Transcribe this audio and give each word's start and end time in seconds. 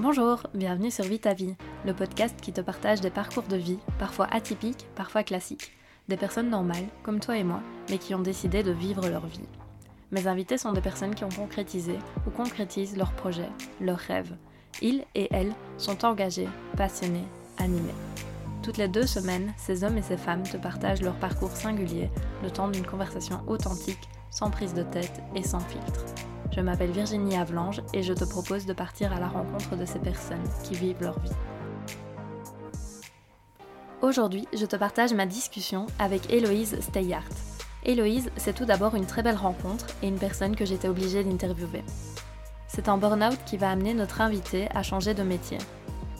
Bonjour, 0.00 0.42
bienvenue 0.54 0.90
sur 0.90 1.04
Vie 1.04 1.20
ta 1.20 1.34
vie, 1.34 1.54
le 1.86 1.94
podcast 1.94 2.34
qui 2.42 2.52
te 2.52 2.60
partage 2.60 3.00
des 3.00 3.10
parcours 3.10 3.44
de 3.44 3.54
vie, 3.54 3.78
parfois 4.00 4.26
atypiques, 4.32 4.88
parfois 4.96 5.22
classiques, 5.22 5.70
des 6.08 6.16
personnes 6.16 6.50
normales, 6.50 6.88
comme 7.04 7.20
toi 7.20 7.36
et 7.36 7.44
moi, 7.44 7.60
mais 7.88 7.98
qui 7.98 8.12
ont 8.12 8.20
décidé 8.20 8.64
de 8.64 8.72
vivre 8.72 9.08
leur 9.08 9.24
vie. 9.24 9.46
Mes 10.10 10.26
invités 10.26 10.58
sont 10.58 10.72
des 10.72 10.80
personnes 10.80 11.14
qui 11.14 11.22
ont 11.22 11.28
concrétisé 11.28 11.96
ou 12.26 12.30
concrétisent 12.30 12.96
leurs 12.96 13.12
projets, 13.12 13.50
leurs 13.80 13.98
rêves. 13.98 14.36
Ils 14.82 15.04
et 15.14 15.28
elles 15.30 15.54
sont 15.78 16.04
engagés, 16.04 16.48
passionnés, 16.76 17.28
animés. 17.58 17.94
Toutes 18.64 18.78
les 18.78 18.88
deux 18.88 19.06
semaines, 19.06 19.54
ces 19.56 19.84
hommes 19.84 19.98
et 19.98 20.02
ces 20.02 20.16
femmes 20.16 20.42
te 20.42 20.56
partagent 20.56 21.02
leur 21.02 21.14
parcours 21.20 21.52
singulier, 21.52 22.10
le 22.42 22.50
temps 22.50 22.68
d'une 22.68 22.86
conversation 22.86 23.42
authentique, 23.46 24.08
sans 24.32 24.50
prise 24.50 24.74
de 24.74 24.82
tête 24.82 25.22
et 25.36 25.44
sans 25.44 25.60
filtre. 25.60 26.04
Je 26.54 26.60
m'appelle 26.60 26.92
Virginie 26.92 27.36
Avlange 27.36 27.82
et 27.92 28.04
je 28.04 28.12
te 28.12 28.24
propose 28.24 28.64
de 28.64 28.72
partir 28.72 29.12
à 29.12 29.18
la 29.18 29.26
rencontre 29.26 29.74
de 29.76 29.84
ces 29.84 29.98
personnes 29.98 30.44
qui 30.62 30.74
vivent 30.74 31.02
leur 31.02 31.18
vie. 31.18 31.32
Aujourd'hui, 34.02 34.46
je 34.54 34.64
te 34.64 34.76
partage 34.76 35.14
ma 35.14 35.26
discussion 35.26 35.86
avec 35.98 36.32
Héloïse 36.32 36.78
Steyart. 36.80 37.24
Héloïse, 37.84 38.30
c'est 38.36 38.54
tout 38.54 38.66
d'abord 38.66 38.94
une 38.94 39.06
très 39.06 39.24
belle 39.24 39.34
rencontre 39.34 39.86
et 40.00 40.06
une 40.06 40.18
personne 40.18 40.54
que 40.54 40.64
j'étais 40.64 40.86
obligée 40.86 41.24
d'interviewer. 41.24 41.82
C'est 42.68 42.88
un 42.88 42.98
burn-out 42.98 43.38
qui 43.46 43.56
va 43.56 43.70
amener 43.70 43.92
notre 43.92 44.20
invitée 44.20 44.68
à 44.74 44.84
changer 44.84 45.14
de 45.14 45.24
métier. 45.24 45.58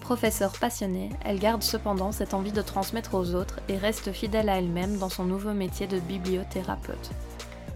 Professeure 0.00 0.58
passionnée, 0.58 1.10
elle 1.24 1.38
garde 1.38 1.62
cependant 1.62 2.10
cette 2.10 2.34
envie 2.34 2.52
de 2.52 2.62
transmettre 2.62 3.14
aux 3.14 3.36
autres 3.36 3.60
et 3.68 3.76
reste 3.76 4.10
fidèle 4.10 4.48
à 4.48 4.58
elle-même 4.58 4.98
dans 4.98 5.08
son 5.08 5.24
nouveau 5.24 5.52
métier 5.52 5.86
de 5.86 6.00
bibliothérapeute. 6.00 7.10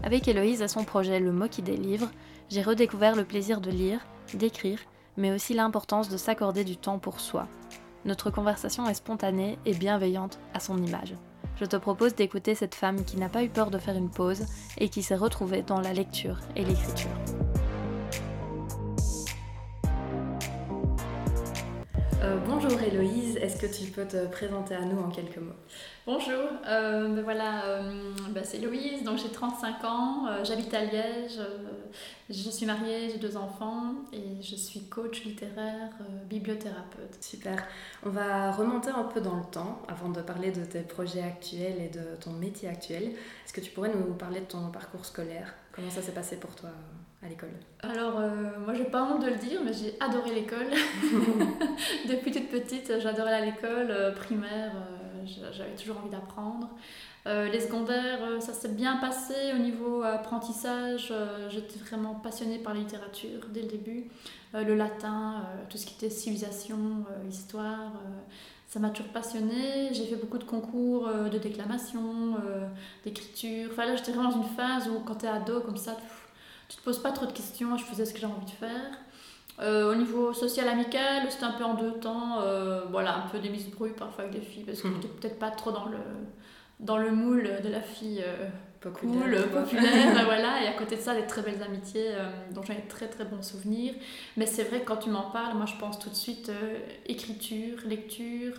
Avec 0.03 0.27
Héloïse 0.27 0.61
et 0.61 0.67
son 0.67 0.83
projet 0.83 1.19
Le 1.19 1.31
mot 1.31 1.47
qui 1.47 1.61
délivre, 1.61 2.09
j'ai 2.49 2.61
redécouvert 2.61 3.15
le 3.15 3.25
plaisir 3.25 3.61
de 3.61 3.69
lire, 3.69 3.99
d'écrire, 4.33 4.79
mais 5.17 5.31
aussi 5.31 5.53
l'importance 5.53 6.09
de 6.09 6.17
s'accorder 6.17 6.63
du 6.63 6.77
temps 6.77 6.99
pour 6.99 7.19
soi. 7.19 7.47
Notre 8.05 8.31
conversation 8.31 8.87
est 8.87 8.95
spontanée 8.95 9.59
et 9.65 9.73
bienveillante 9.73 10.39
à 10.53 10.59
son 10.59 10.77
image. 10.81 11.15
Je 11.57 11.65
te 11.65 11.75
propose 11.75 12.15
d'écouter 12.15 12.55
cette 12.55 12.75
femme 12.75 13.03
qui 13.03 13.17
n'a 13.17 13.29
pas 13.29 13.43
eu 13.43 13.49
peur 13.49 13.69
de 13.69 13.77
faire 13.77 13.97
une 13.97 14.09
pause 14.09 14.45
et 14.77 14.89
qui 14.89 15.03
s'est 15.03 15.15
retrouvée 15.15 15.61
dans 15.61 15.81
la 15.81 15.93
lecture 15.93 16.39
et 16.55 16.63
l'écriture. 16.63 17.09
Héloïse, 22.89 23.37
est-ce 23.37 23.57
que 23.61 23.67
tu 23.67 23.91
peux 23.91 24.05
te 24.05 24.25
présenter 24.27 24.73
à 24.73 24.81
nous 24.81 24.99
en 24.99 25.09
quelques 25.09 25.37
mots? 25.37 25.53
Bonjour, 26.07 26.49
euh, 26.67 27.07
ben 27.09 27.21
voilà, 27.21 27.65
euh, 27.65 28.13
ben 28.29 28.43
c'est 28.43 28.57
Héloïse, 28.57 29.03
donc 29.03 29.19
j'ai 29.19 29.29
35 29.29 29.83
ans, 29.83 30.25
j'habite 30.43 30.73
à 30.73 30.85
Liège, 30.85 31.39
je 32.29 32.49
suis 32.49 32.65
mariée, 32.65 33.09
j'ai 33.11 33.19
deux 33.19 33.37
enfants 33.37 33.93
et 34.11 34.41
je 34.41 34.55
suis 34.55 34.81
coach 34.85 35.23
littéraire, 35.23 35.91
bibliothérapeute. 36.29 37.21
Super, 37.21 37.63
on 38.03 38.09
va 38.09 38.51
remonter 38.51 38.89
un 38.89 39.03
peu 39.03 39.21
dans 39.21 39.35
le 39.35 39.45
temps 39.51 39.81
avant 39.87 40.09
de 40.09 40.21
parler 40.21 40.51
de 40.51 40.65
tes 40.65 40.81
projets 40.81 41.21
actuels 41.21 41.79
et 41.79 41.89
de 41.89 42.15
ton 42.19 42.31
métier 42.31 42.69
actuel. 42.69 43.03
Est-ce 43.03 43.53
que 43.53 43.61
tu 43.61 43.69
pourrais 43.71 43.93
nous 43.93 44.13
parler 44.15 44.39
de 44.39 44.45
ton 44.45 44.69
parcours 44.71 45.05
scolaire? 45.05 45.53
Comment 45.71 45.91
ça 45.91 46.01
s'est 46.01 46.13
passé 46.13 46.37
pour 46.37 46.55
toi? 46.55 46.69
À 47.23 47.27
l'école 47.27 47.51
Alors, 47.81 48.19
euh, 48.19 48.59
moi, 48.63 48.73
j'ai 48.73 48.85
pas 48.85 49.03
honte 49.03 49.21
de 49.21 49.29
le 49.29 49.35
dire, 49.35 49.59
mais 49.63 49.73
j'ai 49.73 49.95
adoré 49.99 50.33
l'école. 50.33 50.67
Depuis 52.09 52.31
toute 52.31 52.49
petite, 52.49 52.93
j'adorais 52.99 53.33
à 53.33 53.45
l'école 53.45 53.89
euh, 53.89 54.11
primaire, 54.11 54.71
euh, 54.75 55.49
j'avais 55.51 55.75
toujours 55.75 55.97
envie 55.97 56.09
d'apprendre. 56.09 56.69
les 57.25 57.59
secondaires, 57.59 58.41
ça 58.41 58.53
s'est 58.53 58.69
bien 58.69 58.97
passé 58.97 59.33
au 59.53 59.59
niveau 59.59 60.01
apprentissage. 60.01 61.13
J'étais 61.49 61.77
vraiment 61.77 62.15
passionnée 62.15 62.57
par 62.57 62.73
la 62.73 62.79
littérature 62.79 63.41
dès 63.53 63.61
le 63.61 63.67
début. 63.67 64.09
le 64.53 64.73
latin, 64.73 65.43
tout 65.69 65.77
ce 65.77 65.85
qui 65.85 65.93
était 65.93 66.09
civilisation, 66.09 67.05
histoire, 67.29 67.91
ça 68.67 68.79
m'a 68.79 68.89
toujours 68.89 69.11
passionnée. 69.11 69.93
J'ai 69.93 70.05
fait 70.05 70.15
beaucoup 70.15 70.39
de 70.39 70.45
concours 70.45 71.07
de 71.07 71.37
déclamation, 71.37 72.37
d'écriture. 73.03 73.69
Enfin 73.71 73.85
là, 73.85 73.95
j'étais 73.95 74.11
vraiment 74.11 74.31
dans 74.31 74.41
une 74.41 74.55
phase 74.55 74.87
où 74.87 75.01
quand 75.05 75.15
tu 75.15 75.25
es 75.27 75.29
ado 75.29 75.59
comme 75.59 75.77
ça, 75.77 75.95
tu 75.95 76.18
te 76.77 76.81
poses 76.83 77.01
pas 77.01 77.11
trop 77.11 77.25
de 77.25 77.31
questions, 77.31 77.77
je 77.77 77.83
faisais 77.83 78.05
ce 78.05 78.13
que 78.13 78.19
j'ai 78.19 78.25
envie 78.25 78.45
de 78.45 78.51
faire. 78.51 78.91
Euh, 79.61 79.91
au 79.91 79.95
niveau 79.95 80.33
social 80.33 80.69
amical, 80.69 81.29
c'était 81.29 81.43
un 81.43 81.51
peu 81.51 81.65
en 81.65 81.73
deux 81.73 81.93
temps, 81.93 82.39
euh, 82.41 82.85
voilà, 82.89 83.17
un 83.17 83.27
peu 83.27 83.39
des 83.39 83.49
mises 83.49 83.69
brouilles 83.69 83.93
parfois 83.97 84.23
avec 84.23 84.39
des 84.39 84.45
filles, 84.45 84.63
parce 84.63 84.81
que 84.81 84.87
mhm. 84.87 84.95
j'étais 85.01 85.13
peut-être 85.13 85.39
pas 85.39 85.51
trop 85.51 85.71
dans 85.71 85.85
le, 85.85 85.97
dans 86.79 86.97
le 86.97 87.11
moule 87.11 87.59
de 87.61 87.67
la 87.67 87.81
fille 87.81 88.23
euh, 88.25 88.47
populaire, 88.79 89.49
cool, 89.51 89.63
populaire, 89.63 90.21
voilà, 90.25 90.63
et 90.63 90.67
à 90.67 90.73
côté 90.73 90.95
de 90.95 91.01
ça, 91.01 91.13
des 91.13 91.27
très 91.27 91.41
belles 91.41 91.61
amitiés 91.61 92.11
dont 92.51 92.63
j'ai 92.63 92.81
très 92.87 93.07
très 93.07 93.25
bons 93.25 93.41
souvenirs. 93.41 93.93
Mais 94.37 94.45
c'est 94.45 94.63
vrai 94.63 94.79
que 94.79 94.85
quand 94.85 94.97
tu 94.97 95.09
m'en 95.09 95.29
parles, 95.31 95.57
moi 95.57 95.65
je 95.65 95.75
pense 95.75 95.99
tout 95.99 96.09
de 96.09 96.15
suite 96.15 96.49
écriture, 97.05 97.79
lecture, 97.85 98.53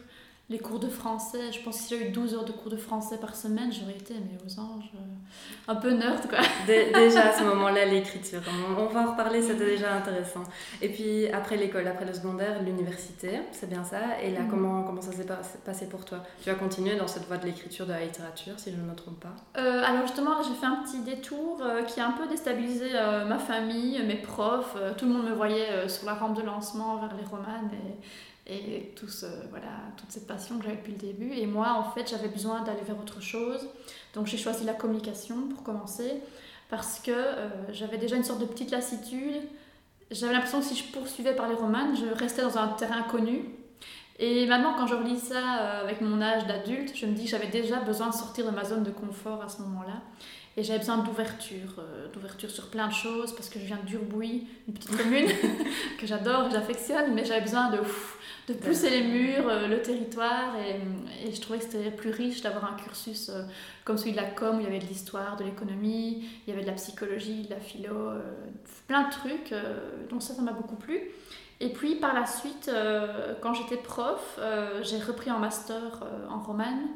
les 0.51 0.59
cours 0.59 0.81
de 0.81 0.89
français. 0.89 1.53
Je 1.53 1.61
pense 1.63 1.77
que 1.77 1.83
si 1.85 1.95
j'avais 1.95 2.09
eu 2.09 2.13
12 2.13 2.35
heures 2.35 2.45
de 2.45 2.51
cours 2.51 2.71
de 2.71 2.77
français 2.77 3.19
par 3.19 3.37
semaine, 3.37 3.73
j'aurais 3.73 3.95
été 3.95 4.15
mais 4.15 4.37
aux 4.45 4.61
anges. 4.61 4.91
Euh, 4.97 5.69
un 5.69 5.77
peu 5.77 5.93
nerd, 5.93 6.29
quoi. 6.29 6.41
déjà 6.67 7.29
à 7.29 7.33
ce 7.33 7.45
moment-là, 7.45 7.85
l'écriture. 7.85 8.41
On, 8.77 8.87
va 8.87 9.01
en 9.03 9.13
reparler, 9.13 9.41
c'était 9.41 9.65
déjà 9.65 9.95
intéressant. 9.95 10.43
Et 10.83 10.89
puis 10.89 11.29
après 11.29 11.57
l'école, 11.57 11.87
après 11.87 12.05
le 12.05 12.13
secondaire, 12.13 12.61
l'université, 12.65 13.41
c'est 13.53 13.69
bien 13.69 13.85
ça. 13.85 14.21
Et 14.21 14.33
là, 14.33 14.41
mm. 14.41 14.49
comment, 14.51 14.83
comment 14.83 15.01
ça 15.01 15.13
s'est 15.13 15.27
passé 15.65 15.89
pour 15.89 16.05
toi? 16.05 16.19
Tu 16.43 16.51
as 16.51 16.55
continué 16.57 16.97
dans 16.97 17.07
cette 17.07 17.29
voie 17.29 17.37
de 17.37 17.47
l'écriture, 17.47 17.87
de 17.87 17.93
la 17.93 18.01
littérature, 18.01 18.55
si 18.59 18.73
je 18.73 18.77
ne 18.77 18.83
me 18.83 18.97
trompe 18.97 19.21
pas? 19.21 19.37
Euh, 19.57 19.85
Alors 19.85 20.03
justement, 20.03 20.43
j'ai 20.43 20.55
fait 20.55 20.67
un 20.67 20.83
petit 20.83 20.99
détour 20.99 21.61
euh, 21.63 21.85
qui 21.85 22.01
a 22.01 22.09
un 22.09 22.13
peu 22.13 22.27
déstabilisé 22.27 22.91
ma 23.29 23.39
famille, 23.39 24.03
mes 24.03 24.17
profs. 24.17 24.77
tout 24.97 25.07
le 25.07 25.13
monde 25.13 25.27
me 25.27 25.35
voyait 25.35 25.89
sur 25.89 26.07
la 26.07 26.15
rampe 26.15 26.37
de 26.37 26.43
lancement 26.43 26.97
vers 26.97 27.15
les 27.17 27.25
romanes. 27.25 27.71
Et 27.73 28.01
et 28.51 28.93
tout 28.97 29.07
voilà, 29.51 29.69
toute 29.97 30.11
cette 30.11 30.27
passion 30.27 30.59
que 30.59 30.65
j'avais 30.65 30.77
depuis 30.77 30.93
le 30.93 30.99
début. 30.99 31.33
Et 31.33 31.47
moi, 31.47 31.73
en 31.79 31.91
fait, 31.93 32.09
j'avais 32.11 32.29
besoin 32.29 32.63
d'aller 32.63 32.83
vers 32.83 32.99
autre 32.99 33.23
chose. 33.23 33.69
Donc 34.15 34.27
j'ai 34.27 34.37
choisi 34.37 34.65
la 34.65 34.75
communication 34.75 35.49
pour 35.49 35.63
commencer, 35.63 36.21
parce 36.69 36.99
que 36.99 37.13
euh, 37.13 37.49
j'avais 37.73 37.99
déjà 37.99 38.17
une 38.17 38.25
sorte 38.25 38.41
de 38.41 38.47
petite 38.47 38.71
lassitude. 38.71 39.37
J'avais 40.11 40.33
l'impression 40.33 40.59
que 40.59 40.67
si 40.67 40.75
je 40.75 40.93
poursuivais 40.93 41.35
par 41.35 41.49
les 41.49 41.55
romanes, 41.55 41.97
je 41.97 42.07
restais 42.07 42.43
dans 42.43 42.59
un 42.59 42.69
terrain 42.69 43.03
connu. 43.03 43.45
Et 44.19 44.47
maintenant, 44.47 44.75
quand 44.77 44.87
je 44.87 44.95
relis 44.95 45.19
ça 45.19 45.61
euh, 45.61 45.85
avec 45.85 46.01
mon 46.01 46.21
âge 46.21 46.47
d'adulte, 46.47 46.93
je 46.95 47.07
me 47.07 47.13
dis 47.13 47.25
que 47.25 47.31
j'avais 47.31 47.47
déjà 47.47 47.81
besoin 47.81 48.09
de 48.09 48.15
sortir 48.15 48.45
de 48.45 48.51
ma 48.51 48.65
zone 48.65 48.83
de 48.83 48.91
confort 48.91 49.43
à 49.43 49.49
ce 49.49 49.63
moment-là. 49.63 50.03
Et 50.57 50.65
j'avais 50.65 50.81
besoin 50.81 50.99
d'ouverture, 50.99 51.77
euh, 51.79 52.09
d'ouverture 52.13 52.51
sur 52.51 52.69
plein 52.69 52.89
de 52.89 52.93
choses, 52.93 53.33
parce 53.35 53.49
que 53.49 53.59
je 53.61 53.65
viens 53.65 53.79
d'Urbouy, 53.87 54.47
une 54.67 54.75
petite 54.75 54.97
commune 54.97 55.29
que 55.99 56.07
j'adore, 56.07 56.49
que 56.49 56.55
j'affectionne, 56.55 57.15
mais 57.15 57.25
j'avais 57.25 57.43
besoin 57.43 57.71
de 57.71 57.79
de 58.51 58.55
pousser 58.55 58.91
les 58.91 59.03
murs, 59.03 59.49
euh, 59.49 59.69
le 59.69 59.81
territoire. 59.83 60.55
Et, 60.57 61.29
et, 61.29 61.33
je 61.33 61.41
trouvais 61.41 61.59
que 61.59 61.65
c'était 61.65 61.91
plus 61.91 62.11
riche 62.11 62.43
d'avoir 62.43 62.65
un 62.65 62.77
cursus 62.77 63.29
euh, 63.29 63.43
comme 63.85 63.97
celui 63.97 64.13
de 64.13 64.17
la 64.17 64.25
com, 64.25 64.57
où 64.57 64.61
il 64.61 64.65
y 64.65 64.67
avait 64.67 64.79
de 64.79 64.87
l'histoire, 64.87 65.37
de 65.37 65.45
l'économie, 65.45 66.25
il 66.47 66.51
y 66.51 66.53
avait 66.53 66.63
de 66.63 66.67
la 66.67 66.75
psychologie, 66.75 67.45
de 67.45 67.51
la 67.51 67.61
philo, 67.61 67.95
euh, 67.95 68.21
plein 68.87 69.09
de 69.09 69.11
trucs. 69.11 69.55
donc 70.11 70.23
ça, 70.23 70.35
ça 70.35 70.43
m'a 70.43 70.53
beaucoup 70.53 70.77
plu. 70.77 71.01
Et 71.61 71.69
puis 71.69 71.97
par 71.97 72.15
la 72.15 72.27
suite, 72.27 72.71
quand 73.41 73.55
j'étais 73.55 73.77
prof, 73.77 74.41
j'ai 74.83 74.99
repris 74.99 75.31
un 75.31 75.39
master 75.39 76.05
en 76.31 76.41
romane 76.41 76.89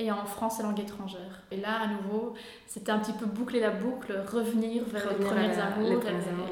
et 0.00 0.10
en 0.10 0.24
France 0.24 0.60
et 0.60 0.62
langue 0.62 0.80
étrangère. 0.80 1.42
Et 1.50 1.58
là, 1.58 1.82
à 1.82 1.86
nouveau, 1.86 2.34
c'était 2.66 2.90
un 2.90 2.98
petit 2.98 3.12
peu 3.12 3.26
boucler 3.26 3.60
la 3.60 3.70
boucle, 3.70 4.14
revenir 4.32 4.82
vers 4.86 5.10
les 5.10 5.24
premiers 5.24 5.58
amours. 5.58 6.00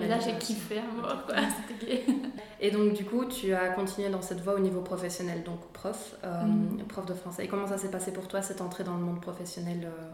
et, 0.03 0.07
là, 0.07 0.19
j'ai 0.21 0.37
kiffé 0.39 0.79
à 0.79 1.01
mort, 1.01 1.25
C'était 1.69 2.05
Et 2.61 2.71
donc, 2.71 2.93
du 2.93 3.05
coup, 3.05 3.25
tu 3.25 3.55
as 3.55 3.71
continué 3.71 4.11
dans 4.11 4.21
cette 4.21 4.41
voie 4.41 4.55
au 4.55 4.59
niveau 4.59 4.83
professionnel, 4.83 5.43
donc 5.45 5.61
prof, 5.73 6.17
euh, 6.25 6.45
mm. 6.45 6.85
prof 6.89 7.07
de 7.07 7.15
français. 7.15 7.47
Et 7.47 7.49
comment 7.49 7.67
ça 7.67 7.79
s'est 7.79 7.91
passé 7.91 8.13
pour 8.13 8.29
toi, 8.29 8.43
cette 8.43 8.61
entrée 8.61 8.85
dans 8.85 8.95
le 8.95 9.03
monde 9.03 9.21
professionnel 9.21 9.85
euh, 9.85 10.11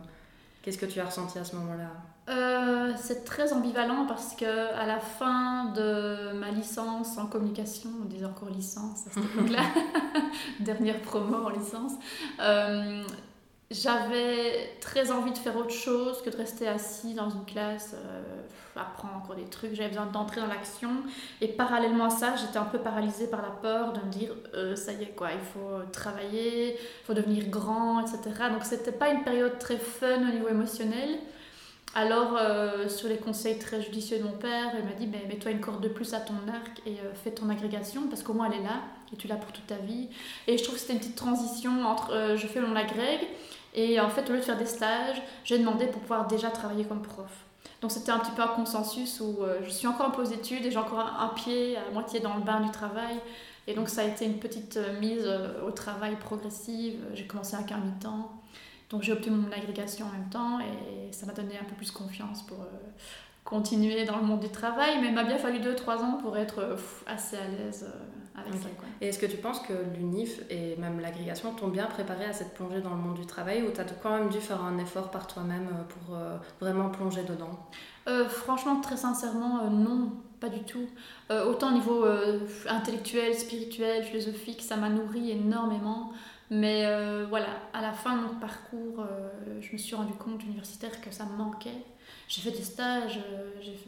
Qu'est-ce 0.65 0.79
que 0.79 0.87
tu 0.87 0.99
as 0.99 1.05
ressenti 1.05 1.39
à 1.39 1.45
ce 1.45 1.57
moment-là? 1.57 1.91
Euh, 2.31 2.93
C'est 2.97 3.25
très 3.27 3.53
ambivalent 3.53 4.07
parce 4.07 4.35
que 4.35 4.47
à 4.75 4.87
la 4.87 4.99
fin 4.99 5.67
de 5.73 6.33
ma 6.33 6.51
licence 6.51 7.19
en 7.19 7.27
communication, 7.27 7.91
on 8.03 8.07
disait 8.07 8.25
encore 8.25 8.49
licence 8.49 9.07
à 9.07 9.11
cette 9.11 9.25
époque-là, 9.25 9.61
dernière 10.61 11.03
promo 11.03 11.37
en 11.37 11.51
licence, 11.51 11.93
j'avais 13.71 14.77
très 14.81 15.11
envie 15.11 15.33
de 15.33 15.39
faire 15.39 15.57
autre 15.57 15.71
chose 15.71 16.23
que 16.23 16.31
de 16.31 16.37
rester 16.37 16.69
assis 16.69 17.15
dans 17.15 17.31
une 17.31 17.45
classe, 17.45 17.95
euh, 17.95 18.43
apprendre 18.77 19.17
encore 19.17 19.37
des 19.37 19.45
trucs. 19.45 19.75
J'avais 19.75 19.89
besoin 19.89 20.07
d'entrer 20.07 20.41
dans 20.41 20.47
l'action. 20.47 20.91
Et 21.41 21.49
parallèlement 21.49 22.07
à 22.07 22.11
ça, 22.11 22.37
j'étais 22.37 22.59
un 22.59 22.65
peu 22.65 22.79
paralysée 22.79 23.29
par 23.29 23.43
la 23.43 23.51
peur 23.51 23.93
de 23.93 24.01
me 24.01 24.11
dire 24.11 24.31
euh, 24.55 24.77
ça 24.77 24.93
y 24.93 25.03
est, 25.03 25.15
quoi, 25.17 25.31
il 25.33 25.41
faut 25.41 25.83
travailler, 25.93 26.75
il 26.75 27.05
faut 27.05 27.15
devenir 27.15 27.49
grand, 27.49 28.01
etc. 28.01 28.19
Donc, 28.53 28.65
c'était 28.65 28.93
pas 28.93 29.09
une 29.09 29.25
période 29.25 29.59
très 29.59 29.79
fun 29.79 30.21
au 30.29 30.33
niveau 30.33 30.49
émotionnel. 30.49 31.19
Alors, 31.97 32.37
euh, 32.37 32.89
sur 32.89 33.09
les 33.09 33.19
conseils 33.19 33.57
très 33.57 33.81
judicieux 33.81 34.19
de 34.19 34.25
mon 34.25 34.33
père, 34.33 34.73
il 34.77 34.85
m'a 34.85 34.95
dit 34.95 35.07
ben, 35.07 35.21
mets-toi 35.29 35.53
une 35.53 35.61
corde 35.61 35.81
de 35.81 35.89
plus 35.89 36.13
à 36.13 36.19
ton 36.19 36.35
arc 36.49 36.83
et 36.87 36.97
fais 37.23 37.31
ton 37.31 37.49
agrégation 37.49 38.09
parce 38.09 38.25
qu'au 38.25 38.33
moins 38.33 38.51
elle 38.51 38.61
est 38.61 38.65
là 38.65 38.81
et 39.13 39.17
tu 39.17 39.29
l'as 39.29 39.37
pour 39.37 39.53
toute 39.53 39.67
ta 39.69 39.77
vie. 39.77 40.09
Et 40.49 40.59
je 40.59 40.65
trouve 40.65 40.75
que 40.75 40.81
c'était 40.81 40.95
une 40.95 40.99
petite 40.99 41.15
transition 41.15 41.85
entre 41.87 42.35
je 42.37 42.47
fais 42.49 42.61
mon 42.61 42.75
agrég 42.75 43.21
et 43.75 44.01
en 44.01 44.09
fait, 44.09 44.29
au 44.29 44.33
lieu 44.33 44.41
de 44.41 44.45
faire 44.45 44.59
des 44.59 44.67
stages, 44.67 45.23
j'ai 45.45 45.59
demandé 45.59 45.87
pour 45.87 46.01
pouvoir 46.01 46.27
déjà 46.27 46.51
travailler 46.51 46.85
comme 46.85 47.03
prof. 47.03 47.45
Donc 47.81 47.93
c'était 47.93 48.11
un 48.11 48.19
petit 48.19 48.33
peu 48.33 48.43
un 48.43 48.49
consensus 48.49 49.21
où 49.21 49.39
je 49.63 49.71
suis 49.71 49.87
encore 49.87 50.09
en 50.09 50.11
pause 50.11 50.31
d'études 50.31 50.67
et 50.67 50.73
j'ai 50.73 50.79
encore 50.79 50.99
un, 50.99 51.29
pied 51.29 51.77
à 51.77 51.93
moitié 51.93 52.19
dans 52.19 52.35
le 52.35 52.43
bain 52.43 52.61
du 52.61 52.71
travail. 52.73 53.21
Et 53.69 53.75
donc 53.75 53.89
ça 53.89 54.03
a 54.03 54.05
été 54.05 54.25
une 54.25 54.39
petite 54.39 54.81
mise 55.01 55.29
au 55.65 55.71
travail 55.71 56.17
progressive. 56.17 56.99
J'ai 57.15 57.27
commencé 57.27 57.55
à 57.55 57.59
un 57.59 57.79
mi-temps. 57.79 58.33
Donc 58.91 59.03
j'ai 59.03 59.13
obtenu 59.13 59.37
mon 59.37 59.53
agrégation 59.53 60.07
en 60.07 60.13
même 60.13 60.29
temps 60.31 60.61
et 60.61 61.13
ça 61.13 61.27
m'a 61.27 61.33
donné 61.33 61.59
un 61.59 61.65
peu 61.65 61.75
plus 61.75 61.91
confiance 61.91 62.43
pour 62.43 62.59
continuer 63.45 64.05
dans 64.05 64.17
le 64.17 64.25
monde 64.25 64.41
du 64.41 64.51
travail. 64.51 65.01
Mais 65.01 65.09
il 65.09 65.15
m'a 65.15 65.25
bien 65.25 65.39
fallu 65.39 65.59
2-3 65.59 65.99
ans 65.99 66.19
pour 66.23 66.37
être 66.37 66.77
assez 67.07 67.37
à 67.37 67.49
l'aise 67.49 67.87
avec 68.37 68.55
ça. 68.55 68.69
Et 69.01 69.09
est-ce 69.09 69.19
que 69.19 69.27
tu 69.27 69.37
penses 69.37 69.61
que 69.61 69.73
l'UNIF 69.97 70.41
et 70.51 70.77
même 70.77 71.01
l'agrégation 71.01 71.53
t'ont 71.55 71.69
bien 71.69 71.87
préparé 71.87 72.25
à 72.25 72.33
cette 72.33 72.55
plongée 72.55 72.81
dans 72.81 72.91
le 72.91 72.97
monde 72.97 73.15
du 73.15 73.27
travail 73.27 73.63
ou 73.63 73.71
tu 73.71 73.81
as 73.81 73.85
quand 73.85 74.19
même 74.19 74.29
dû 74.29 74.41
faire 74.41 74.63
un 74.63 74.79
effort 74.79 75.11
par 75.11 75.27
toi-même 75.27 75.69
euh, 75.69 75.85
pour 75.85 76.17
euh, 76.17 76.37
vraiment 76.61 76.91
plonger 76.91 77.23
dedans? 77.23 77.59
Euh, 78.09 78.29
Franchement, 78.29 78.81
très 78.81 78.97
sincèrement, 78.97 79.71
non, 79.71 80.13
pas 80.41 80.49
du 80.49 80.63
tout. 80.65 80.87
autant 81.31 81.71
au 81.71 81.75
niveau 81.75 82.05
intellectuel, 82.69 83.35
spirituel, 83.35 84.03
philosophique, 84.03 84.61
ça 84.63 84.77
m'a 84.77 84.91
nourri 84.91 85.31
énormément. 85.31 86.13
Mais 86.51 86.85
voilà, 87.29 87.49
à 87.73 87.81
la 87.81 87.93
fin 87.93 88.17
de 88.17 88.23
mon 88.23 88.35
parcours, 88.39 89.05
je 89.61 89.73
me 89.73 89.79
suis 89.79 89.95
rendu 89.95 90.13
compte 90.13 90.43
universitaire 90.45 91.01
que 91.01 91.11
ça 91.11 91.25
me 91.25 91.37
manquait. 91.37 91.85
J'ai 92.29 92.41
fait 92.43 92.51
des 92.51 92.63
stages, 92.63 93.21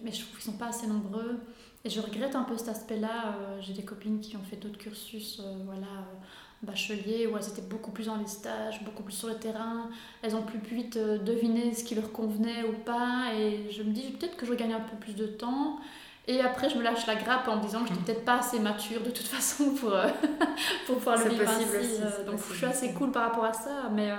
mais 0.02 0.10
je 0.10 0.22
trouve 0.22 0.36
qu'ils 0.36 0.52
sont 0.52 0.58
pas 0.58 0.68
assez 0.68 0.86
nombreux. 0.86 1.40
Et 1.86 1.88
je 1.88 2.00
regrette 2.00 2.34
un 2.34 2.42
peu 2.42 2.56
cet 2.56 2.70
aspect-là. 2.70 3.36
Euh, 3.38 3.60
j'ai 3.60 3.72
des 3.72 3.84
copines 3.84 4.20
qui 4.20 4.36
ont 4.36 4.42
fait 4.42 4.56
d'autres 4.56 4.76
cursus, 4.76 5.38
euh, 5.38 5.54
voilà, 5.64 5.86
euh, 5.86 6.64
bachelier, 6.64 7.28
où 7.28 7.36
elles 7.36 7.48
étaient 7.48 7.62
beaucoup 7.62 7.92
plus 7.92 8.06
dans 8.06 8.16
les 8.16 8.26
stages, 8.26 8.82
beaucoup 8.82 9.04
plus 9.04 9.12
sur 9.12 9.28
le 9.28 9.36
terrain. 9.36 9.88
Elles 10.20 10.34
ont 10.34 10.42
plus, 10.42 10.58
plus 10.58 10.74
vite 10.74 10.98
deviné 10.98 11.72
ce 11.74 11.84
qui 11.84 11.94
leur 11.94 12.10
convenait 12.10 12.64
ou 12.64 12.72
pas. 12.72 13.32
Et 13.36 13.70
je 13.70 13.84
me 13.84 13.92
dis 13.92 14.02
peut-être 14.18 14.36
que 14.36 14.44
je 14.46 14.54
gagne 14.54 14.72
un 14.72 14.80
peu 14.80 14.96
plus 14.96 15.14
de 15.14 15.28
temps. 15.28 15.78
Et 16.28 16.40
après, 16.40 16.68
je 16.68 16.76
me 16.76 16.82
lâche 16.82 17.06
la 17.06 17.14
grappe 17.14 17.46
en 17.46 17.56
me 17.56 17.62
disant 17.62 17.82
que 17.82 17.88
je 17.88 17.92
n'étais 17.92 18.12
peut-être 18.12 18.24
pas 18.24 18.38
assez 18.40 18.58
mature 18.58 19.00
de 19.02 19.10
toute 19.10 19.26
façon 19.28 19.70
pour, 19.74 19.90
pour 20.86 20.96
pouvoir 20.96 21.18
le 21.18 21.30
vivre 21.30 21.48
ainsi. 21.48 22.00
donc 22.26 22.40
je 22.50 22.56
suis 22.56 22.66
assez 22.66 22.92
cool 22.94 23.12
par 23.12 23.28
rapport 23.30 23.44
à 23.44 23.52
ça. 23.52 23.90
Mais 23.92 24.10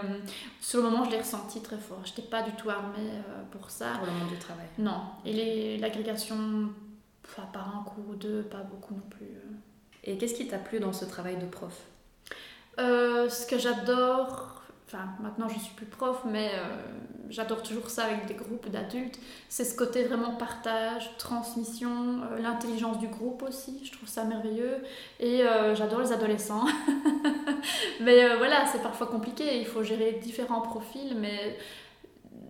sur 0.61 0.81
le 0.81 0.89
moment, 0.89 1.03
je 1.03 1.11
l'ai 1.11 1.19
ressenti 1.19 1.61
très 1.61 1.77
fort. 1.77 1.99
Je 2.05 2.11
n'étais 2.11 2.21
pas 2.23 2.43
du 2.43 2.51
tout 2.51 2.69
armée 2.69 3.11
pour 3.51 3.69
ça. 3.69 3.87
Pour 3.97 4.05
le 4.05 4.13
monde 4.13 4.29
du 4.29 4.37
travail. 4.37 4.67
Non. 4.77 5.01
Et 5.25 5.77
l'agrégation 5.77 6.69
Enfin, 7.29 7.47
par 7.51 7.75
un 7.75 7.83
cours 7.83 8.09
ou 8.09 8.15
deux, 8.15 8.43
pas 8.43 8.61
beaucoup 8.63 8.93
non 8.93 9.03
plus. 9.09 9.25
Euh. 9.25 9.51
Et 10.03 10.17
qu'est-ce 10.17 10.35
qui 10.35 10.47
t'a 10.47 10.57
plu 10.57 10.79
dans 10.79 10.93
ce 10.93 11.05
travail 11.05 11.37
de 11.37 11.45
prof? 11.45 11.73
Euh, 12.79 13.29
Ce 13.29 13.45
que 13.45 13.57
j'adore, 13.57 14.56
enfin 14.87 15.05
maintenant 15.21 15.47
je 15.49 15.59
suis 15.59 15.75
plus 15.75 15.85
prof, 15.85 16.21
mais 16.25 16.51
euh, 16.55 16.77
j'adore 17.29 17.61
toujours 17.61 17.89
ça 17.89 18.05
avec 18.05 18.25
des 18.25 18.33
groupes 18.33 18.69
d'adultes, 18.69 19.19
c'est 19.49 19.65
ce 19.65 19.75
côté 19.75 20.03
vraiment 20.05 20.35
partage, 20.35 21.09
transmission, 21.17 22.21
l'intelligence 22.41 22.97
du 22.99 23.07
groupe 23.07 23.43
aussi, 23.43 23.81
je 23.83 23.91
trouve 23.91 24.07
ça 24.07 24.23
merveilleux. 24.23 24.77
Et 25.19 25.43
j'adore 25.75 26.01
les 26.01 26.13
adolescents. 26.13 26.65
mais 28.01 28.35
voilà, 28.37 28.65
c'est 28.65 28.81
parfois 28.81 29.07
compliqué, 29.07 29.59
il 29.59 29.65
faut 29.65 29.83
gérer 29.83 30.13
différents 30.21 30.61
profils, 30.61 31.15
mais 31.17 31.57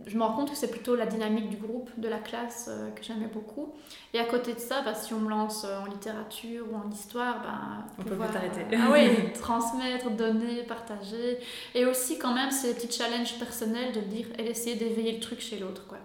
je 0.08 0.18
me 0.18 0.24
rends 0.24 0.34
compte 0.34 0.52
que 0.52 0.58
c'est 0.58 0.72
plutôt 0.72 0.96
la 0.96 1.06
dynamique 1.06 1.50
du 1.50 1.58
groupe, 1.58 1.90
de 1.98 2.08
la 2.08 2.20
classe 2.20 2.70
euh, 2.70 2.90
que 2.92 3.04
j'aimais 3.04 3.28
beaucoup. 3.28 3.74
Et 4.14 4.20
à 4.20 4.24
côté 4.24 4.54
de 4.54 4.60
ça, 4.60 4.82
bah, 4.82 4.96
si 4.96 5.14
on 5.14 5.20
me 5.20 5.30
lance 5.30 5.66
euh, 5.66 5.80
en 5.80 5.86
littérature 5.86 6.66
ou 6.72 6.76
en 6.76 6.90
histoire, 6.90 7.42
bah, 7.42 7.86
on 8.00 8.04
peut 8.04 8.16
pas 8.16 8.28
t'arrêter. 8.28 8.62
ah 8.74 8.90
oui, 8.92 9.34
transmettre, 9.40 10.10
donner, 10.12 10.64
partager. 10.64 11.40
Et 11.76 11.86
aussi 11.86 12.18
quand 12.18 12.34
même 12.34 12.52
ces 12.52 12.74
petits 12.74 12.92
challenges 12.92 13.38
personnels 13.38 13.92
de 13.94 14.00
dire 14.00 14.28
et 14.38 14.44
d'essayer 14.44 14.76
d'éveiller 14.76 15.14
le 15.14 15.20
truc 15.20 15.42
chez 15.42 15.60
l'autre. 15.60 15.86
quoi. 15.88 15.98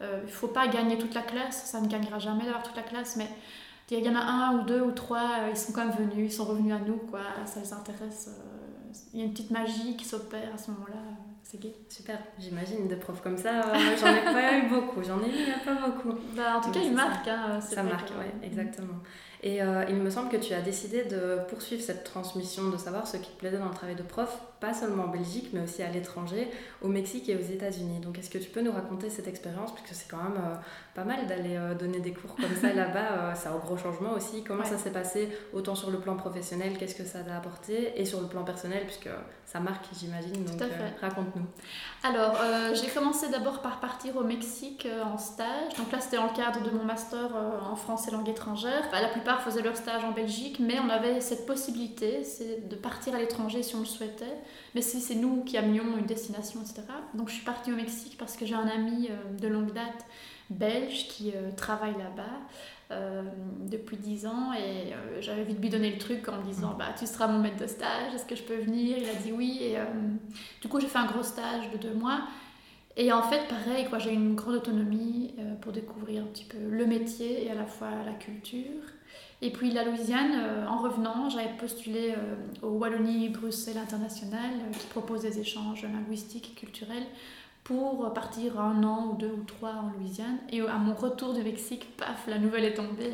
Euh, 0.00 0.20
il 0.22 0.26
ne 0.26 0.32
faut 0.32 0.48
pas 0.48 0.68
gagner 0.68 0.96
toute 0.96 1.14
la 1.14 1.22
classe, 1.22 1.66
ça 1.66 1.80
ne 1.80 1.88
gagnera 1.88 2.18
jamais 2.18 2.44
d'avoir 2.44 2.62
toute 2.62 2.76
la 2.76 2.82
classe, 2.82 3.16
mais 3.16 3.28
il 3.90 3.98
y 3.98 4.08
en 4.08 4.14
a 4.14 4.20
un 4.20 4.58
ou 4.58 4.62
deux 4.62 4.80
ou 4.80 4.92
trois, 4.92 5.48
ils 5.50 5.56
sont 5.56 5.72
quand 5.72 5.84
même 5.84 5.96
venus, 5.96 6.32
ils 6.32 6.34
sont 6.34 6.44
revenus 6.44 6.72
à 6.72 6.78
nous, 6.78 6.96
quoi. 7.10 7.20
ça 7.44 7.58
les 7.58 7.72
intéresse. 7.72 8.30
Il 9.12 9.18
y 9.18 9.22
a 9.22 9.26
une 9.26 9.32
petite 9.32 9.50
magie 9.50 9.96
qui 9.96 10.04
s'opère 10.04 10.54
à 10.54 10.58
ce 10.58 10.70
moment-là. 10.70 11.02
C'est 11.50 11.58
gay. 11.58 11.74
Super, 11.88 12.16
j'imagine 12.38 12.86
des 12.86 12.94
profs 12.94 13.22
comme 13.22 13.36
ça. 13.36 13.62
Euh, 13.62 13.96
j'en 13.98 14.14
ai 14.14 14.22
pas 14.22 14.56
eu 14.56 14.68
beaucoup, 14.68 15.02
j'en 15.02 15.20
ai 15.20 15.28
eu 15.28 15.52
pas 15.64 15.74
beaucoup. 15.84 16.16
Bah, 16.36 16.58
en 16.58 16.60
tout 16.60 16.70
cas, 16.70 16.78
ils 16.78 16.94
marquent. 16.94 17.26
Hein, 17.26 17.60
ça 17.60 17.82
marque, 17.82 18.12
oui, 18.20 18.26
exactement. 18.44 19.00
Et 19.42 19.60
euh, 19.60 19.84
il 19.88 19.96
me 19.96 20.10
semble 20.10 20.28
que 20.28 20.36
tu 20.36 20.54
as 20.54 20.60
décidé 20.60 21.06
de 21.06 21.38
poursuivre 21.48 21.82
cette 21.82 22.04
transmission, 22.04 22.70
de 22.70 22.76
savoir 22.76 23.08
ce 23.08 23.16
qui 23.16 23.32
te 23.32 23.38
plaisait 23.38 23.58
dans 23.58 23.66
le 23.68 23.74
travail 23.74 23.96
de 23.96 24.04
prof, 24.04 24.40
pas 24.60 24.74
seulement 24.74 25.04
en 25.04 25.08
Belgique, 25.08 25.50
mais 25.52 25.60
aussi 25.60 25.82
à 25.82 25.90
l'étranger, 25.90 26.48
au 26.82 26.88
Mexique 26.88 27.28
et 27.28 27.36
aux 27.36 27.40
États-Unis. 27.40 28.00
Donc 28.00 28.18
est-ce 28.18 28.30
que 28.30 28.38
tu 28.38 28.50
peux 28.50 28.60
nous 28.60 28.72
raconter 28.72 29.10
cette 29.10 29.26
expérience, 29.26 29.72
puisque 29.74 29.94
c'est 29.94 30.08
quand 30.08 30.22
même 30.22 30.36
euh, 30.36 30.54
pas 30.94 31.04
mal 31.04 31.26
d'aller 31.26 31.56
euh, 31.56 31.74
donner 31.74 32.00
des 32.00 32.12
cours 32.12 32.36
comme 32.36 32.54
ça 32.60 32.72
là-bas, 32.74 33.34
ça 33.34 33.50
a 33.50 33.52
un 33.52 33.58
gros 33.58 33.76
changement 33.76 34.12
aussi. 34.12 34.44
Comment 34.44 34.64
ça 34.64 34.78
s'est 34.78 34.90
passé, 34.90 35.28
autant 35.52 35.74
sur 35.74 35.90
le 35.90 35.98
plan 35.98 36.16
professionnel, 36.16 36.76
qu'est-ce 36.78 36.94
que 36.94 37.04
ça 37.04 37.20
t'a 37.20 37.36
apporté, 37.36 38.00
et 38.00 38.04
sur 38.04 38.20
le 38.20 38.26
plan 38.26 38.44
personnel, 38.44 38.84
puisque 38.84 39.08
ça 39.46 39.60
marque, 39.60 39.86
j'imagine. 39.98 40.44
Donc 40.44 40.62
raconte-nous. 41.00 41.46
Alors, 42.04 42.36
j'ai 42.74 42.88
commencé 42.88 43.28
d'abord 43.30 43.62
par 43.62 43.80
partir 43.80 44.16
au 44.16 44.22
Mexique 44.22 44.86
en 45.04 45.18
stage. 45.18 45.74
Donc 45.76 45.90
là, 45.90 46.00
c'était 46.00 46.18
en 46.18 46.28
cadre 46.28 46.62
de 46.62 46.70
mon 46.70 46.84
master 46.84 47.30
en 47.68 47.74
français 47.74 48.12
langue 48.12 48.28
étrangère. 48.28 48.88
la 48.92 49.08
plupart 49.08 49.42
faisaient 49.42 49.62
leur 49.62 49.76
stage 49.76 50.04
en 50.04 50.12
Belgique, 50.12 50.58
mais 50.60 50.78
on 50.78 50.88
avait 50.88 51.20
cette 51.20 51.46
possibilité 51.46 52.24
c'est 52.24 52.68
de 52.68 52.76
partir 52.76 53.14
à 53.14 53.18
l'étranger 53.18 53.62
si 53.62 53.74
on 53.74 53.80
le 53.80 53.84
souhaitait. 53.84 54.38
Mais 54.74 54.82
si 54.82 55.00
c'est 55.00 55.14
nous 55.14 55.42
qui 55.44 55.56
amenions 55.56 55.96
une 55.98 56.06
destination, 56.06 56.60
etc. 56.60 56.82
Donc 57.14 57.28
je 57.28 57.34
suis 57.34 57.44
partie 57.44 57.72
au 57.72 57.76
Mexique 57.76 58.16
parce 58.18 58.36
que 58.36 58.46
j'ai 58.46 58.54
un 58.54 58.68
ami 58.68 59.08
euh, 59.10 59.38
de 59.38 59.48
longue 59.48 59.72
date 59.72 60.06
belge 60.48 61.08
qui 61.08 61.32
euh, 61.34 61.50
travaille 61.56 61.96
là-bas. 61.98 62.38
Euh, 62.92 63.22
depuis 63.60 63.96
10 63.96 64.26
ans 64.26 64.52
et 64.52 64.92
j'avais 65.20 65.44
vite 65.44 65.60
lui 65.60 65.68
donner 65.68 65.92
le 65.92 65.98
truc 65.98 66.28
en 66.28 66.38
me 66.38 66.42
disant 66.42 66.74
bah 66.76 66.86
tu 66.98 67.06
seras 67.06 67.28
mon 67.28 67.38
maître 67.38 67.58
de 67.58 67.68
stage 67.68 68.12
est-ce 68.16 68.24
que 68.24 68.34
je 68.34 68.42
peux 68.42 68.56
venir? 68.56 68.98
Il 68.98 69.08
a 69.08 69.14
dit 69.14 69.30
oui 69.30 69.60
et 69.62 69.76
du 70.60 70.66
coup 70.66 70.80
j'ai 70.80 70.88
fait 70.88 70.98
un 70.98 71.06
gros 71.06 71.22
stage 71.22 71.70
de 71.70 71.76
deux 71.76 71.94
mois 71.94 72.22
et 72.96 73.12
en 73.12 73.22
fait, 73.22 73.46
pareil, 73.46 73.86
quoi, 73.88 74.00
j'ai 74.00 74.12
une 74.12 74.34
grande 74.34 74.56
autonomie 74.56 75.32
pour 75.60 75.70
découvrir 75.70 76.24
un 76.24 76.26
petit 76.26 76.44
peu 76.44 76.58
le 76.58 76.84
métier 76.84 77.46
et 77.46 77.50
à 77.52 77.54
la 77.54 77.64
fois 77.64 77.90
la 78.04 78.14
culture. 78.14 78.82
Et 79.42 79.50
puis 79.50 79.70
la 79.70 79.84
Louisiane, 79.84 80.32
euh, 80.34 80.66
en 80.66 80.78
revenant, 80.78 81.30
j'avais 81.30 81.56
postulé 81.56 82.14
euh, 82.16 82.36
au 82.62 82.72
Wallonie-Bruxelles 82.78 83.78
International 83.78 84.50
euh, 84.52 84.72
qui 84.72 84.86
propose 84.88 85.22
des 85.22 85.38
échanges 85.38 85.82
linguistiques 85.82 86.52
et 86.52 86.60
culturels 86.60 87.06
pour 87.70 88.12
partir 88.12 88.58
un 88.58 88.82
an 88.82 89.10
ou 89.12 89.16
deux 89.16 89.30
ou 89.30 89.44
trois 89.44 89.70
en 89.70 89.96
Louisiane. 89.96 90.38
Et 90.50 90.60
à 90.60 90.76
mon 90.76 90.92
retour 90.92 91.32
du 91.34 91.44
Mexique, 91.44 91.96
paf, 91.96 92.26
la 92.26 92.38
nouvelle 92.38 92.64
est 92.64 92.74
tombée. 92.74 93.12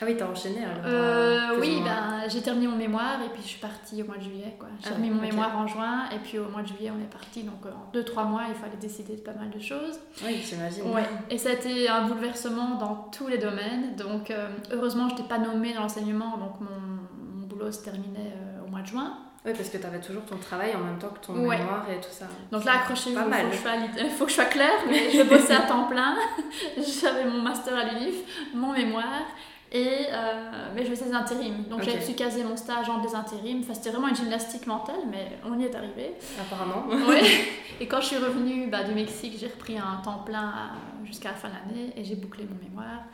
Ah 0.00 0.04
oui, 0.06 0.16
t'as 0.16 0.26
enchaîné 0.26 0.64
alors 0.64 1.58
Oui, 1.60 1.82
ben, 1.84 2.26
j'ai 2.26 2.40
terminé 2.40 2.68
mon 2.68 2.76
mémoire 2.76 3.20
et 3.22 3.28
puis 3.28 3.42
je 3.42 3.48
suis 3.48 3.60
partie 3.60 4.02
au 4.02 4.06
mois 4.06 4.16
de 4.16 4.22
juillet. 4.22 4.56
J'ai 4.80 4.86
ah 4.86 4.88
terminé 4.88 5.10
mon 5.10 5.20
mémoire 5.20 5.58
en 5.58 5.66
juin 5.66 6.04
et 6.10 6.18
puis 6.20 6.38
au 6.38 6.48
mois 6.48 6.62
de 6.62 6.68
juillet, 6.68 6.90
on 6.90 6.98
est 7.04 7.12
parti. 7.12 7.42
Donc 7.42 7.66
en 7.66 7.92
deux, 7.92 8.02
trois 8.02 8.24
mois, 8.24 8.44
il 8.48 8.54
fallait 8.54 8.78
décider 8.80 9.16
de 9.16 9.20
pas 9.20 9.34
mal 9.34 9.50
de 9.50 9.60
choses. 9.60 10.00
Oui, 10.24 10.42
j'imagine. 10.42 10.90
Ouais. 10.94 11.04
Et 11.28 11.36
ça 11.36 11.50
a 11.50 11.52
été 11.52 11.86
un 11.86 12.08
bouleversement 12.08 12.76
dans 12.76 13.10
tous 13.12 13.28
les 13.28 13.36
domaines. 13.36 13.94
Donc 13.96 14.32
heureusement, 14.72 15.10
je 15.10 15.16
n'étais 15.16 15.28
pas 15.28 15.38
nommée 15.38 15.74
dans 15.74 15.82
l'enseignement, 15.82 16.38
donc 16.38 16.60
mon, 16.60 17.40
mon, 17.40 17.46
boulot 17.46 17.70
se 17.70 17.84
terminait 17.84 18.32
au 18.66 18.70
mois 18.70 18.80
de 18.80 18.86
juin. 18.86 19.18
Oui, 19.46 19.52
parce 19.56 19.68
que 19.68 19.78
tu 19.78 19.86
avais 19.86 20.00
toujours 20.00 20.24
ton 20.24 20.36
travail 20.38 20.74
en 20.74 20.80
même 20.80 20.98
temps 20.98 21.10
que 21.10 21.24
ton 21.24 21.34
mémoire 21.34 21.86
et 21.88 22.00
tout 22.00 22.10
ça. 22.10 22.26
Donc 22.50 22.64
là, 22.64 22.80
accrochez-vous, 22.80 23.20
il 23.20 24.10
faut, 24.10 24.24
que 24.24 24.30
je 24.30 24.34
sois 24.34 24.46
claire, 24.46 24.80
mais 24.88 25.10
je 25.12 25.22
bossais 25.22 25.54
à 25.54 25.60
temps 25.60 25.84
plein. 25.84 26.16
J'avais 26.76 27.24
mon 27.24 27.40
master 27.42 27.76
à 27.76 27.84
l'UNIF, 27.84 28.16
mon 28.54 28.72
mémoire, 28.72 29.22
et, 29.70 30.06
euh, 30.10 30.72
mais 30.74 30.84
je 30.84 30.90
faisais 30.90 31.04
des 31.04 31.14
intérims. 31.14 31.64
Donc 31.70 31.82
j'avais 31.82 32.04
pu 32.04 32.14
caser 32.14 32.42
mon 32.42 32.56
stage 32.56 32.88
en 32.88 32.98
des 32.98 33.14
intérims. 33.14 33.60
Enfin, 33.60 33.74
c'était 33.74 33.90
vraiment 33.90 34.08
une 34.08 34.16
gymnastique 34.16 34.66
mentale, 34.66 35.00
mais 35.10 35.38
on 35.44 35.58
y 35.60 35.64
est 35.64 35.74
arrivé. 35.74 36.14
Apparemment. 36.40 36.86
oui. 37.08 37.20
Et 37.80 37.86
quand 37.86 38.00
je 38.00 38.06
suis 38.06 38.16
revenue 38.16 38.66
bah, 38.66 38.82
du 38.82 38.94
Mexique, 38.94 39.36
j'ai 39.38 39.46
repris 39.46 39.78
un 39.78 40.00
temps 40.02 40.24
plein 40.24 40.70
jusqu'à 41.04 41.30
la 41.30 41.34
fin 41.36 41.48
de 41.48 41.54
l'année 41.54 41.92
et 41.96 42.04
j'ai 42.04 42.16
bouclé 42.16 42.44
mon 42.44 42.56
mémoire. 42.68 43.04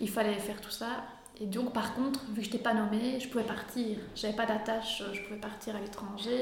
Il 0.00 0.08
fallait 0.08 0.34
faire 0.34 0.60
tout 0.60 0.70
ça. 0.70 0.86
Et 1.42 1.46
donc, 1.46 1.72
par 1.72 1.94
contre, 1.94 2.20
vu 2.28 2.36
que 2.36 2.42
je 2.42 2.52
n'étais 2.52 2.62
pas 2.62 2.72
nommée, 2.72 3.18
je 3.18 3.26
pouvais 3.26 3.42
partir. 3.42 3.98
J'avais 4.14 4.36
pas 4.36 4.46
d'attache, 4.46 5.02
je 5.12 5.20
pouvais 5.22 5.40
partir 5.40 5.74
à 5.74 5.80
l'étranger. 5.80 6.40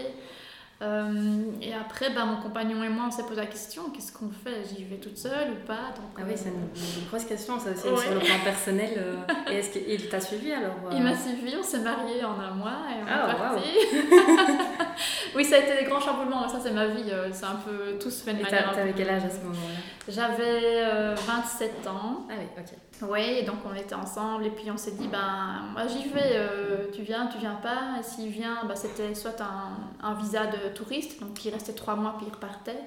Euh, 0.83 1.43
et 1.63 1.73
après, 1.73 2.11
ben, 2.11 2.27
mon 2.27 2.37
compagnon 2.37 2.85
et 2.85 2.89
moi, 2.91 3.05
on 3.09 3.11
s'est 3.11 3.25
posé 3.25 3.41
la 3.41 3.47
question 3.47 3.91
qu'est-ce 3.91 4.13
qu'on 4.13 4.31
fait? 4.31 4.63
J'y 4.69 4.85
vais 4.85 4.97
toute 4.97 5.17
seule 5.17 5.53
ou 5.53 5.67
pas? 5.67 5.95
Donc, 5.97 6.17
Ah 6.19 6.23
oui, 6.27 6.35
c'est 6.37 6.51
une, 6.51 7.07
grosse 7.09 7.25
question, 7.25 7.59
ça 7.59 7.71
aussi, 7.71 7.83
sur 7.83 8.15
le 8.15 8.21
plan 8.21 8.39
personnel. 8.45 8.91
Euh, 8.97 9.17
et 9.51 9.57
est-ce 9.57 9.79
qu'il 9.79 10.09
t'a 10.11 10.21
suivi 10.21 10.53
alors 10.53 10.77
euh? 10.87 10.91
Il 10.97 11.03
m'a 11.03 11.17
suivi, 11.17 11.55
on 11.59 11.63
s'est 11.63 11.81
mariés 11.81 12.23
en 12.23 12.39
un 12.39 12.53
mois 12.53 12.79
et 12.91 13.03
on 13.03 13.07
est 13.07 13.11
ah, 13.11 13.35
parti. 13.35 13.69
oui, 15.35 15.45
ça 15.45 15.57
a 15.57 15.59
été 15.59 15.83
des 15.83 15.89
grands 15.89 16.01
chamboulements, 16.01 16.49
ça 16.49 16.59
c'est 16.63 16.73
ma 16.73 16.87
vie, 16.87 17.11
c'est 17.33 17.45
un 17.45 17.57
peu 17.57 17.99
tout 17.99 18.11
se 18.11 18.25
fait 18.25 18.35
de 18.35 18.43
manière. 18.43 18.73
T'avais 18.73 18.93
quel 18.93 19.09
âge 19.09 19.25
à 19.25 19.31
ce 19.31 19.39
moment-là? 19.39 19.81
J'avais 20.09 21.15
27 21.15 21.87
ans. 21.87 22.27
Ah 22.29 22.35
oui, 22.39 22.47
ok. 22.59 22.79
Oui, 23.03 23.21
et 23.21 23.43
donc 23.45 23.57
on 23.65 23.75
était 23.75 23.95
ensemble 23.95 24.47
et 24.47 24.51
puis 24.51 24.71
on 24.71 24.77
s'est 24.77 24.93
dit, 24.93 25.09
ben 25.09 25.65
moi 25.73 25.87
j'y 25.87 26.09
vais, 26.09 26.33
euh, 26.35 26.91
tu 26.93 27.03
viens, 27.03 27.27
tu 27.29 27.39
viens 27.39 27.55
pas. 27.55 27.99
Et 27.99 28.03
s'il 28.03 28.29
vient, 28.29 28.65
ben, 28.67 28.77
c'était 28.77 29.15
soit 29.15 29.41
un, 29.41 30.07
un, 30.07 30.15
visa 30.15 30.47
de 30.47 30.69
touriste, 30.75 31.21
donc 31.21 31.43
il 31.45 31.53
restait 31.53 31.73
trois 31.73 31.97
mois 31.97 32.15
puis 32.19 32.27
il 32.29 32.33
repartait. 32.33 32.81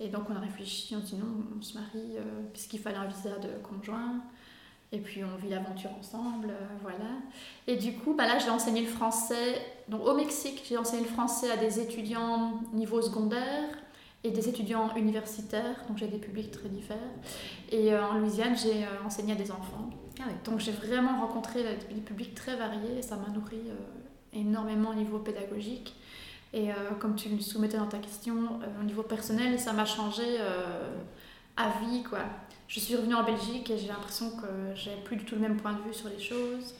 Et 0.00 0.08
donc 0.08 0.24
on 0.30 0.36
a 0.36 0.40
réfléchi, 0.40 0.96
on 0.96 1.00
dit 1.00 1.16
non, 1.16 1.44
on 1.58 1.62
se 1.62 1.74
marie 1.74 2.16
puisqu'il 2.52 2.80
fallait 2.80 2.96
un 2.96 3.06
visa 3.06 3.36
de 3.38 3.48
conjoint. 3.62 4.22
Et 4.94 4.98
puis 4.98 5.22
on 5.24 5.36
vit 5.42 5.50
l'aventure 5.50 5.90
ensemble, 5.98 6.52
voilà. 6.82 7.10
Et 7.66 7.74
du 7.74 7.94
coup, 7.94 8.14
bah 8.14 8.28
là 8.28 8.38
j'ai 8.38 8.50
enseigné 8.50 8.80
le 8.80 8.86
français. 8.86 9.60
Donc 9.88 10.06
au 10.06 10.14
Mexique, 10.14 10.62
j'ai 10.68 10.76
enseigné 10.76 11.02
le 11.02 11.08
français 11.08 11.50
à 11.50 11.56
des 11.56 11.80
étudiants 11.80 12.60
niveau 12.72 13.02
secondaire 13.02 13.68
et 14.22 14.30
des 14.30 14.48
étudiants 14.48 14.94
universitaires, 14.94 15.82
donc 15.88 15.98
j'ai 15.98 16.06
des 16.06 16.18
publics 16.18 16.52
très 16.52 16.68
différents. 16.68 17.00
Et 17.72 17.92
en 17.94 18.18
Louisiane, 18.18 18.56
j'ai 18.56 18.86
enseigné 19.04 19.32
à 19.32 19.36
des 19.36 19.50
enfants. 19.50 19.90
Ah 20.20 20.30
donc 20.44 20.60
j'ai 20.60 20.70
vraiment 20.70 21.20
rencontré 21.20 21.64
des 21.64 22.00
publics 22.00 22.36
très 22.36 22.54
variés 22.54 22.98
et 22.98 23.02
ça 23.02 23.16
m'a 23.16 23.28
nourri 23.30 23.60
énormément 24.32 24.90
au 24.90 24.94
niveau 24.94 25.18
pédagogique. 25.18 25.94
Et 26.54 26.70
euh, 26.70 26.74
comme 27.00 27.16
tu 27.16 27.28
le 27.28 27.40
soumettais 27.40 27.78
dans 27.78 27.88
ta 27.88 27.98
question, 27.98 28.36
euh, 28.62 28.80
au 28.80 28.84
niveau 28.84 29.02
personnel, 29.02 29.58
ça 29.58 29.72
m'a 29.72 29.84
changé 29.84 30.22
euh, 30.38 30.92
à 31.56 31.70
vie. 31.80 32.04
Quoi. 32.04 32.20
Je 32.68 32.80
suis 32.80 32.96
revenue 32.96 33.14
en 33.14 33.24
Belgique 33.24 33.70
et 33.70 33.78
j'ai 33.78 33.88
l'impression 33.88 34.30
que 34.30 34.46
j'ai 34.74 34.96
plus 35.04 35.16
du 35.16 35.24
tout 35.24 35.34
le 35.34 35.40
même 35.40 35.56
point 35.56 35.72
de 35.72 35.82
vue 35.82 35.94
sur 35.94 36.08
les 36.08 36.18
choses. 36.18 36.74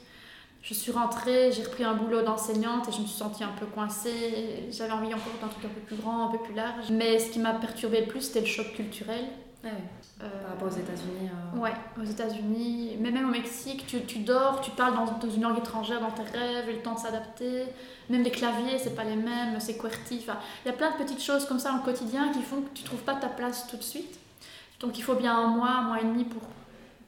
Je 0.61 0.73
suis 0.73 0.91
rentrée, 0.91 1.51
j'ai 1.51 1.63
repris 1.63 1.83
un 1.83 1.93
boulot 1.93 2.23
d'enseignante 2.23 2.89
et 2.89 2.91
je 2.91 2.99
me 2.99 3.05
suis 3.05 3.17
sentie 3.17 3.43
un 3.43 3.53
peu 3.59 3.67
coincée. 3.67 4.65
J'avais 4.71 4.93
envie 4.93 5.13
encore 5.13 5.33
d'un 5.39 5.47
truc 5.47 5.63
un 5.65 5.69
peu 5.69 5.81
plus 5.81 5.95
grand, 5.95 6.27
un 6.27 6.31
peu 6.31 6.39
plus 6.39 6.55
large. 6.55 6.89
Mais 6.89 7.19
ce 7.19 7.29
qui 7.29 7.37
m'a 7.37 7.53
perturbée 7.53 8.01
le 8.01 8.07
plus, 8.07 8.21
c'était 8.21 8.41
le 8.41 8.47
choc 8.47 8.73
culturel. 8.73 9.25
Ah 9.63 9.69
Par 10.41 10.51
rapport 10.51 10.67
aux 10.67 10.79
États-Unis 10.79 11.29
Ouais, 11.55 11.73
aux 11.99 12.03
États-Unis, 12.03 12.97
mais 12.99 13.11
même 13.11 13.27
au 13.27 13.31
Mexique, 13.31 13.85
tu, 13.87 14.03
tu 14.05 14.19
dors, 14.19 14.61
tu 14.61 14.71
parles 14.71 14.95
dans, 14.95 15.05
dans, 15.05 15.33
une 15.33 15.41
langue 15.41 15.57
étrangère 15.57 16.01
dans 16.01 16.11
tes 16.11 16.23
rêves, 16.23 16.67
le 16.67 16.81
temps 16.81 16.93
de 16.93 16.99
s'adapter. 16.99 17.65
Même 18.09 18.23
les 18.23 18.31
claviers, 18.31 18.77
c'est 18.77 18.95
pas 18.95 19.03
les 19.03 19.15
mêmes, 19.15 19.59
c'est 19.59 19.77
QWERTY. 19.77 20.25
il 20.65 20.67
y 20.67 20.69
a 20.69 20.73
plein 20.73 20.91
de 20.91 20.97
petites 20.97 21.21
choses 21.21 21.45
comme 21.45 21.59
ça 21.59 21.73
en 21.73 21.79
quotidien 21.79 22.31
qui 22.31 22.41
font 22.41 22.61
que 22.61 22.69
tu 22.73 22.83
trouves 22.83 23.03
pas 23.03 23.15
ta 23.15 23.27
place 23.27 23.67
tout 23.67 23.77
de 23.77 23.83
suite. 23.83 24.19
Donc 24.79 24.97
il 24.97 25.03
faut 25.03 25.15
bien 25.15 25.35
un 25.35 25.47
mois, 25.47 25.69
un 25.69 25.81
mois 25.83 26.01
et 26.01 26.03
demi 26.03 26.25
pour 26.25 26.41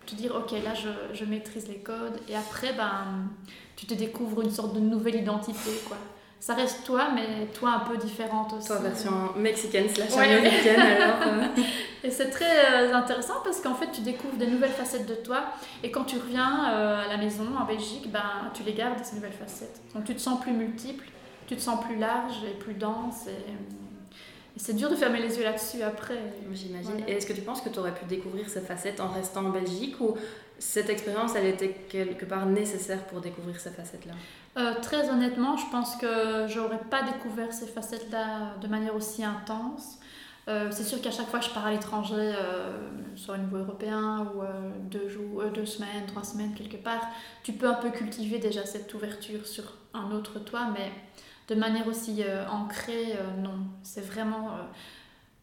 te 0.05 0.15
dire 0.15 0.35
ok 0.35 0.51
là 0.63 0.73
je, 0.73 0.89
je 1.13 1.25
maîtrise 1.25 1.67
les 1.67 1.79
codes 1.79 2.17
et 2.29 2.35
après 2.35 2.71
ben 2.73 3.27
tu 3.75 3.85
te 3.85 3.93
découvres 3.93 4.41
une 4.41 4.51
sorte 4.51 4.73
de 4.73 4.79
nouvelle 4.79 5.15
identité 5.15 5.69
quoi 5.85 5.97
ça 6.39 6.53
reste 6.53 6.85
toi, 6.85 7.09
mais 7.13 7.47
toi 7.47 7.71
un 7.71 7.79
peu 7.79 7.97
différente 7.97 8.53
aussi. 8.53 8.67
Toi, 8.67 8.77
version 8.77 9.33
mexicaine 9.35 9.89
slash 9.89 10.15
américaine 10.15 10.79
alors. 10.79 11.17
Euh. 11.25 11.61
Et 12.03 12.11
c'est 12.11 12.29
très 12.29 12.45
euh, 12.45 12.93
intéressant 12.93 13.41
parce 13.43 13.59
qu'en 13.59 13.73
fait, 13.73 13.91
tu 13.91 14.01
découvres 14.01 14.37
des 14.37 14.47
nouvelles 14.47 14.71
facettes 14.71 15.07
de 15.07 15.15
toi. 15.15 15.45
Et 15.83 15.89
quand 15.89 16.03
tu 16.03 16.17
reviens 16.17 16.69
euh, 16.69 17.03
à 17.03 17.07
la 17.07 17.17
maison 17.17 17.45
en 17.59 17.65
Belgique, 17.65 18.11
ben, 18.11 18.51
tu 18.53 18.63
les 18.63 18.73
gardes, 18.73 19.03
ces 19.03 19.15
nouvelles 19.15 19.31
facettes. 19.33 19.81
Donc 19.95 20.05
tu 20.05 20.13
te 20.13 20.21
sens 20.21 20.39
plus 20.39 20.51
multiple, 20.51 21.05
tu 21.47 21.55
te 21.55 21.61
sens 21.61 21.83
plus 21.83 21.97
large 21.97 22.43
et 22.45 22.53
plus 22.53 22.75
dense. 22.75 23.25
Et, 23.27 23.53
c'est 24.57 24.75
dur 24.75 24.89
de 24.89 24.95
fermer 24.95 25.21
les 25.21 25.37
yeux 25.37 25.43
là-dessus 25.43 25.81
après. 25.81 26.17
J'imagine. 26.51 27.03
Et 27.07 27.13
est-ce 27.13 27.25
que 27.25 27.33
tu 27.33 27.41
penses 27.41 27.61
que 27.61 27.69
tu 27.69 27.79
aurais 27.79 27.93
pu 27.93 28.05
découvrir 28.05 28.49
ces 28.49 28.61
facettes 28.61 28.99
en 28.99 29.09
restant 29.09 29.45
en 29.45 29.49
Belgique 29.49 29.99
ou 30.01 30.15
cette 30.59 30.89
expérience, 30.89 31.35
elle 31.35 31.45
était 31.45 31.71
quelque 31.89 32.25
part 32.25 32.45
nécessaire 32.45 33.03
pour 33.05 33.21
découvrir 33.21 33.59
ces 33.59 33.69
facettes-là 33.69 34.13
euh, 34.57 34.73
très 34.81 35.07
honnêtement, 35.11 35.55
je 35.55 35.69
pense 35.69 35.95
que 35.97 36.47
j'aurais 36.47 36.79
pas 36.89 37.03
découvert 37.03 37.53
ces 37.53 37.67
facettes-là 37.67 38.55
de 38.59 38.67
manière 38.67 38.95
aussi 38.95 39.23
intense. 39.23 39.99
Euh, 40.47 40.69
c'est 40.71 40.83
sûr 40.83 40.99
qu'à 40.99 41.11
chaque 41.11 41.27
fois 41.27 41.39
que 41.39 41.45
je 41.45 41.51
pars 41.51 41.67
à 41.67 41.71
l'étranger, 41.71 42.15
euh, 42.17 42.71
soit 43.15 43.35
au 43.35 43.37
niveau 43.37 43.57
européen 43.57 44.31
ou 44.33 44.41
deux, 44.89 45.09
jours, 45.09 45.43
deux 45.53 45.67
semaines, 45.67 46.07
trois 46.07 46.23
semaines 46.23 46.55
quelque 46.55 46.77
part, 46.77 47.05
tu 47.43 47.53
peux 47.53 47.69
un 47.69 47.75
peu 47.75 47.91
cultiver 47.91 48.39
déjà 48.39 48.65
cette 48.65 48.91
ouverture 48.95 49.45
sur 49.45 49.75
un 49.93 50.11
autre 50.11 50.39
toi, 50.39 50.69
mais 50.73 50.91
de 51.47 51.55
manière 51.55 51.87
aussi 51.87 52.23
ancrée, 52.51 53.17
non. 53.41 53.59
C'est 53.83 54.05
vraiment 54.05 54.51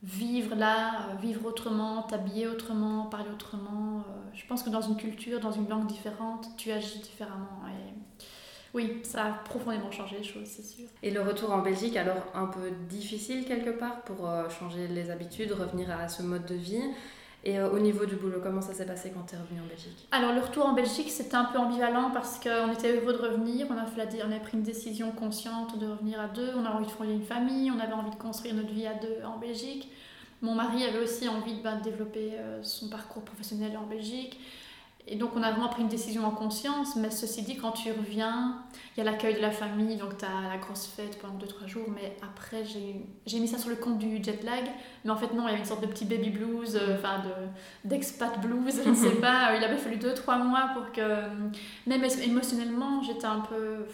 vivre 0.02 0.54
là, 0.54 1.14
vivre 1.20 1.46
autrement, 1.46 2.02
t'habiller 2.02 2.46
autrement, 2.46 3.06
parler 3.06 3.30
autrement. 3.32 4.04
je 4.34 4.44
pense 4.46 4.62
que 4.62 4.70
dans 4.70 4.82
une 4.82 4.96
culture, 4.96 5.40
dans 5.40 5.52
une 5.52 5.68
langue 5.68 5.86
différente, 5.86 6.48
tu 6.58 6.70
agis 6.70 6.98
différemment. 6.98 7.62
Et 7.68 7.94
oui, 8.74 9.00
ça 9.04 9.26
a 9.26 9.30
profondément 9.30 9.92
changé 9.92 10.18
les 10.18 10.24
choses, 10.24 10.46
c'est 10.48 10.64
sûr. 10.64 10.86
Et 11.04 11.12
le 11.12 11.22
retour 11.22 11.52
en 11.52 11.62
Belgique, 11.62 11.96
alors 11.96 12.26
un 12.34 12.46
peu 12.46 12.72
difficile 12.88 13.44
quelque 13.44 13.70
part 13.70 14.02
pour 14.02 14.28
euh, 14.28 14.48
changer 14.50 14.88
les 14.88 15.10
habitudes, 15.10 15.52
revenir 15.52 15.92
à 15.92 16.08
ce 16.08 16.22
mode 16.22 16.44
de 16.44 16.56
vie 16.56 16.82
et 17.44 17.58
euh, 17.58 17.70
au 17.70 17.78
niveau 17.78 18.06
du 18.06 18.16
boulot, 18.16 18.40
comment 18.42 18.62
ça 18.62 18.72
s'est 18.72 18.86
passé 18.86 19.12
quand 19.14 19.24
tu 19.28 19.34
es 19.34 19.38
revenu 19.38 19.60
en 19.60 19.66
Belgique? 19.66 20.08
Alors 20.10 20.32
le 20.32 20.40
retour 20.40 20.66
en 20.66 20.72
Belgique, 20.72 21.10
c'était 21.10 21.34
un 21.34 21.44
peu 21.44 21.58
ambivalent 21.58 22.10
parce 22.10 22.40
qu'on 22.40 22.72
était 22.72 22.96
heureux 22.96 23.12
de 23.12 23.18
revenir, 23.18 23.66
on 23.70 23.76
a, 23.76 23.84
fait 23.84 24.22
on 24.26 24.32
a 24.32 24.38
pris 24.38 24.56
une 24.56 24.62
décision 24.62 25.12
consciente 25.12 25.78
de 25.78 25.86
revenir 25.86 26.18
à 26.20 26.28
deux, 26.28 26.50
on 26.56 26.64
a 26.64 26.70
envie 26.70 26.86
de 26.86 26.90
fonder 26.90 27.12
une 27.12 27.22
famille, 27.22 27.70
on 27.70 27.78
avait 27.78 27.92
envie 27.92 28.10
de 28.10 28.16
construire 28.16 28.54
notre 28.54 28.72
vie 28.72 28.86
à 28.86 28.94
deux 28.94 29.18
en 29.26 29.38
Belgique. 29.38 29.90
Mon 30.40 30.54
mari 30.54 30.84
avait 30.84 31.02
aussi 31.02 31.28
envie 31.28 31.54
de, 31.54 31.62
bah, 31.62 31.76
développer 31.82 32.32
euh, 32.34 32.62
son 32.62 32.88
parcours 32.88 33.22
professionnel 33.22 33.76
en 33.76 33.86
Belgique. 33.86 34.40
Et 35.06 35.16
donc 35.16 35.32
on 35.36 35.42
a 35.42 35.50
vraiment 35.50 35.68
pris 35.68 35.82
une 35.82 35.88
décision 35.88 36.24
en 36.24 36.30
conscience, 36.30 36.96
mais 36.96 37.10
ceci 37.10 37.42
dit, 37.42 37.56
quand 37.56 37.72
tu 37.72 37.92
reviens, 37.92 38.64
il 38.96 39.04
y 39.04 39.06
a 39.06 39.10
l'accueil 39.10 39.34
de 39.34 39.40
la 39.40 39.50
famille, 39.50 39.96
donc 39.96 40.16
tu 40.16 40.24
as 40.24 40.48
la 40.48 40.56
grosse 40.56 40.86
fête 40.86 41.18
pendant 41.20 41.34
2-3 41.34 41.66
jours, 41.66 41.86
mais 41.94 42.16
après 42.22 42.64
j'ai 42.64 43.38
mis 43.38 43.46
ça 43.48 43.58
sur 43.58 43.68
le 43.68 43.76
compte 43.76 43.98
du 43.98 44.24
jet 44.24 44.42
lag, 44.42 44.64
mais 45.04 45.10
en 45.10 45.16
fait 45.16 45.34
non, 45.34 45.42
il 45.42 45.48
y 45.48 45.50
avait 45.50 45.58
une 45.58 45.66
sorte 45.66 45.82
de 45.82 45.88
petit 45.88 46.06
baby 46.06 46.30
blues, 46.30 46.74
euh, 46.76 46.96
enfin 46.96 47.22
d'expat 47.84 48.40
blues, 48.40 48.80
je 48.82 48.88
ne 48.88 48.94
sais 48.94 49.10
pas, 49.20 49.54
il 49.54 49.62
avait 49.62 49.76
fallu 49.76 49.96
2-3 49.96 50.42
mois 50.42 50.70
pour 50.74 50.90
que, 50.90 51.02
même 51.86 52.02
émotionnellement, 52.22 53.02
j'étais 53.02 53.26
un 53.26 53.40
peu 53.40 53.86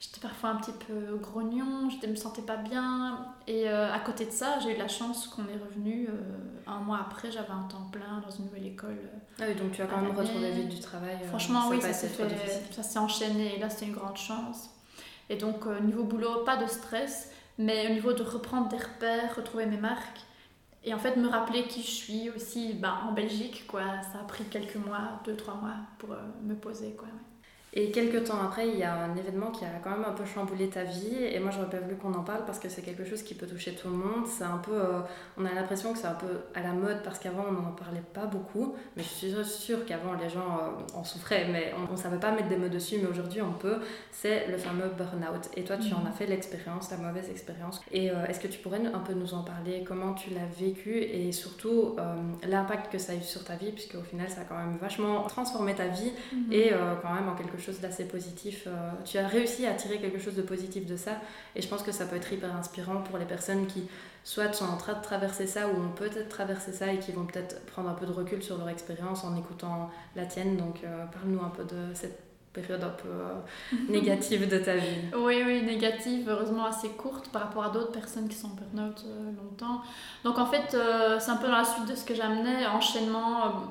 j'étais 0.00 0.20
parfois 0.20 0.50
un 0.50 0.56
petit 0.56 0.72
peu 0.72 1.16
grognon, 1.16 1.90
je 1.90 2.06
me 2.06 2.16
sentais 2.16 2.42
pas 2.42 2.56
bien. 2.56 3.26
Et 3.46 3.68
euh, 3.68 3.92
à 3.92 4.00
côté 4.00 4.24
de 4.24 4.30
ça, 4.30 4.58
j'ai 4.58 4.74
eu 4.74 4.78
la 4.78 4.88
chance 4.88 5.28
qu'on 5.28 5.42
est 5.42 5.62
revenu 5.62 6.08
euh, 6.08 6.12
un 6.66 6.80
mois 6.80 6.98
après, 7.00 7.30
j'avais 7.30 7.50
un 7.50 7.64
temps 7.64 7.86
plein 7.92 8.20
dans 8.24 8.30
une 8.30 8.46
nouvelle 8.46 8.66
école. 8.66 8.98
ah 9.38 9.44
oui, 9.46 9.54
donc 9.54 9.72
tu 9.72 9.82
as 9.82 9.86
quand 9.86 10.00
même 10.00 10.16
retrouvé 10.16 10.50
vite 10.52 10.70
du 10.70 10.80
travail. 10.80 11.18
Euh, 11.22 11.28
Franchement, 11.28 11.68
oui, 11.68 11.80
ça 11.82 11.92
s'est 11.92 12.08
fait, 12.08 12.26
ça 12.70 12.82
s'est 12.82 12.98
enchaîné 12.98 13.56
et 13.56 13.58
là 13.58 13.68
c'était 13.68 13.86
une 13.86 13.94
grande 13.94 14.16
chance. 14.16 14.70
Et 15.28 15.36
donc 15.36 15.66
au 15.66 15.80
niveau 15.80 16.02
boulot, 16.02 16.44
pas 16.44 16.56
de 16.56 16.66
stress, 16.66 17.30
mais 17.58 17.88
au 17.88 17.92
niveau 17.92 18.14
de 18.14 18.22
reprendre 18.22 18.68
des 18.68 18.78
repères, 18.78 19.36
retrouver 19.36 19.66
mes 19.66 19.76
marques. 19.76 20.20
Et 20.82 20.94
en 20.94 20.98
fait, 20.98 21.16
me 21.16 21.28
rappeler 21.28 21.64
qui 21.64 21.82
je 21.82 21.90
suis 21.90 22.30
aussi 22.30 22.72
bah, 22.72 23.02
en 23.06 23.12
Belgique, 23.12 23.66
quoi. 23.68 23.82
Ça 24.12 24.20
a 24.20 24.24
pris 24.24 24.44
quelques 24.44 24.76
mois, 24.76 25.20
deux, 25.26 25.36
trois 25.36 25.54
mois 25.56 25.74
pour 25.98 26.16
me 26.42 26.54
poser, 26.54 26.92
quoi. 26.92 27.08
Et 27.72 27.92
quelques 27.92 28.24
temps 28.24 28.42
après, 28.42 28.68
il 28.68 28.78
y 28.78 28.82
a 28.82 28.92
un 28.92 29.14
événement 29.16 29.52
qui 29.52 29.64
a 29.64 29.68
quand 29.82 29.90
même 29.90 30.04
un 30.04 30.12
peu 30.12 30.24
chamboulé 30.24 30.68
ta 30.68 30.82
vie. 30.82 31.22
Et 31.22 31.38
moi, 31.38 31.52
j'aurais 31.52 31.70
pas 31.70 31.78
voulu 31.78 31.94
qu'on 31.94 32.12
en 32.14 32.24
parle 32.24 32.44
parce 32.44 32.58
que 32.58 32.68
c'est 32.68 32.82
quelque 32.82 33.04
chose 33.04 33.22
qui 33.22 33.34
peut 33.34 33.46
toucher 33.46 33.74
tout 33.74 33.88
le 33.88 33.94
monde. 33.94 34.26
C'est 34.26 34.44
un 34.44 34.58
peu, 34.58 34.72
euh, 34.72 35.00
on 35.38 35.44
a 35.44 35.52
l'impression 35.54 35.92
que 35.92 35.98
c'est 35.98 36.08
un 36.08 36.14
peu 36.14 36.40
à 36.54 36.62
la 36.62 36.72
mode 36.72 37.02
parce 37.04 37.20
qu'avant, 37.20 37.44
on 37.48 37.52
n'en 37.52 37.70
parlait 37.70 38.02
pas 38.12 38.26
beaucoup. 38.26 38.74
Mais 38.96 39.04
je 39.04 39.08
suis 39.08 39.34
sûre 39.44 39.84
qu'avant, 39.86 40.14
les 40.14 40.28
gens 40.28 40.40
euh, 40.40 40.98
en 40.98 41.04
souffraient, 41.04 41.46
mais 41.50 41.72
on 41.88 41.92
ne 41.92 41.96
savait 41.96 42.18
pas 42.18 42.32
mettre 42.32 42.48
des 42.48 42.56
mots 42.56 42.68
dessus. 42.68 42.96
Mais 43.00 43.08
aujourd'hui, 43.08 43.40
on 43.40 43.52
peut. 43.52 43.78
C'est 44.10 44.48
le 44.48 44.58
fameux 44.58 44.90
burn-out. 44.98 45.48
Et 45.56 45.62
toi, 45.62 45.76
tu 45.76 45.94
en 45.94 46.04
as 46.06 46.12
fait 46.12 46.26
l'expérience, 46.26 46.90
la 46.90 46.96
mauvaise 46.96 47.30
expérience. 47.30 47.80
Et 47.92 48.10
euh, 48.10 48.26
est-ce 48.26 48.40
que 48.40 48.48
tu 48.48 48.58
pourrais 48.58 48.80
un 48.84 48.98
peu 48.98 49.12
nous 49.12 49.32
en 49.34 49.42
parler? 49.42 49.84
Comment 49.86 50.14
tu 50.14 50.30
l'as 50.30 50.46
vécu? 50.58 50.98
Et 50.98 51.30
surtout 51.30 51.96
l'impact 52.48 52.90
que 52.90 52.98
ça 52.98 53.12
a 53.12 53.14
eu 53.14 53.22
sur 53.22 53.44
ta 53.44 53.54
vie, 53.54 53.70
puisque 53.70 53.94
au 53.94 54.02
final, 54.02 54.28
ça 54.28 54.40
a 54.40 54.44
quand 54.44 54.56
même 54.56 54.76
vachement 54.78 55.22
transformé 55.24 55.74
ta 55.74 55.86
vie 55.86 56.12
mhm. 56.32 56.52
et 56.52 56.72
quand 57.02 57.14
même 57.14 57.28
en 57.28 57.34
quelque 57.34 57.59
chose 57.60 57.80
d'assez 57.80 58.04
positif. 58.06 58.64
Euh, 58.66 58.90
tu 59.04 59.18
as 59.18 59.26
réussi 59.26 59.66
à 59.66 59.74
tirer 59.74 59.98
quelque 59.98 60.18
chose 60.18 60.34
de 60.34 60.42
positif 60.42 60.86
de 60.86 60.96
ça 60.96 61.12
et 61.54 61.62
je 61.62 61.68
pense 61.68 61.82
que 61.82 61.92
ça 61.92 62.06
peut 62.06 62.16
être 62.16 62.32
hyper 62.32 62.54
inspirant 62.54 63.02
pour 63.02 63.18
les 63.18 63.24
personnes 63.24 63.66
qui 63.66 63.84
soit 64.24 64.52
sont 64.52 64.66
en 64.66 64.76
train 64.76 64.94
de 64.94 65.02
traverser 65.02 65.46
ça 65.46 65.68
ou 65.68 65.82
ont 65.82 65.92
peut-être 65.94 66.28
traversé 66.28 66.72
ça 66.72 66.92
et 66.92 66.98
qui 66.98 67.12
vont 67.12 67.24
peut-être 67.24 67.64
prendre 67.66 67.88
un 67.88 67.94
peu 67.94 68.06
de 68.06 68.12
recul 68.12 68.42
sur 68.42 68.58
leur 68.58 68.68
expérience 68.68 69.24
en 69.24 69.36
écoutant 69.36 69.90
la 70.16 70.26
tienne. 70.26 70.56
Donc 70.56 70.80
euh, 70.84 71.04
parle-nous 71.06 71.42
un 71.42 71.50
peu 71.50 71.64
de 71.64 71.94
cette 71.94 72.18
période 72.52 72.82
un 72.82 72.90
peu 72.90 73.08
euh, 73.08 73.78
négative 73.88 74.48
de 74.48 74.58
ta 74.58 74.76
vie. 74.76 74.96
Oui, 75.16 75.42
oui, 75.46 75.62
négative, 75.62 76.28
heureusement 76.28 76.66
assez 76.66 76.88
courte 76.88 77.28
par 77.28 77.42
rapport 77.42 77.64
à 77.64 77.70
d'autres 77.70 77.92
personnes 77.92 78.28
qui 78.28 78.36
sont 78.36 78.48
en 78.48 78.76
burn-out 78.76 79.04
longtemps. 79.36 79.82
Donc 80.24 80.38
en 80.38 80.46
fait, 80.46 80.76
c'est 81.20 81.30
un 81.30 81.36
peu 81.36 81.46
dans 81.46 81.58
la 81.58 81.64
suite 81.64 81.86
de 81.86 81.94
ce 81.94 82.04
que 82.04 82.14
j'amenais, 82.14 82.66
enchaînement 82.66 83.70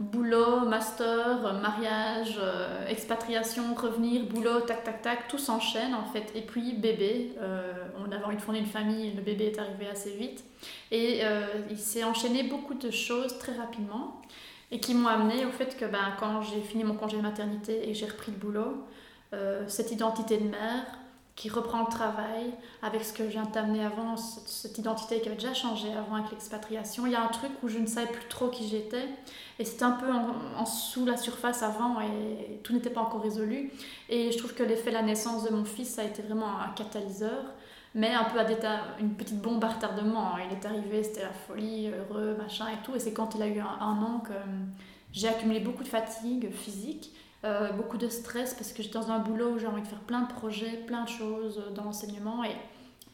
boulot, 0.00 0.60
master, 0.60 1.60
mariage, 1.60 2.40
euh, 2.40 2.86
expatriation, 2.88 3.74
revenir, 3.74 4.24
boulot, 4.24 4.60
tac, 4.60 4.82
tac, 4.82 5.02
tac, 5.02 5.28
tout 5.28 5.38
s'enchaîne 5.38 5.94
en 5.94 6.06
fait. 6.06 6.32
Et 6.34 6.40
puis 6.40 6.72
bébé, 6.72 7.34
euh, 7.38 7.72
on 7.98 8.10
avait 8.10 8.24
envie 8.24 8.36
de 8.36 8.56
une 8.56 8.66
famille, 8.66 9.12
le 9.12 9.20
bébé 9.20 9.46
est 9.46 9.58
arrivé 9.58 9.86
assez 9.88 10.12
vite. 10.12 10.42
Et 10.90 11.20
euh, 11.22 11.46
il 11.70 11.78
s'est 11.78 12.02
enchaîné 12.02 12.44
beaucoup 12.44 12.74
de 12.74 12.90
choses 12.90 13.38
très 13.38 13.52
rapidement 13.52 14.22
et 14.70 14.80
qui 14.80 14.94
m'ont 14.94 15.08
amené 15.08 15.44
au 15.44 15.50
fait 15.50 15.76
que 15.76 15.84
ben, 15.84 16.14
quand 16.18 16.40
j'ai 16.42 16.62
fini 16.62 16.82
mon 16.82 16.94
congé 16.94 17.18
de 17.18 17.22
maternité 17.22 17.88
et 17.88 17.94
j'ai 17.94 18.06
repris 18.06 18.32
le 18.32 18.38
boulot, 18.38 18.86
cette 19.68 19.92
identité 19.92 20.38
de 20.38 20.48
mère, 20.48 20.86
qui 21.40 21.48
reprend 21.48 21.80
le 21.80 21.90
travail 21.90 22.52
avec 22.82 23.02
ce 23.02 23.14
que 23.14 23.24
je 23.24 23.30
viens 23.30 23.44
d'amener 23.44 23.82
avant, 23.82 24.14
cette, 24.18 24.76
identité 24.76 25.22
qui 25.22 25.28
avait 25.28 25.38
déjà 25.38 25.54
changé 25.54 25.88
avant 25.90 26.16
avec 26.16 26.32
l'expatriation. 26.32 27.06
Il 27.06 27.12
y 27.12 27.14
a 27.14 27.24
un 27.24 27.28
truc 27.28 27.50
où 27.62 27.68
je 27.68 27.78
ne 27.78 27.86
savais 27.86 28.12
plus 28.12 28.28
trop 28.28 28.48
qui 28.48 28.68
j'étais 28.68 29.08
et 29.58 29.64
c'était 29.64 29.84
un 29.84 29.92
peu 29.92 30.12
en, 30.12 30.66
sous 30.66 31.06
la 31.06 31.16
surface 31.16 31.62
avant 31.62 31.98
et 32.02 32.60
tout 32.62 32.74
n'était 32.74 32.90
pas 32.90 33.00
encore 33.00 33.22
résolu. 33.22 33.72
Et 34.10 34.30
je 34.32 34.36
trouve 34.36 34.52
que 34.52 34.62
l'effet 34.62 34.90
de 34.90 34.96
la 34.96 35.02
naissance 35.02 35.42
de 35.44 35.48
mon 35.48 35.64
fils, 35.64 35.88
ça 35.88 36.02
a 36.02 36.04
été 36.04 36.20
vraiment 36.20 36.60
un 36.60 36.74
catalyseur. 36.74 37.42
mais 37.94 38.12
un 38.12 38.24
peu 38.24 38.38
à 38.38 38.46
une 39.00 39.14
petite 39.14 39.40
bombe 39.40 39.64
à 39.64 39.68
retardement. 39.68 40.36
Il 40.36 40.54
est 40.54 40.66
arrivé, 40.66 41.02
c'était 41.02 41.22
la 41.22 41.32
folie, 41.32 41.88
heureux, 41.88 42.36
machin 42.36 42.66
et 42.68 42.84
tout. 42.84 42.94
Et 42.94 43.00
c'est 43.00 43.14
quand 43.14 43.34
il 43.34 43.40
a 43.40 43.46
eu 43.46 43.60
un, 43.60 44.02
an 44.02 44.20
que 44.20 44.34
j'ai 45.10 45.28
accumulé 45.28 45.60
beaucoup 45.60 45.84
de 45.84 45.88
fatigue 45.88 46.52
physique, 46.52 47.14
euh, 47.42 47.72
beaucoup 47.72 47.96
de 47.96 48.08
stress 48.08 48.52
parce 48.52 48.72
que 48.72 48.82
j'étais 48.82 48.98
dans 48.98 49.10
un 49.10 49.18
boulot 49.18 49.52
où 49.52 49.58
j'ai 49.58 49.66
envie 49.66 49.80
de 49.80 49.86
faire 49.86 50.00
plein 50.00 50.22
de 50.22 50.28
projets, 50.28 50.76
plein 50.86 51.04
de 51.04 51.08
choses 51.08 51.62
dans 51.74 51.84
l'enseignement. 51.84 52.44
Et 52.44 52.54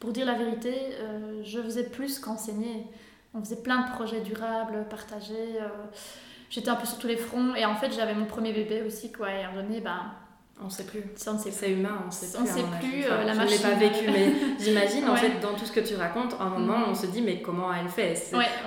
pour 0.00 0.12
dire 0.12 0.26
la 0.26 0.34
vérité, 0.34 0.74
euh, 1.00 1.42
je 1.44 1.60
faisais 1.60 1.88
plus 1.88 2.18
qu'enseigner. 2.18 2.86
On 3.34 3.40
faisait 3.40 3.62
plein 3.62 3.86
de 3.86 3.92
projets 3.92 4.20
durables, 4.20 4.86
partagés. 4.88 5.60
Euh, 5.60 5.68
j'étais 6.50 6.70
un 6.70 6.76
peu 6.76 6.86
sur 6.86 6.98
tous 6.98 7.06
les 7.06 7.16
fronts. 7.16 7.54
Et 7.54 7.64
en 7.64 7.76
fait, 7.76 7.92
j'avais 7.92 8.14
mon 8.14 8.26
premier 8.26 8.52
bébé 8.52 8.82
aussi, 8.82 9.12
quoi. 9.12 9.30
Et 9.30 9.44
à 9.44 9.48
un 9.48 9.52
moment 9.52 9.62
donné, 9.62 9.80
ben, 9.80 10.10
on 10.64 10.70
sait 10.70 10.84
plus. 10.84 11.02
C'est 11.16 11.70
humain, 11.70 12.02
on 12.06 12.10
sait 12.10 12.38
plus. 12.38 12.42
On 12.42 12.46
sait 12.46 12.64
plus, 12.80 13.04
euh, 13.04 13.24
la 13.24 13.34
machine. 13.34 13.58
Je 13.58 13.62
l'ai 13.62 13.70
pas 13.70 13.78
vécu, 13.78 14.06
mais 14.06 14.32
j'imagine, 14.58 15.08
en 15.08 15.14
fait, 15.14 15.38
dans 15.40 15.52
tout 15.52 15.66
ce 15.66 15.72
que 15.72 15.80
tu 15.80 15.96
racontes, 15.96 16.34
à 16.40 16.44
un 16.44 16.48
moment, 16.48 16.78
mm. 16.78 16.84
on 16.90 16.94
se 16.94 17.06
dit, 17.06 17.20
mais 17.20 17.42
comment 17.42 17.72
elle 17.72 17.88
fait? 17.88 18.14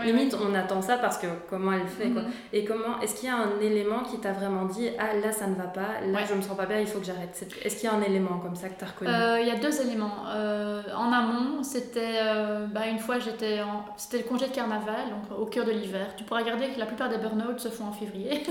Limite, 0.06 0.36
on 0.40 0.54
attend 0.54 0.84
ça 0.84 0.98
parce 0.98 1.18
que 1.18 1.26
comment 1.50 1.74
elle 1.74 1.88
fait, 1.88 2.10
quoi. 2.10 2.22
Mm. 2.22 2.32
Et 2.54 2.64
comment, 2.64 3.02
est-ce 3.02 3.16
qu'il 3.16 3.28
y 3.28 3.32
a 3.32 3.38
un 3.38 3.60
élément 3.60 4.04
qui 4.04 4.20
t'a 4.20 4.34
vraiment 4.34 4.66
dit, 4.66 4.90
ah 5.00 5.16
là, 5.16 5.32
ça 5.32 5.48
ne 5.48 5.56
va 5.56 5.64
pas, 5.64 6.02
là, 6.06 6.20
je 6.30 6.36
me 6.36 6.42
sens 6.42 6.56
pas 6.56 6.68
bien, 6.68 6.80
il 6.80 6.86
faut 6.86 7.00
que 7.00 7.06
j'arrête 7.06 7.36
Est-ce 7.64 7.76
qu'il 7.76 7.90
y 7.90 7.92
a 7.92 7.96
un 7.96 8.02
élément 8.02 8.38
comme 8.38 8.56
ça 8.56 8.70
que 8.70 8.78
tu 8.78 8.86
as 8.86 8.88
reconnu? 8.88 9.12
Euh, 9.12 9.40
Il 9.42 9.48
y 9.48 9.52
a 9.52 9.56
deux 9.56 9.82
éléments. 9.82 10.28
Euh, 10.30 10.84
en 10.96 11.12
amont, 11.12 11.64
c'était, 11.64 12.22
bah, 12.72 12.86
une 12.88 13.00
fois, 13.00 13.18
j'étais 13.18 13.62
en... 13.62 13.86
C'était 13.98 14.20
le 14.20 14.30
congé 14.30 14.48
de 14.48 14.54
carnaval, 14.54 15.10
donc 15.10 15.40
au 15.40 15.46
cœur 15.48 15.66
de 15.66 15.72
l'hiver. 15.72 16.14
Tu 16.16 16.24
pourras 16.24 16.42
regarder 16.42 16.70
que 16.70 16.80
la 16.80 16.86
plupart 16.86 17.10
des 17.10 17.18
burn-out 17.18 17.60
se 17.60 17.70
font 17.70 17.86
en 17.86 17.92
février. 17.92 18.44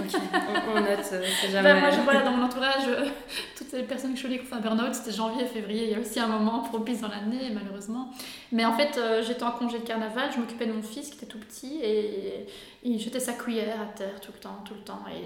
on, 0.74 0.80
note, 0.80 1.02
c'est 1.02 1.22
jamais... 1.52 1.74
Ben, 1.74 1.80
moi, 1.80 1.90
je 1.90 2.00
vois 2.00 2.14
dans 2.22 2.32
mon 2.32 2.44
entourage, 2.44 2.88
toutes 3.56 3.72
les 3.72 3.82
personnes 3.82 4.12
que 4.12 4.18
je 4.18 4.22
connais 4.24 4.38
qui 4.38 4.46
font 4.46 4.56
un 4.56 4.60
burn-out, 4.60 4.94
c'était 4.94 5.12
janvier, 5.12 5.46
février. 5.46 5.84
Il 5.84 5.90
y 5.90 5.94
a 5.94 6.00
aussi 6.00 6.20
un 6.20 6.28
moment 6.28 6.60
propice 6.60 7.00
dans 7.00 7.08
l'année, 7.08 7.50
malheureusement. 7.52 8.10
Mais 8.52 8.64
en 8.64 8.72
fait, 8.72 8.98
euh, 8.98 9.22
j'étais 9.22 9.42
en 9.42 9.52
congé 9.52 9.78
de 9.78 9.84
carnaval, 9.84 10.30
je 10.34 10.38
m'occupais 10.38 10.66
de 10.66 10.72
mon 10.72 10.82
fils 10.82 11.10
qui 11.10 11.16
était 11.16 11.26
tout 11.26 11.38
petit 11.38 11.80
et 11.82 12.46
il 12.82 12.98
jetait 13.00 13.20
sa 13.20 13.32
cuillère 13.32 13.80
à 13.80 13.86
terre 13.86 14.20
tout 14.20 14.32
le 14.32 14.40
temps, 14.40 14.58
tout 14.64 14.74
le 14.74 14.80
temps. 14.80 15.04
Et 15.10 15.24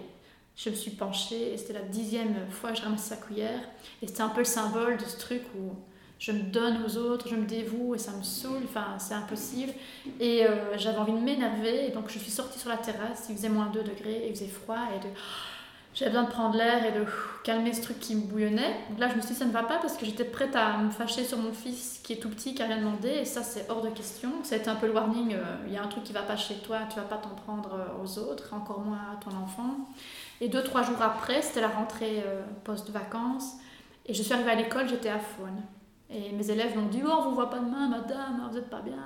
je 0.56 0.70
me 0.70 0.74
suis 0.74 0.90
penchée 0.90 1.54
et 1.54 1.56
c'était 1.56 1.72
la 1.74 1.82
dixième 1.82 2.34
fois 2.50 2.72
que 2.72 2.78
je 2.78 2.82
ramassais 2.82 3.14
sa 3.14 3.20
cuillère. 3.20 3.60
Et 4.02 4.06
c'était 4.06 4.22
un 4.22 4.28
peu 4.28 4.40
le 4.40 4.46
symbole 4.46 4.96
de 4.96 5.04
ce 5.04 5.18
truc 5.18 5.42
où 5.56 5.74
je 6.22 6.30
me 6.30 6.42
donne 6.42 6.84
aux 6.86 6.96
autres, 6.98 7.28
je 7.28 7.34
me 7.34 7.44
dévoue 7.44 7.96
et 7.96 7.98
ça 7.98 8.12
me 8.12 8.22
saoule, 8.22 8.62
enfin 8.64 8.96
c'est 8.98 9.14
impossible. 9.14 9.72
Et 10.20 10.46
euh, 10.46 10.78
j'avais 10.78 10.98
envie 10.98 11.12
de 11.12 11.18
m'énerver 11.18 11.86
et 11.86 11.90
donc 11.90 12.08
je 12.10 12.18
suis 12.18 12.30
sortie 12.30 12.60
sur 12.60 12.68
la 12.68 12.76
terrasse, 12.76 13.26
il 13.28 13.34
faisait 13.34 13.48
moins 13.48 13.70
2 13.72 13.82
degrés, 13.82 14.26
il 14.28 14.34
faisait 14.34 14.46
froid 14.46 14.78
et 14.94 15.00
de 15.04 15.12
j'avais 15.94 16.10
besoin 16.10 16.24
de 16.24 16.30
prendre 16.30 16.56
l'air 16.56 16.84
et 16.86 16.98
de 16.98 17.04
calmer 17.44 17.72
ce 17.74 17.82
truc 17.82 18.00
qui 18.00 18.14
me 18.14 18.22
bouillonnait. 18.22 18.76
Donc 18.88 18.98
là, 18.98 19.08
je 19.10 19.16
me 19.16 19.20
suis 19.20 19.32
dit, 19.32 19.38
ça 19.38 19.44
ne 19.44 19.52
va 19.52 19.62
pas 19.62 19.78
parce 19.78 19.96
que 19.96 20.06
j'étais 20.06 20.24
prête 20.24 20.56
à 20.56 20.78
me 20.78 20.90
fâcher 20.90 21.22
sur 21.22 21.36
mon 21.36 21.52
fils 21.52 22.00
qui 22.02 22.14
est 22.14 22.16
tout 22.16 22.30
petit, 22.30 22.54
qui 22.54 22.62
n'a 22.62 22.68
rien 22.68 22.78
demandé. 22.78 23.08
Et 23.08 23.24
ça, 23.26 23.42
c'est 23.42 23.68
hors 23.68 23.82
de 23.82 23.90
question. 23.90 24.30
Été 24.50 24.70
un 24.70 24.76
peu 24.76 24.86
le 24.86 24.94
warning. 24.94 25.34
Euh, 25.34 25.42
il 25.66 25.72
y 25.72 25.76
a 25.76 25.82
un 25.82 25.88
truc 25.88 26.04
qui 26.04 26.14
va 26.14 26.22
pas 26.22 26.36
chez 26.36 26.54
toi, 26.56 26.78
tu 26.88 26.96
vas 26.96 27.02
pas 27.02 27.18
t'en 27.18 27.30
prendre 27.30 27.74
euh, 27.74 28.02
aux 28.02 28.18
autres, 28.18 28.54
encore 28.54 28.80
moins 28.80 29.00
à 29.12 29.16
ton 29.16 29.36
enfant. 29.36 29.76
Et 30.40 30.48
deux, 30.48 30.62
trois 30.62 30.82
jours 30.82 31.00
après, 31.02 31.42
c'était 31.42 31.60
la 31.60 31.68
rentrée 31.68 32.22
euh, 32.24 32.42
post-vacances. 32.64 33.56
Et 34.06 34.14
je 34.14 34.22
suis 34.22 34.32
arrivée 34.32 34.50
à 34.50 34.56
l'école, 34.56 34.88
j'étais 34.88 35.10
à 35.10 35.18
faune. 35.18 35.62
Et 36.08 36.32
mes 36.32 36.50
élèves 36.50 36.76
m'ont 36.76 36.88
dit, 36.88 37.02
oh, 37.04 37.10
on 37.10 37.28
vous 37.28 37.34
voit 37.34 37.50
pas 37.50 37.58
demain, 37.58 37.88
madame, 37.88 38.46
vous 38.48 38.56
n'êtes 38.56 38.70
pas 38.70 38.80
bien. 38.80 39.02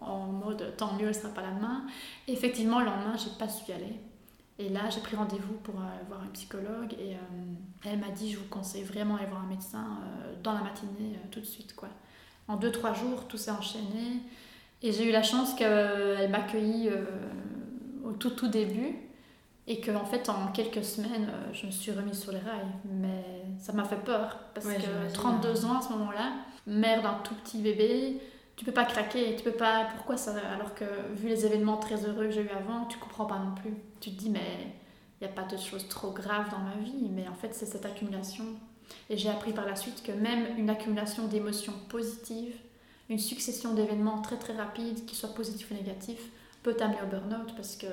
En 0.00 0.26
mode, 0.26 0.74
tant 0.76 0.92
mieux, 0.94 1.08
elle 1.08 1.14
sera 1.14 1.28
pas 1.28 1.42
là 1.42 1.50
demain. 1.56 1.84
Et 2.26 2.32
effectivement, 2.32 2.80
le 2.80 2.86
lendemain, 2.86 3.14
j'ai 3.16 3.30
pas 3.38 3.48
su 3.48 3.70
y 3.70 3.72
aller. 3.74 4.00
Et 4.58 4.68
là, 4.68 4.88
j'ai 4.88 5.00
pris 5.00 5.16
rendez-vous 5.16 5.54
pour 5.54 5.74
euh, 5.76 6.04
voir 6.08 6.20
un 6.22 6.28
psychologue 6.32 6.94
et 6.94 7.14
euh, 7.14 7.18
elle 7.84 7.98
m'a 7.98 8.10
dit 8.10 8.30
je 8.30 8.38
vous 8.38 8.48
conseille 8.48 8.84
vraiment 8.84 9.16
d'aller 9.16 9.28
voir 9.28 9.42
un 9.42 9.48
médecin 9.48 9.84
euh, 9.84 10.34
dans 10.42 10.52
la 10.52 10.60
matinée 10.60 11.18
tout 11.32 11.40
de 11.40 11.44
suite. 11.44 11.74
quoi. 11.74 11.88
En 12.46 12.56
deux, 12.56 12.70
trois 12.70 12.92
jours, 12.92 13.26
tout 13.26 13.36
s'est 13.36 13.50
enchaîné. 13.50 14.20
Et 14.82 14.92
j'ai 14.92 15.08
eu 15.08 15.12
la 15.12 15.22
chance 15.22 15.54
qu'elle 15.54 16.30
m'accueille 16.30 16.92
au 18.04 18.12
tout, 18.12 18.30
tout 18.30 18.48
début 18.48 18.98
et 19.66 19.80
qu'en 19.80 19.94
en 19.94 20.04
fait, 20.04 20.28
en 20.28 20.48
quelques 20.48 20.84
semaines, 20.84 21.32
je 21.54 21.64
me 21.64 21.70
suis 21.70 21.90
remise 21.90 22.20
sur 22.20 22.32
les 22.32 22.38
rails. 22.38 22.66
Mais 22.84 23.46
ça 23.58 23.72
m'a 23.72 23.84
fait 23.84 23.96
peur 24.04 24.40
parce 24.52 24.66
que 24.66 25.12
32 25.14 25.64
ans 25.64 25.78
à 25.78 25.80
ce 25.80 25.88
moment-là, 25.94 26.32
mère 26.66 27.02
d'un 27.02 27.14
tout 27.24 27.34
petit 27.36 27.62
bébé, 27.62 28.20
tu 28.56 28.64
peux 28.64 28.72
pas 28.72 28.84
craquer, 28.84 29.34
tu 29.36 29.42
peux 29.42 29.52
pas. 29.52 29.88
Pourquoi 29.96 30.16
ça 30.16 30.34
Alors 30.52 30.74
que 30.74 30.84
vu 31.14 31.28
les 31.28 31.44
événements 31.44 31.76
très 31.76 32.04
heureux 32.04 32.26
que 32.26 32.30
j'ai 32.30 32.42
eu 32.42 32.50
avant, 32.50 32.86
tu 32.86 32.98
comprends 32.98 33.26
pas 33.26 33.38
non 33.38 33.54
plus. 33.54 33.74
Tu 34.00 34.10
te 34.10 34.18
dis, 34.18 34.30
mais 34.30 34.74
il 35.20 35.26
n'y 35.26 35.32
a 35.32 35.34
pas 35.34 35.42
de 35.42 35.56
choses 35.56 35.88
trop 35.88 36.10
graves 36.10 36.50
dans 36.50 36.58
ma 36.58 36.76
vie, 36.76 37.08
mais 37.10 37.26
en 37.28 37.34
fait, 37.34 37.52
c'est 37.52 37.66
cette 37.66 37.86
accumulation. 37.86 38.44
Et 39.10 39.16
j'ai 39.16 39.30
appris 39.30 39.52
par 39.52 39.66
la 39.66 39.76
suite 39.76 40.02
que 40.02 40.12
même 40.12 40.46
une 40.58 40.70
accumulation 40.70 41.26
d'émotions 41.26 41.72
positives, 41.88 42.54
une 43.08 43.18
succession 43.18 43.74
d'événements 43.74 44.22
très 44.22 44.36
très 44.36 44.54
rapides, 44.54 45.04
qu'ils 45.04 45.18
soient 45.18 45.34
positifs 45.34 45.70
ou 45.70 45.74
négatifs, 45.74 46.30
peut 46.62 46.76
amener 46.80 46.98
au 47.02 47.06
burn-out 47.06 47.54
parce 47.56 47.76
que 47.76 47.86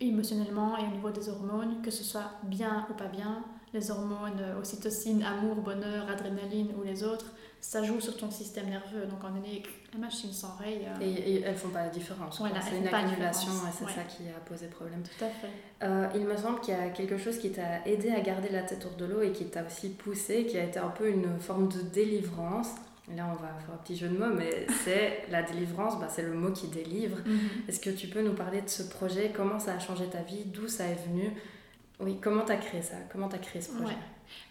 émotionnellement 0.00 0.76
et 0.78 0.84
au 0.84 0.90
niveau 0.90 1.10
des 1.10 1.28
hormones, 1.28 1.82
que 1.82 1.90
ce 1.90 2.02
soit 2.02 2.32
bien 2.44 2.86
ou 2.90 2.94
pas 2.94 3.06
bien, 3.06 3.44
les 3.72 3.90
hormones 3.90 4.42
ocytocine, 4.60 5.22
amour, 5.22 5.56
bonheur, 5.56 6.08
adrénaline 6.08 6.72
ou 6.78 6.82
les 6.82 7.04
autres, 7.04 7.26
ça 7.60 7.82
joue 7.82 8.00
sur 8.00 8.16
ton 8.16 8.30
système 8.30 8.68
nerveux. 8.68 9.06
Donc, 9.06 9.22
en 9.22 9.30
donné, 9.30 9.62
la 9.92 9.98
machine 9.98 10.32
s'enraye. 10.32 10.86
Euh... 10.86 11.02
Et, 11.04 11.34
et, 11.34 11.42
elles 11.42 11.56
font 11.56 11.68
pas 11.68 11.84
la 11.84 11.90
différence. 11.90 12.40
c'est 12.40 12.78
une 12.78 12.86
accumulation 12.86 13.52
et 13.52 13.72
c'est 13.72 13.84
ça 13.84 14.02
qui 14.02 14.22
a 14.28 14.40
posé 14.40 14.66
problème. 14.66 15.02
Tout 15.02 15.24
à 15.24 15.28
fait. 15.28 15.50
Euh, 15.82 16.08
il 16.14 16.24
me 16.24 16.36
semble 16.36 16.60
qu'il 16.60 16.74
y 16.74 16.76
a 16.76 16.88
quelque 16.90 17.18
chose 17.18 17.38
qui 17.38 17.50
t'a 17.50 17.84
aidé 17.86 18.10
à 18.10 18.20
garder 18.20 18.48
la 18.48 18.62
tête 18.62 18.84
hors 18.86 18.96
de 18.96 19.04
l'eau 19.04 19.22
et 19.22 19.32
qui 19.32 19.46
t'a 19.46 19.64
aussi 19.64 19.90
poussé, 19.90 20.46
qui 20.46 20.58
a 20.58 20.64
été 20.64 20.78
un 20.78 20.88
peu 20.88 21.08
une 21.08 21.38
forme 21.38 21.68
de 21.68 21.80
délivrance. 21.80 22.68
Là, 23.16 23.26
on 23.28 23.42
va 23.42 23.48
faire 23.48 23.74
un 23.74 23.82
petit 23.82 23.96
jeu 23.96 24.08
de 24.08 24.16
mots, 24.16 24.34
mais 24.34 24.66
c'est 24.84 25.24
la 25.30 25.42
délivrance, 25.42 25.98
bah, 25.98 26.08
c'est 26.08 26.22
le 26.22 26.32
mot 26.32 26.52
qui 26.52 26.68
délivre. 26.68 27.18
Mhm. 27.26 27.38
Est-ce 27.68 27.80
que 27.80 27.90
tu 27.90 28.06
peux 28.06 28.22
nous 28.22 28.34
parler 28.34 28.62
de 28.62 28.68
ce 28.68 28.84
projet? 28.84 29.32
Comment 29.34 29.58
ça 29.58 29.74
a 29.74 29.78
changé 29.78 30.06
ta 30.06 30.22
vie? 30.22 30.44
D'où 30.46 30.68
ça 30.68 30.86
est 30.86 30.98
venu? 31.08 31.32
Oui, 32.00 32.18
comment 32.20 32.44
tu 32.44 32.52
as 32.52 32.56
créé 32.56 32.82
ça? 32.82 32.96
Comment 33.12 33.28
tu 33.28 33.36
as 33.36 33.38
créé 33.38 33.60
ce 33.60 33.72
projet? 33.72 33.96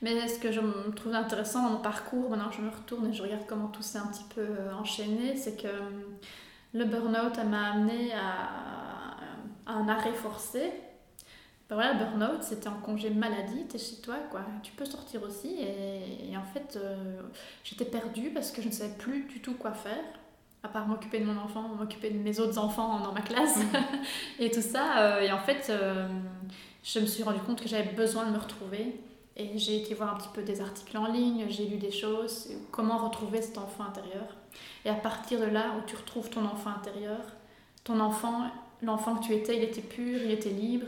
Mais 0.01 0.27
ce 0.27 0.39
que 0.39 0.51
je 0.51 0.59
me 0.59 0.91
trouve 0.93 1.13
intéressant 1.13 1.63
dans 1.63 1.69
mon 1.71 1.81
parcours, 1.81 2.29
maintenant 2.29 2.51
je 2.51 2.61
me 2.61 2.69
retourne 2.69 3.09
et 3.09 3.13
je 3.13 3.23
regarde 3.23 3.43
comment 3.47 3.67
tout 3.67 3.81
s'est 3.81 3.97
un 3.97 4.07
petit 4.07 4.25
peu 4.33 4.41
euh, 4.41 4.73
enchaîné, 4.73 5.35
c'est 5.35 5.61
que 5.61 5.67
euh, 5.67 5.89
le 6.73 6.85
burn-out 6.85 7.37
m'a 7.45 7.71
amené 7.71 8.13
à, 8.13 9.17
un 9.67 9.87
arrêt 9.87 10.13
forcé. 10.13 10.71
Ben 11.69 11.75
voilà, 11.75 11.93
le 11.93 11.99
burn-out, 11.99 12.41
c'était 12.41 12.67
en 12.67 12.79
congé 12.79 13.11
maladie, 13.11 13.65
tu 13.69 13.75
es 13.75 13.79
chez 13.79 14.01
toi, 14.01 14.15
quoi. 14.31 14.41
Tu 14.63 14.71
peux 14.71 14.85
sortir 14.85 15.21
aussi. 15.21 15.55
Et, 15.59 16.35
en 16.35 16.43
fait, 16.43 16.75
euh, 16.77 17.21
j'étais 17.63 17.85
perdue 17.85 18.31
parce 18.31 18.51
que 18.51 18.63
je 18.63 18.67
ne 18.67 18.73
savais 18.73 18.95
plus 18.97 19.25
du 19.25 19.39
tout 19.39 19.53
quoi 19.53 19.73
faire, 19.73 20.03
à 20.63 20.67
part 20.67 20.87
m'occuper 20.87 21.19
de 21.19 21.25
mon 21.25 21.37
enfant, 21.37 21.61
m'occuper 21.77 22.09
de 22.09 22.17
mes 22.17 22.39
autres 22.39 22.57
enfants 22.57 22.99
dans 22.99 23.13
ma 23.13 23.21
classe 23.21 23.59
et 24.39 24.49
tout 24.49 24.61
ça. 24.61 25.21
et 25.21 25.31
en 25.31 25.37
fait, 25.37 25.71
je 26.83 26.99
me 26.99 27.05
suis 27.05 27.23
rendu 27.23 27.39
compte 27.39 27.61
que 27.61 27.67
j'avais 27.67 27.91
besoin 27.91 28.25
de 28.25 28.31
me 28.31 28.37
retrouver 28.37 28.99
et 29.35 29.57
j'ai 29.57 29.77
été 29.77 29.93
voir 29.93 30.13
un 30.13 30.17
petit 30.17 30.29
peu 30.33 30.41
des 30.41 30.61
articles 30.61 30.97
en 30.97 31.11
ligne, 31.11 31.45
j'ai 31.49 31.65
lu 31.65 31.77
des 31.77 31.91
choses, 31.91 32.49
comment 32.71 32.97
retrouver 32.97 33.41
cet 33.41 33.57
enfant 33.57 33.85
intérieur. 33.85 34.27
Et 34.85 34.89
à 34.89 34.95
partir 34.95 35.39
de 35.39 35.45
là 35.45 35.75
où 35.77 35.87
tu 35.87 35.95
retrouves 35.95 36.29
ton 36.29 36.45
enfant 36.45 36.71
intérieur, 36.71 37.21
ton 37.83 37.99
enfant, 37.99 38.49
l'enfant 38.81 39.15
que 39.15 39.25
tu 39.25 39.33
étais, 39.33 39.57
il 39.57 39.63
était 39.63 39.81
pur, 39.81 40.21
il 40.21 40.31
était 40.31 40.49
libre. 40.49 40.87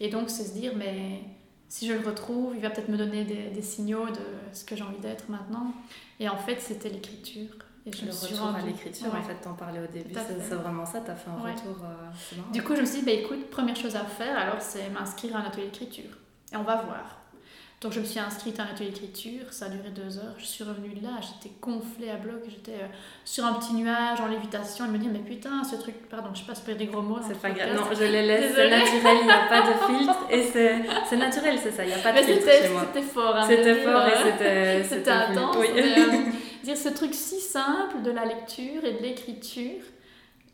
Et 0.00 0.08
donc 0.08 0.30
c'est 0.30 0.44
se 0.44 0.52
dire, 0.52 0.72
mais 0.76 1.22
si 1.68 1.88
je 1.88 1.94
le 1.94 2.06
retrouve, 2.06 2.54
il 2.54 2.60
va 2.60 2.70
peut-être 2.70 2.88
me 2.88 2.96
donner 2.98 3.24
des, 3.24 3.48
des, 3.48 3.62
signaux 3.62 4.06
de 4.06 4.52
ce 4.52 4.64
que 4.64 4.76
j'ai 4.76 4.82
envie 4.82 4.98
d'être 5.00 5.28
maintenant. 5.28 5.72
Et 6.20 6.28
en 6.28 6.36
fait, 6.36 6.60
c'était 6.60 6.90
l'écriture. 6.90 7.48
Et 7.84 7.92
je 7.92 8.04
le 8.04 8.12
retour 8.12 8.54
à 8.54 8.60
l'écriture, 8.64 9.08
en 9.08 9.22
fait, 9.22 9.34
t'en 9.42 9.54
parlais 9.54 9.80
au 9.80 9.86
début, 9.92 10.14
c'est 10.14 10.54
vraiment 10.54 10.86
ça, 10.86 11.00
t'as 11.04 11.16
fait 11.16 11.30
un 11.30 11.34
retour. 11.34 11.76
Euh, 11.82 12.52
du 12.52 12.62
coup, 12.62 12.76
je 12.76 12.80
me 12.80 12.86
suis 12.86 13.00
dit, 13.00 13.04
bah, 13.04 13.12
écoute, 13.12 13.50
première 13.50 13.74
chose 13.74 13.96
à 13.96 14.04
faire, 14.04 14.38
alors 14.38 14.60
c'est 14.60 14.88
m'inscrire 14.90 15.36
à 15.36 15.40
un 15.40 15.44
atelier 15.46 15.66
d'écriture. 15.66 16.10
Et 16.52 16.56
on 16.56 16.62
va 16.62 16.76
voir. 16.76 17.22
Donc 17.80 17.90
je 17.90 17.98
me 17.98 18.04
suis 18.04 18.20
inscrite 18.20 18.60
à 18.60 18.62
un 18.62 18.66
atelier 18.66 18.90
d'écriture, 18.90 19.46
ça 19.50 19.64
a 19.64 19.68
duré 19.68 19.90
deux 19.90 20.16
heures. 20.16 20.36
Je 20.38 20.44
suis 20.44 20.62
revenue 20.62 20.94
là, 21.02 21.18
j'étais 21.20 21.52
gonflée 21.60 22.10
à 22.10 22.14
bloc, 22.14 22.42
j'étais 22.46 22.78
euh, 22.80 22.86
sur 23.24 23.44
un 23.44 23.54
petit 23.54 23.74
nuage 23.74 24.20
en 24.20 24.28
lévitation. 24.28 24.86
Je 24.86 24.92
me 24.92 24.98
dis, 24.98 25.08
mais 25.08 25.18
putain, 25.18 25.64
ce 25.64 25.74
truc, 25.74 26.08
pardon, 26.08 26.28
je 26.32 26.44
sais 26.44 26.62
pas 26.64 26.74
des 26.74 26.86
gros 26.86 27.02
mots. 27.02 27.18
C'est 27.26 27.40
pas 27.40 27.50
grave, 27.50 27.74
non, 27.74 27.82
je 27.92 28.04
les 28.04 28.24
laisse, 28.24 28.54
c'est 28.54 28.70
naturel, 28.70 29.16
il 29.22 29.26
n'y 29.26 29.32
a 29.32 29.46
pas 29.48 29.62
de 29.62 29.96
filtre. 29.98 30.18
Et 30.30 30.42
c'est 31.08 31.16
naturel, 31.16 31.58
c'est 31.60 31.72
ça, 31.72 31.82
il 31.82 31.88
n'y 31.88 31.94
a 31.94 31.98
pas 31.98 32.12
de 32.12 32.18
filtre 32.18 32.48
chez 32.48 32.68
moi. 32.68 32.84
C'était 32.86 33.06
fort, 33.08 33.34
hein, 33.34 33.46
C'était 33.48 33.74
fort 33.74 34.06
et 34.06 34.16
c'était. 34.30 34.84
C'était 34.84 35.10
intense. 35.10 35.56
Oui. 35.58 35.68
Dire 36.64 36.76
ce 36.76 36.88
truc 36.88 37.14
si 37.14 37.40
simple 37.40 38.02
de 38.02 38.10
la 38.10 38.24
lecture 38.24 38.84
et 38.84 38.92
de 38.94 39.02
l'écriture, 39.02 39.82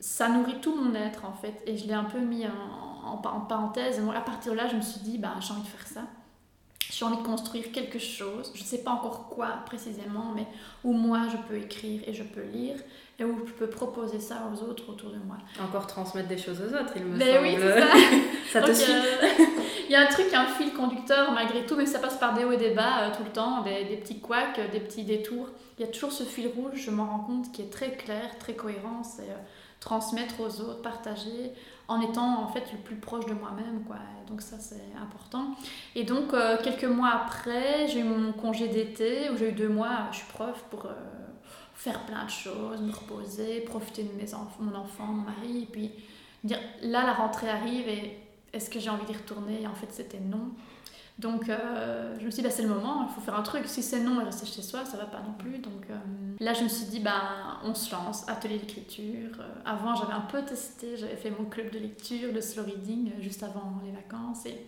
ça 0.01 0.29
nourrit 0.29 0.61
tout 0.61 0.75
mon 0.75 0.95
être 0.95 1.25
en 1.25 1.33
fait. 1.33 1.63
Et 1.67 1.77
je 1.77 1.87
l'ai 1.87 1.95
un 1.95 2.05
peu 2.05 2.19
mis 2.19 2.47
en, 2.47 2.51
en, 2.51 3.23
en 3.23 3.41
parenthèse. 3.41 3.99
Et 3.99 4.17
à 4.17 4.21
partir 4.21 4.53
de 4.53 4.57
là, 4.57 4.69
je 4.69 4.77
me 4.77 4.83
suis 4.83 5.01
dit, 5.01 5.19
bah, 5.19 5.35
j'ai 5.41 5.53
envie 5.53 5.63
de 5.63 5.67
faire 5.67 5.87
ça 5.87 6.03
j'ai 6.91 7.05
envie 7.05 7.19
de 7.19 7.23
construire 7.23 7.71
quelque 7.71 7.99
chose, 7.99 8.51
je 8.55 8.61
ne 8.61 8.67
sais 8.67 8.83
pas 8.83 8.91
encore 8.91 9.29
quoi 9.29 9.49
précisément, 9.67 10.33
mais 10.35 10.47
où 10.85 10.93
moi 10.93 11.29
je 11.31 11.37
peux 11.49 11.57
écrire 11.57 12.01
et 12.07 12.15
je 12.15 12.23
peux 12.23 12.43
lire. 12.43 12.77
Et 13.21 13.25
où 13.25 13.45
je 13.47 13.53
peux 13.53 13.69
proposer 13.69 14.21
ça 14.21 14.49
aux 14.53 14.63
autres 14.63 14.89
autour 14.89 15.11
de 15.11 15.19
moi. 15.19 15.37
Encore 15.61 15.87
transmettre 15.89 16.29
des 16.29 16.39
choses 16.39 16.61
aux 16.61 16.73
autres, 16.73 16.93
il 16.95 17.05
me 17.05 17.17
mais 17.17 17.35
semble. 17.35 17.47
oui, 17.49 17.57
ça. 18.53 18.61
ça 18.61 18.67
te 18.67 18.73
suit 18.73 18.93
euh, 18.93 19.45
Il 19.89 19.93
y 19.93 19.97
a 19.97 20.03
un 20.03 20.07
truc, 20.07 20.33
un 20.33 20.47
fil 20.47 20.73
conducteur 20.73 21.33
malgré 21.33 21.67
tout, 21.67 21.75
mais 21.75 21.87
ça 21.87 21.99
passe 21.99 22.17
par 22.17 22.35
des 22.35 22.45
hauts 22.45 22.53
et 22.53 22.57
des 22.57 22.71
bas 22.71 23.03
euh, 23.03 23.17
tout 23.17 23.25
le 23.25 23.31
temps, 23.31 23.63
des, 23.63 23.85
des 23.85 23.97
petits 23.97 24.21
couacs, 24.21 24.61
des 24.71 24.79
petits 24.79 25.03
détours. 25.03 25.49
Il 25.79 25.85
y 25.85 25.89
a 25.89 25.91
toujours 25.91 26.13
ce 26.13 26.23
fil 26.23 26.47
rouge, 26.47 26.75
je 26.75 26.91
m'en 26.93 27.07
rends 27.07 27.19
compte, 27.21 27.51
qui 27.51 27.63
est 27.63 27.73
très 27.73 27.91
clair, 27.91 28.39
très 28.39 28.55
cohérent. 28.55 29.03
C'est 29.03 29.23
euh, 29.23 29.37
transmettre 29.81 30.41
aux 30.41 30.61
autres, 30.61 30.83
partager, 30.83 31.53
en 31.89 32.01
étant 32.01 32.45
en 32.45 32.49
fait 32.49 32.65
le 32.73 32.79
plus 32.79 32.97
proche 32.97 33.27
de 33.27 33.33
moi-même. 33.33 33.83
quoi. 33.85 33.97
donc 34.29 34.43
ça, 34.43 34.57
c'est 34.61 34.93
important. 35.01 35.55
Et 35.95 36.03
donc, 36.03 36.35
quelques 36.65 36.85
mois 36.85 37.11
après, 37.15 37.87
j'ai 37.87 38.01
eu 38.01 38.05
mon 38.05 38.33
congé 38.33 38.67
d'été, 38.67 39.31
où 39.31 39.37
j'ai 39.37 39.51
eu 39.51 39.53
deux 39.53 39.69
mois, 39.69 40.09
je 40.11 40.17
suis 40.19 40.27
prof, 40.27 40.65
pour 40.69 40.89
faire 41.79 42.05
plein 42.07 42.25
de 42.25 42.31
choses, 42.31 42.81
me 42.83 42.93
reposer, 42.93 43.61
profiter 43.61 44.03
de 44.03 44.13
mes 44.21 44.35
enfants, 44.35 44.61
mon 44.61 44.75
enfant, 44.75 45.07
mon 45.07 45.23
mari, 45.23 45.63
et 45.63 45.67
puis 45.67 45.93
dire 46.43 46.59
là 46.83 47.05
la 47.05 47.13
rentrée 47.15 47.49
arrive 47.49 47.89
et 47.89 48.19
est-ce 48.53 48.69
que 48.69 48.81
j'ai 48.81 48.91
envie 48.91 49.07
d'y 49.07 49.13
retourner? 49.13 49.67
En 49.67 49.75
fait 49.75 49.87
c'était 49.91 50.19
non. 50.19 50.51
Donc 51.21 51.49
euh, 51.49 52.17
je 52.21 52.27
me 52.27 52.31
suis 52.31 52.43
dit 52.43 52.49
bah, 52.49 52.53
c'est 52.53 52.63
le 52.63 52.69
moment, 52.69 53.07
il 53.09 53.15
faut 53.15 53.21
faire 53.21 53.37
un 53.37 53.43
truc. 53.43 53.67
Si 53.67 53.83
c'est 53.83 54.01
non 54.01 54.21
et 54.21 54.25
rester 54.25 54.47
chez 54.47 54.63
soi, 54.63 54.85
ça 54.85 54.97
va 54.97 55.05
pas 55.05 55.21
non 55.21 55.35
plus. 55.39 55.59
Donc 55.59 55.85
euh, 55.89 55.95
là 56.41 56.53
je 56.53 56.65
me 56.65 56.69
suis 56.69 56.87
dit 56.87 56.99
bah 56.99 57.61
on 57.63 57.75
se 57.75 57.93
lance, 57.93 58.29
atelier 58.29 58.59
d'écriture. 58.59 59.31
Euh, 59.39 59.49
avant 59.65 59.95
j'avais 59.95 60.15
un 60.15 60.23
peu 60.23 60.43
testé, 60.43 60.97
j'avais 60.97 61.17
fait 61.17 61.31
mon 61.31 61.45
club 61.45 61.71
de 61.71 61.79
lecture, 61.79 62.33
le 62.33 62.41
slow 62.41 62.65
reading 62.65 63.13
juste 63.21 63.45
avant 63.45 63.81
les 63.85 63.93
vacances 63.93 64.47
et 64.47 64.67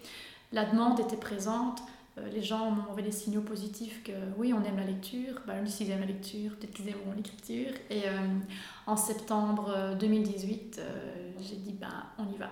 la 0.53 0.65
demande 0.65 1.01
était 1.01 1.17
présente. 1.17 1.81
Euh, 2.19 2.29
les 2.29 2.43
gens 2.43 2.71
m'ont 2.71 2.83
envoyé 2.83 3.09
des 3.09 3.15
signaux 3.15 3.43
positifs 3.43 4.03
que 4.03 4.13
oui, 4.37 4.53
on 4.53 4.63
aime 4.65 4.77
la 4.77 4.85
lecture. 4.85 5.41
Même 5.47 5.67
s'ils 5.67 5.91
aiment 5.91 6.01
la 6.01 6.07
lecture, 6.07 6.57
peut-être 6.57 6.73
qu'ils 6.73 6.89
aimeront 6.89 7.13
l'écriture. 7.17 7.73
Et 7.89 8.03
euh, 8.07 8.39
en 8.87 8.97
septembre 8.97 9.97
2018, 9.99 10.79
euh, 10.79 11.31
j'ai 11.41 11.57
dit 11.57 11.73
ben, 11.73 12.05
on 12.19 12.29
y 12.33 12.37
va 12.37 12.51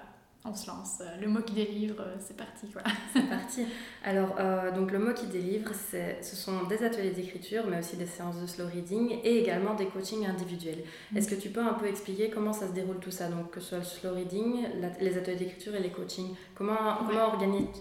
on 0.51 0.55
se 0.55 0.67
lance. 0.67 1.03
Le 1.21 1.29
mot 1.29 1.41
qui 1.43 1.55
délivre, 1.55 2.03
c'est 2.21 2.37
parti 2.37 2.69
quoi. 2.69 2.83
C'est 3.13 3.29
parti. 3.29 3.67
Alors, 4.05 4.37
donc 4.75 4.93
le 4.93 4.99
mot 4.99 5.13
qui 5.13 5.27
délivre, 5.27 5.71
ce 5.75 6.37
sont 6.37 6.65
des 6.65 6.83
ateliers 6.85 7.11
d'écriture, 7.11 7.65
mais 7.69 7.79
aussi 7.79 7.97
des 7.97 8.07
séances 8.07 8.41
de 8.41 8.47
slow 8.47 8.67
reading 8.67 9.19
et 9.23 9.39
également 9.39 9.75
des 9.75 9.87
coachings 9.87 10.27
individuels. 10.27 10.83
Mm. 11.13 11.17
Est-ce 11.17 11.29
que 11.29 11.35
tu 11.35 11.51
peux 11.51 11.61
un 11.61 11.75
peu 11.75 11.87
expliquer 11.87 12.31
comment 12.31 12.53
ça 12.53 12.69
se 12.69 12.73
déroule 12.73 12.99
tout 12.99 13.11
ça? 13.11 13.29
Donc, 13.29 13.51
que 13.51 13.61
ce 13.61 13.69
soit 13.69 13.79
le 13.79 13.85
slow 13.85 14.15
reading, 14.15 14.67
les 15.01 15.19
ateliers 15.19 15.37
d'écriture 15.37 15.75
et 15.75 15.81
les 15.81 15.91
coachings. 15.91 16.35
Comment, 16.55 16.99
comment 17.07 17.33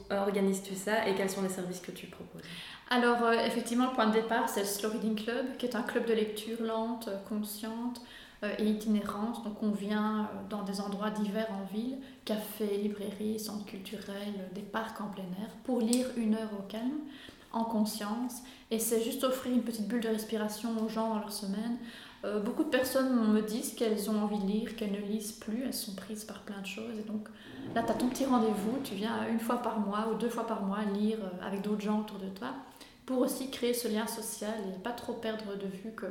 organises-tu 0.10 0.76
ça 0.76 1.08
et 1.08 1.16
quels 1.16 1.30
sont 1.30 1.42
les 1.42 1.50
services 1.50 1.80
que 1.80 1.92
tu 1.92 2.08
proposes? 2.08 2.42
Alors 2.90 3.18
effectivement, 3.46 3.88
le 3.90 3.96
point 3.96 4.08
de 4.08 4.14
départ, 4.14 4.48
c'est 4.48 4.62
le 4.62 4.66
Slow 4.66 4.92
Reading 4.92 5.16
Club, 5.16 5.58
qui 5.58 5.66
est 5.66 5.76
un 5.76 5.82
club 5.82 6.06
de 6.06 6.14
lecture 6.14 6.62
lente, 6.62 7.10
consciente, 7.28 8.00
euh, 8.00 8.02
et 8.60 8.66
itinérante. 8.66 9.44
Donc 9.44 9.62
on 9.64 9.72
vient 9.72 10.22
euh, 10.22 10.24
dans 10.50 10.64
des 10.64 10.80
endroits 10.80 11.10
divers 11.10 11.48
en 11.52 11.66
ville, 11.74 11.98
cafés, 12.26 12.78
librairies, 12.78 13.40
centres 13.40 13.66
culturels, 13.66 14.50
des 14.54 14.62
parcs 14.62 15.02
en 15.02 15.08
plein 15.08 15.24
air, 15.42 15.50
pour 15.64 15.82
lire 15.82 16.08
une 16.16 16.36
heure 16.36 16.52
au 16.58 16.62
calme, 16.64 17.00
en 17.52 17.64
conscience. 17.64 18.44
Et 18.70 18.80
c'est 18.80 19.02
juste 19.02 19.24
offrir 19.24 19.54
une 19.54 19.64
petite 19.64 19.88
bulle 19.88 20.02
de 20.02 20.10
respiration 20.10 20.70
aux 20.84 20.90
gens 20.90 21.10
dans 21.10 21.20
leur 21.20 21.32
semaine. 21.32 21.78
Euh, 22.26 22.40
beaucoup 22.40 22.64
de 22.64 22.70
personnes 22.70 23.32
me 23.32 23.42
disent 23.42 23.74
qu'elles 23.74 24.10
ont 24.10 24.22
envie 24.22 24.40
de 24.40 24.46
lire, 24.48 24.76
qu'elles 24.76 24.92
ne 24.92 25.00
lisent 25.00 25.32
plus, 25.32 25.64
elles 25.64 25.74
sont 25.74 25.96
prises 25.96 26.24
par 26.24 26.42
plein 26.42 26.62
de 26.62 26.66
choses. 26.66 26.98
Et 27.00 27.08
donc 27.08 27.30
là, 27.74 27.84
tu 27.84 27.92
as 27.92 27.96
ton 27.96 28.08
petit 28.08 28.26
rendez-vous, 28.26 28.78
tu 28.84 28.96
viens 28.96 29.28
une 29.30 29.40
fois 29.40 29.62
par 29.62 29.80
mois 29.80 30.10
ou 30.12 30.16
deux 30.16 30.30
fois 30.30 30.46
par 30.46 30.64
mois 30.64 30.80
lire 30.94 31.18
avec 31.44 31.62
d'autres 31.62 31.82
gens 31.82 32.02
autour 32.02 32.18
de 32.20 32.30
toi, 32.30 32.50
pour 33.06 33.20
aussi 33.20 33.50
créer 33.50 33.74
ce 33.74 33.88
lien 33.88 34.06
social 34.06 34.54
et 34.68 34.80
pas 34.80 34.92
trop 34.92 35.14
perdre 35.14 35.56
de 35.58 35.68
vue 35.68 35.94
que 35.96 36.08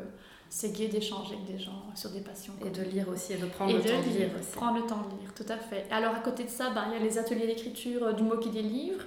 c'est 0.49 0.73
gai 0.73 0.89
d'échanger 0.89 1.35
avec 1.35 1.45
des 1.47 1.59
gens 1.63 1.83
sur 1.95 2.11
des 2.11 2.21
passions. 2.21 2.53
Et 2.65 2.71
de 2.71 2.83
lire 2.83 3.09
aussi, 3.09 3.33
et 3.33 3.37
de 3.37 3.47
prendre 3.47 3.73
le 3.73 3.81
temps 3.81 4.01
de 4.01 4.19
lire 4.19 4.31
aussi. 4.39 4.53
Prendre 4.53 4.79
le 4.79 4.87
temps 4.87 5.03
de 5.03 5.21
lire, 5.21 5.35
tout 5.35 5.47
à 5.49 5.57
fait. 5.57 5.87
Alors 5.91 6.15
à 6.15 6.21
côté 6.21 6.45
de 6.45 6.49
ça, 6.49 6.71
ben, 6.71 6.85
il 6.89 6.93
y 6.93 6.97
a 6.97 7.05
les 7.05 7.19
ateliers 7.19 7.47
d'écriture 7.47 8.05
euh, 8.05 8.13
du 8.13 8.23
mot 8.23 8.37
qui 8.39 8.51
délivre, 8.51 9.03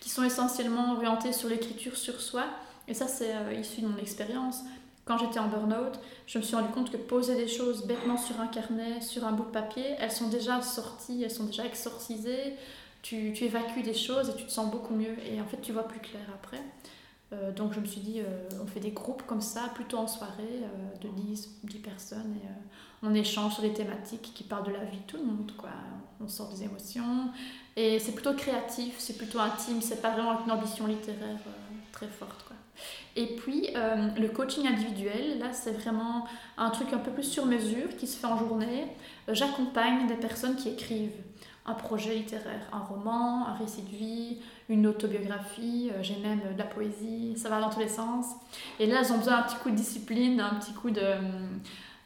qui 0.00 0.08
sont 0.08 0.24
essentiellement 0.24 0.94
orientés 0.94 1.32
sur 1.32 1.48
l'écriture 1.48 1.96
sur 1.96 2.20
soi. 2.20 2.44
Et 2.88 2.94
ça, 2.94 3.06
c'est 3.06 3.34
euh, 3.34 3.52
issu 3.52 3.82
de 3.82 3.86
mon 3.86 3.98
expérience. 3.98 4.60
Quand 5.04 5.18
j'étais 5.18 5.38
en 5.38 5.48
burn-out, 5.48 5.98
je 6.26 6.38
me 6.38 6.42
suis 6.42 6.54
rendu 6.54 6.68
compte 6.68 6.90
que 6.90 6.96
poser 6.96 7.34
des 7.34 7.48
choses 7.48 7.86
bêtement 7.86 8.18
sur 8.18 8.40
un 8.40 8.46
carnet, 8.46 9.00
sur 9.00 9.24
un 9.26 9.32
bout 9.32 9.44
de 9.44 9.50
papier, 9.50 9.94
elles 9.98 10.12
sont 10.12 10.28
déjà 10.28 10.60
sorties, 10.60 11.22
elles 11.22 11.30
sont 11.30 11.44
déjà 11.44 11.64
exorcisées. 11.64 12.54
Tu, 13.00 13.32
tu 13.32 13.44
évacues 13.44 13.82
des 13.82 13.94
choses 13.94 14.28
et 14.28 14.34
tu 14.36 14.44
te 14.44 14.50
sens 14.50 14.70
beaucoup 14.70 14.94
mieux. 14.94 15.16
Et 15.32 15.40
en 15.40 15.46
fait, 15.46 15.58
tu 15.62 15.72
vois 15.72 15.84
plus 15.84 16.00
clair 16.00 16.22
après. 16.34 16.60
Euh, 17.32 17.52
donc 17.52 17.74
je 17.74 17.80
me 17.80 17.84
suis 17.84 18.00
dit, 18.00 18.20
euh, 18.20 18.48
on 18.62 18.66
fait 18.66 18.80
des 18.80 18.90
groupes 18.90 19.22
comme 19.26 19.42
ça, 19.42 19.70
plutôt 19.74 19.98
en 19.98 20.06
soirée, 20.06 20.62
euh, 20.62 20.98
de 21.00 21.08
10, 21.08 21.60
10 21.64 21.78
personnes, 21.78 22.34
et 22.42 22.48
on 23.02 23.14
échange 23.14 23.54
sur 23.54 23.62
des 23.62 23.72
thématiques 23.72 24.32
qui 24.34 24.44
parlent 24.44 24.66
de 24.66 24.72
la 24.72 24.84
vie 24.84 24.96
de 24.96 25.02
tout 25.06 25.18
le 25.18 25.24
monde, 25.24 25.52
quoi. 25.56 25.70
On 26.20 26.28
sort 26.28 26.48
des 26.48 26.64
émotions, 26.64 27.30
et 27.76 27.98
c'est 27.98 28.12
plutôt 28.12 28.32
créatif, 28.32 28.94
c'est 28.98 29.16
plutôt 29.18 29.40
intime, 29.40 29.82
c'est 29.82 30.00
pas 30.00 30.10
vraiment 30.10 30.42
une 30.44 30.50
ambition 30.50 30.86
littéraire 30.86 31.38
très 31.92 32.08
forte, 32.08 32.44
quoi. 32.44 32.56
Et 33.14 33.36
puis 33.36 33.68
le 33.74 34.28
coaching 34.28 34.66
individuel, 34.66 35.38
là 35.40 35.52
c'est 35.52 35.72
vraiment 35.72 36.26
un 36.56 36.70
truc 36.70 36.92
un 36.92 36.98
peu 36.98 37.10
plus 37.10 37.24
sur 37.24 37.46
mesure 37.46 37.96
qui 37.96 38.06
se 38.06 38.16
fait 38.16 38.26
en 38.26 38.38
journée. 38.38 38.86
J'accompagne 39.26 40.06
des 40.06 40.14
personnes 40.14 40.54
qui 40.54 40.68
écrivent 40.68 41.20
un 41.66 41.74
projet 41.74 42.14
littéraire, 42.14 42.66
un 42.72 42.78
roman, 42.78 43.46
un 43.46 43.54
récit 43.54 43.82
de 43.82 43.96
vie, 43.96 44.38
une 44.68 44.86
autobiographie, 44.86 45.90
euh, 45.92 46.02
j'ai 46.02 46.16
même 46.16 46.40
de 46.52 46.58
la 46.58 46.64
poésie, 46.64 47.34
ça 47.36 47.48
va 47.48 47.60
dans 47.60 47.70
tous 47.70 47.80
les 47.80 47.88
sens. 47.88 48.26
Et 48.78 48.86
là, 48.86 49.00
elles 49.00 49.12
ont 49.12 49.18
besoin 49.18 49.38
d'un 49.38 49.42
petit 49.44 49.56
coup 49.56 49.70
de 49.70 49.76
discipline, 49.76 50.40
un 50.40 50.54
petit 50.56 50.72
coup 50.72 50.90
de, 50.90 51.00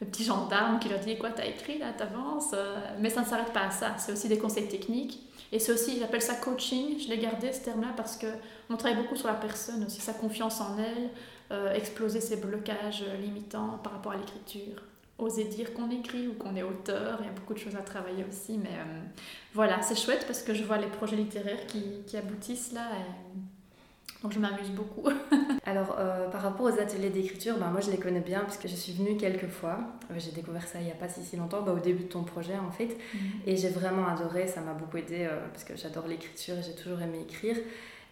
de 0.00 0.04
petit 0.04 0.24
gendarme 0.24 0.78
qui 0.78 0.88
leur 0.88 1.00
dit 1.00 1.18
quoi, 1.18 1.30
t'as 1.30 1.46
écrit 1.46 1.78
là, 1.78 1.92
t'avances. 1.92 2.52
Euh, 2.54 2.76
mais 3.00 3.10
ça 3.10 3.22
ne 3.22 3.26
s'arrête 3.26 3.52
pas 3.52 3.66
à 3.66 3.70
ça, 3.70 3.96
c'est 3.98 4.12
aussi 4.12 4.28
des 4.28 4.38
conseils 4.38 4.68
techniques. 4.68 5.20
Et 5.50 5.58
c'est 5.58 5.72
aussi, 5.72 5.98
j'appelle 5.98 6.22
ça 6.22 6.34
coaching, 6.34 6.98
je 6.98 7.08
l'ai 7.08 7.18
gardé 7.18 7.52
ce 7.52 7.60
terme-là 7.60 7.88
parce 7.96 8.16
qu'on 8.18 8.76
travaille 8.76 9.02
beaucoup 9.02 9.16
sur 9.16 9.28
la 9.28 9.34
personne 9.34 9.84
aussi, 9.84 10.00
sa 10.00 10.14
confiance 10.14 10.60
en 10.62 10.78
elle, 10.78 11.10
euh, 11.50 11.74
exploser 11.74 12.20
ses 12.20 12.36
blocages 12.36 13.04
limitants 13.20 13.78
par 13.82 13.92
rapport 13.92 14.12
à 14.12 14.16
l'écriture 14.16 14.82
oser 15.22 15.44
dire 15.44 15.72
qu'on 15.74 15.90
écrit 15.90 16.28
ou 16.28 16.34
qu'on 16.34 16.54
est 16.56 16.62
auteur. 16.62 17.18
Il 17.20 17.26
y 17.26 17.28
a 17.28 17.32
beaucoup 17.32 17.54
de 17.54 17.58
choses 17.58 17.76
à 17.76 17.82
travailler 17.82 18.24
aussi. 18.28 18.58
Mais 18.58 18.70
euh, 18.70 19.00
voilà, 19.54 19.80
c'est 19.82 19.98
chouette 19.98 20.24
parce 20.26 20.42
que 20.42 20.54
je 20.54 20.64
vois 20.64 20.78
les 20.78 20.86
projets 20.86 21.16
littéraires 21.16 21.66
qui, 21.66 21.82
qui 22.06 22.16
aboutissent 22.16 22.72
là. 22.72 22.88
Donc 24.22 24.32
je 24.32 24.38
m'amuse 24.38 24.70
beaucoup. 24.70 25.08
Alors 25.66 25.96
euh, 25.98 26.28
par 26.28 26.42
rapport 26.42 26.66
aux 26.66 26.78
ateliers 26.78 27.10
d'écriture, 27.10 27.56
bah, 27.58 27.68
moi 27.72 27.80
je 27.80 27.90
les 27.90 27.98
connais 27.98 28.20
bien 28.20 28.40
puisque 28.40 28.68
je 28.68 28.76
suis 28.76 28.92
venue 28.92 29.16
quelques 29.16 29.48
fois. 29.48 29.78
Euh, 30.10 30.14
j'ai 30.18 30.30
découvert 30.30 30.66
ça 30.66 30.78
il 30.80 30.84
n'y 30.84 30.92
a 30.92 30.94
pas 30.94 31.08
si, 31.08 31.22
si 31.24 31.36
longtemps, 31.36 31.62
bah, 31.62 31.72
au 31.72 31.80
début 31.80 32.04
de 32.04 32.08
ton 32.08 32.22
projet 32.22 32.56
en 32.56 32.70
fait. 32.70 32.96
Mhm. 33.14 33.20
Et 33.46 33.56
j'ai 33.56 33.70
vraiment 33.70 34.06
adoré, 34.06 34.46
ça 34.46 34.60
m'a 34.60 34.74
beaucoup 34.74 34.96
aidé 34.96 35.28
parce 35.52 35.64
que 35.64 35.76
j'adore 35.76 36.06
l'écriture 36.06 36.56
et 36.58 36.62
j'ai 36.62 36.74
toujours 36.74 37.00
aimé 37.00 37.20
écrire. 37.22 37.56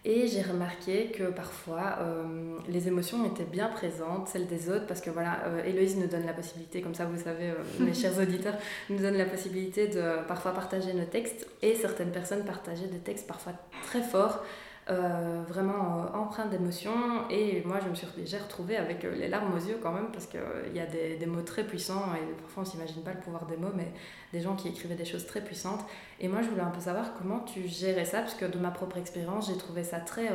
Et 0.04 0.26
j'ai 0.28 0.40
remarqué 0.40 1.08
que 1.08 1.24
parfois 1.24 1.98
euh, 2.00 2.56
les 2.68 2.88
émotions 2.88 3.26
étaient 3.26 3.44
bien 3.44 3.68
présentes, 3.68 4.28
celles 4.28 4.46
des 4.46 4.70
autres, 4.70 4.86
parce 4.86 5.02
que 5.02 5.10
voilà, 5.10 5.42
euh, 5.44 5.62
Héloïse 5.62 5.98
nous 5.98 6.06
donne 6.06 6.24
la 6.24 6.32
possibilité, 6.32 6.80
comme 6.80 6.94
ça 6.94 7.04
vous 7.04 7.22
savez, 7.22 7.50
euh, 7.50 7.54
mes 7.84 7.92
chers 7.92 8.18
auditeurs, 8.22 8.54
nous 8.88 8.98
donne 8.98 9.18
la 9.18 9.26
possibilité 9.26 9.88
de 9.88 10.26
parfois 10.26 10.52
partager 10.52 10.94
nos 10.94 11.04
textes, 11.04 11.46
et 11.60 11.74
certaines 11.74 12.12
personnes 12.12 12.46
partageaient 12.46 12.86
des 12.86 12.98
textes 12.98 13.26
parfois 13.26 13.52
très 13.84 14.00
forts, 14.00 14.42
euh, 14.90 15.42
vraiment 15.46 16.04
euh, 16.14 16.18
empreinte 16.18 16.50
d'émotion. 16.50 16.90
Et 17.30 17.62
moi, 17.64 17.78
je 17.82 17.88
me 17.88 17.94
suis 17.94 18.06
j'ai 18.24 18.38
retrouvée 18.38 18.76
avec 18.76 19.04
euh, 19.04 19.14
les 19.14 19.28
larmes 19.28 19.54
aux 19.54 19.58
yeux 19.58 19.78
quand 19.80 19.92
même, 19.92 20.10
parce 20.12 20.26
qu'il 20.26 20.40
y 20.74 20.80
a 20.80 20.86
des, 20.86 21.16
des, 21.16 21.26
mots 21.26 21.42
très 21.42 21.64
puissants, 21.64 22.06
et 22.14 22.32
parfois 22.40 22.64
on 22.64 22.66
s'imagine 22.66 23.02
pas 23.02 23.12
le 23.12 23.20
pouvoir 23.20 23.46
des 23.46 23.56
mots, 23.56 23.70
mais 23.74 23.92
des 24.32 24.40
gens 24.40 24.56
qui 24.56 24.68
écrivaient 24.68 24.96
des 24.96 25.04
choses 25.04 25.26
très 25.26 25.42
puissantes. 25.42 25.84
Et 26.18 26.26
moi, 26.26 26.42
je 26.42 26.48
voulais 26.48 26.62
un 26.62 26.70
peu 26.70 26.80
savoir 26.80 27.14
comment 27.14 27.40
tu 27.40 27.68
gérais 27.68 28.04
ça, 28.04 28.18
parce 28.20 28.34
que 28.34 28.46
de 28.46 28.58
ma 28.58 28.72
propre 28.72 28.96
expérience, 28.96 29.48
j'ai 29.48 29.56
trouvé 29.56 29.84
ça 29.84 30.00
très 30.00 30.28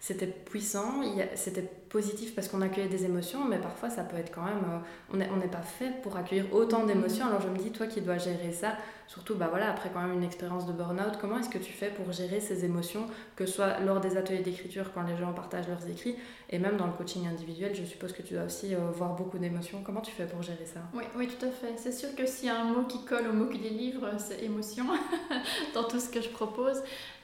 c'était 0.00 0.26
puissant, 0.26 1.02
c'était 1.34 1.68
positif 1.88 2.34
parce 2.34 2.48
qu'on 2.48 2.60
accueillait 2.60 2.88
des 2.88 3.04
émotions, 3.04 3.44
mais 3.44 3.58
parfois 3.58 3.90
ça 3.90 4.02
peut 4.02 4.16
être 4.16 4.32
quand 4.34 4.44
même. 4.44 4.82
on 5.12 5.36
n'est 5.36 5.48
pas 5.48 5.62
fait 5.62 6.00
pour 6.02 6.16
accueillir 6.16 6.52
autant 6.52 6.84
d'émotions. 6.84 7.26
Alors 7.26 7.40
je 7.40 7.48
me 7.48 7.56
dis, 7.56 7.70
toi 7.70 7.86
qui 7.86 8.00
dois 8.00 8.18
gérer 8.18 8.52
ça, 8.52 8.74
surtout 9.08 9.34
bah 9.34 9.48
voilà, 9.50 9.70
après 9.70 9.90
quand 9.92 10.00
même 10.00 10.12
une 10.12 10.22
expérience 10.22 10.66
de 10.66 10.72
burn-out, 10.72 11.18
comment 11.20 11.38
est-ce 11.38 11.48
que 11.48 11.58
tu 11.58 11.72
fais 11.72 11.88
pour 11.88 12.12
gérer 12.12 12.40
ces 12.40 12.64
émotions, 12.64 13.06
que 13.36 13.46
ce 13.46 13.54
soit 13.54 13.80
lors 13.80 14.00
des 14.00 14.16
ateliers 14.16 14.42
d'écriture 14.42 14.92
quand 14.92 15.02
les 15.02 15.16
gens 15.16 15.32
partagent 15.32 15.68
leurs 15.68 15.88
écrits, 15.88 16.16
et 16.50 16.58
même 16.58 16.76
dans 16.76 16.86
le 16.86 16.92
coaching 16.92 17.26
individuel, 17.26 17.74
je 17.74 17.84
suppose 17.84 18.12
que 18.12 18.22
tu 18.22 18.34
dois 18.34 18.44
aussi 18.44 18.74
euh, 18.74 18.78
voir 18.92 19.14
beaucoup 19.14 19.38
d'émotions. 19.38 19.82
Comment 19.84 20.02
tu 20.02 20.12
fais 20.12 20.26
pour 20.26 20.42
gérer 20.42 20.66
ça? 20.66 20.80
Oui, 20.94 21.04
oui, 21.16 21.26
tout 21.26 21.44
à 21.44 21.50
fait. 21.50 21.74
C'est 21.76 21.92
sûr 21.92 22.14
que 22.14 22.26
s'il 22.26 22.48
y 22.48 22.50
a 22.50 22.60
un 22.60 22.64
mot 22.64 22.84
qui 22.84 23.04
colle 23.04 23.26
au 23.28 23.32
mot 23.32 23.46
qui 23.46 23.58
délivre, 23.58 24.06
c'est 24.18 24.42
émotion 24.42 24.84
dans 25.74 25.84
tout 25.84 26.00
ce 26.00 26.10
que 26.10 26.20
je 26.20 26.28
propose. 26.28 26.82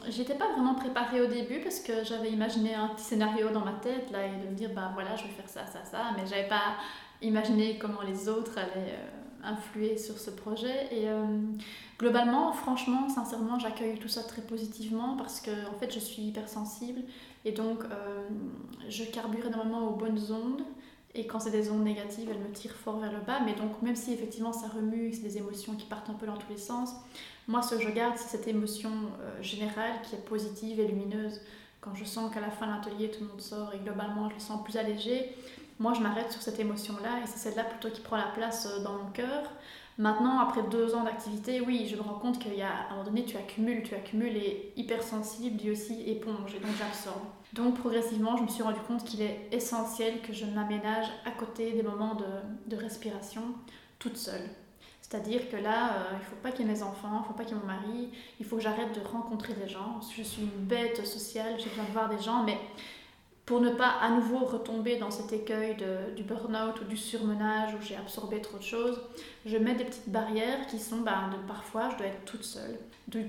J'étais 0.08 0.34
pas 0.34 0.52
vraiment 0.52 0.74
préparée 0.74 1.22
au 1.22 1.26
début 1.26 1.60
parce 1.60 1.80
que 1.80 2.04
j'avais 2.04 2.30
imaginé 2.30 2.74
un 2.74 2.88
petit 2.88 3.04
scénario 3.04 3.50
dans 3.50 3.64
ma 3.64 3.74
tête 3.74 4.10
là, 4.10 4.26
et 4.26 4.46
de 4.46 4.53
dire, 4.54 4.70
bah 4.74 4.90
voilà, 4.94 5.16
je 5.16 5.24
vais 5.24 5.30
faire 5.30 5.48
ça, 5.48 5.66
ça, 5.66 5.84
ça, 5.84 6.12
mais 6.16 6.26
j'avais 6.26 6.48
pas 6.48 6.76
imaginé 7.22 7.78
comment 7.78 8.02
les 8.02 8.28
autres 8.28 8.58
allaient. 8.58 8.94
Euh, 8.94 9.24
influer 9.44 9.98
sur 9.98 10.18
ce 10.18 10.30
projet. 10.30 10.88
Et 10.90 11.08
euh, 11.08 11.24
globalement, 11.98 12.52
franchement, 12.52 13.08
sincèrement, 13.08 13.58
j'accueille 13.58 13.98
tout 13.98 14.08
ça 14.08 14.22
très 14.22 14.42
positivement 14.42 15.16
parce 15.16 15.40
que 15.40 15.50
en 15.68 15.78
fait, 15.78 15.92
je 15.92 16.00
suis 16.00 16.22
hypersensible 16.22 17.02
et 17.44 17.52
donc 17.52 17.84
euh, 17.84 18.28
je 18.88 19.04
carbure 19.04 19.46
énormément 19.46 19.88
aux 19.88 19.96
bonnes 19.96 20.20
ondes 20.30 20.62
Et 21.14 21.26
quand 21.26 21.40
c'est 21.40 21.50
des 21.50 21.70
ondes 21.70 21.84
négatives, 21.84 22.28
elles 22.30 22.40
me 22.40 22.52
tirent 22.52 22.74
fort 22.74 22.98
vers 22.98 23.12
le 23.12 23.20
bas. 23.20 23.40
Mais 23.44 23.54
donc, 23.54 23.82
même 23.82 23.96
si 23.96 24.12
effectivement 24.12 24.52
ça 24.52 24.68
remue, 24.68 25.12
c'est 25.12 25.22
des 25.22 25.38
émotions 25.38 25.74
qui 25.74 25.86
partent 25.86 26.10
un 26.10 26.14
peu 26.14 26.26
dans 26.26 26.36
tous 26.36 26.50
les 26.50 26.58
sens, 26.58 26.90
moi, 27.46 27.60
ce 27.60 27.74
que 27.74 27.82
je 27.82 27.90
garde, 27.90 28.16
c'est 28.16 28.38
cette 28.38 28.48
émotion 28.48 28.90
générale 29.42 29.92
qui 30.02 30.14
est 30.14 30.24
positive 30.24 30.80
et 30.80 30.86
lumineuse. 30.88 31.42
Quand 31.84 31.94
je 31.94 32.04
sens 32.04 32.32
qu'à 32.32 32.40
la 32.40 32.50
fin 32.50 32.66
de 32.66 32.72
l'atelier, 32.72 33.10
tout 33.10 33.20
le 33.20 33.28
monde 33.28 33.42
sort 33.42 33.74
et 33.74 33.78
globalement, 33.78 34.30
je 34.30 34.34
le 34.36 34.40
sens 34.40 34.64
plus 34.64 34.78
allégé, 34.78 35.34
moi, 35.78 35.92
je 35.92 36.00
m'arrête 36.00 36.32
sur 36.32 36.40
cette 36.40 36.58
émotion-là 36.58 37.20
et 37.22 37.26
c'est 37.26 37.36
celle-là 37.36 37.64
plutôt 37.64 37.90
qui 37.90 38.00
prend 38.00 38.16
la 38.16 38.28
place 38.34 38.66
euh, 38.66 38.82
dans 38.82 38.94
mon 38.94 39.10
cœur. 39.10 39.42
Maintenant, 39.98 40.38
après 40.38 40.62
deux 40.70 40.94
ans 40.94 41.04
d'activité, 41.04 41.60
oui, 41.60 41.86
je 41.90 41.96
me 41.96 42.00
rends 42.00 42.18
compte 42.18 42.38
qu'il 42.38 42.54
y 42.54 42.62
a 42.62 42.70
à 42.70 42.86
un 42.86 42.90
moment 42.92 43.04
donné, 43.04 43.24
tu 43.26 43.36
accumules, 43.36 43.82
tu 43.82 43.94
accumules 43.94 44.34
et 44.36 44.72
hypersensible, 44.76 45.62
lui 45.62 45.72
aussi 45.72 46.08
éponge 46.08 46.54
et 46.54 46.58
donc 46.58 46.70
j'absorbe. 46.78 47.22
Donc 47.52 47.78
progressivement, 47.78 48.36
je 48.36 48.44
me 48.44 48.48
suis 48.48 48.62
rendu 48.62 48.80
compte 48.88 49.04
qu'il 49.04 49.20
est 49.20 49.48
essentiel 49.52 50.22
que 50.22 50.32
je 50.32 50.46
m'aménage 50.46 51.06
à 51.26 51.32
côté 51.32 51.72
des 51.72 51.82
moments 51.82 52.16
de 52.66 52.76
respiration 52.76 53.42
toute 53.98 54.16
seule. 54.16 54.48
C'est-à-dire 55.06 55.50
que 55.50 55.56
là, 55.56 55.90
euh, 55.90 56.04
il 56.12 56.18
ne 56.18 56.24
faut 56.24 56.36
pas 56.42 56.50
qu'il 56.50 56.66
y 56.66 56.68
ait 56.68 56.72
mes 56.72 56.82
enfants, 56.82 57.10
il 57.12 57.20
ne 57.20 57.24
faut 57.24 57.34
pas 57.34 57.44
qu'il 57.44 57.54
y 57.54 57.58
ait 57.58 57.62
mon 57.62 57.66
mari, 57.66 58.10
il 58.40 58.46
faut 58.46 58.56
que 58.56 58.62
j'arrête 58.62 58.94
de 58.94 59.06
rencontrer 59.06 59.52
des 59.52 59.68
gens. 59.68 60.00
Je 60.16 60.22
suis 60.22 60.42
une 60.42 60.64
bête 60.64 61.06
sociale, 61.06 61.56
j'ai 61.58 61.68
besoin 61.68 61.84
de 61.84 61.90
voir 61.90 62.08
des 62.08 62.18
gens, 62.18 62.42
mais 62.42 62.58
pour 63.44 63.60
ne 63.60 63.68
pas 63.68 63.98
à 64.00 64.08
nouveau 64.08 64.38
retomber 64.46 64.96
dans 64.96 65.10
cet 65.10 65.30
écueil 65.34 65.76
du 66.16 66.22
burn-out 66.22 66.80
ou 66.80 66.84
du 66.84 66.96
surmenage 66.96 67.74
où 67.74 67.82
j'ai 67.82 67.96
absorbé 67.96 68.40
trop 68.40 68.56
de 68.56 68.62
choses, 68.62 68.98
je 69.44 69.58
mets 69.58 69.74
des 69.74 69.84
petites 69.84 70.08
barrières 70.08 70.66
qui 70.68 70.78
sont 70.78 71.02
bah, 71.02 71.28
de 71.30 71.46
parfois 71.46 71.90
je 71.90 71.98
dois 71.98 72.06
être 72.06 72.24
toute 72.24 72.44
seule. 72.44 72.78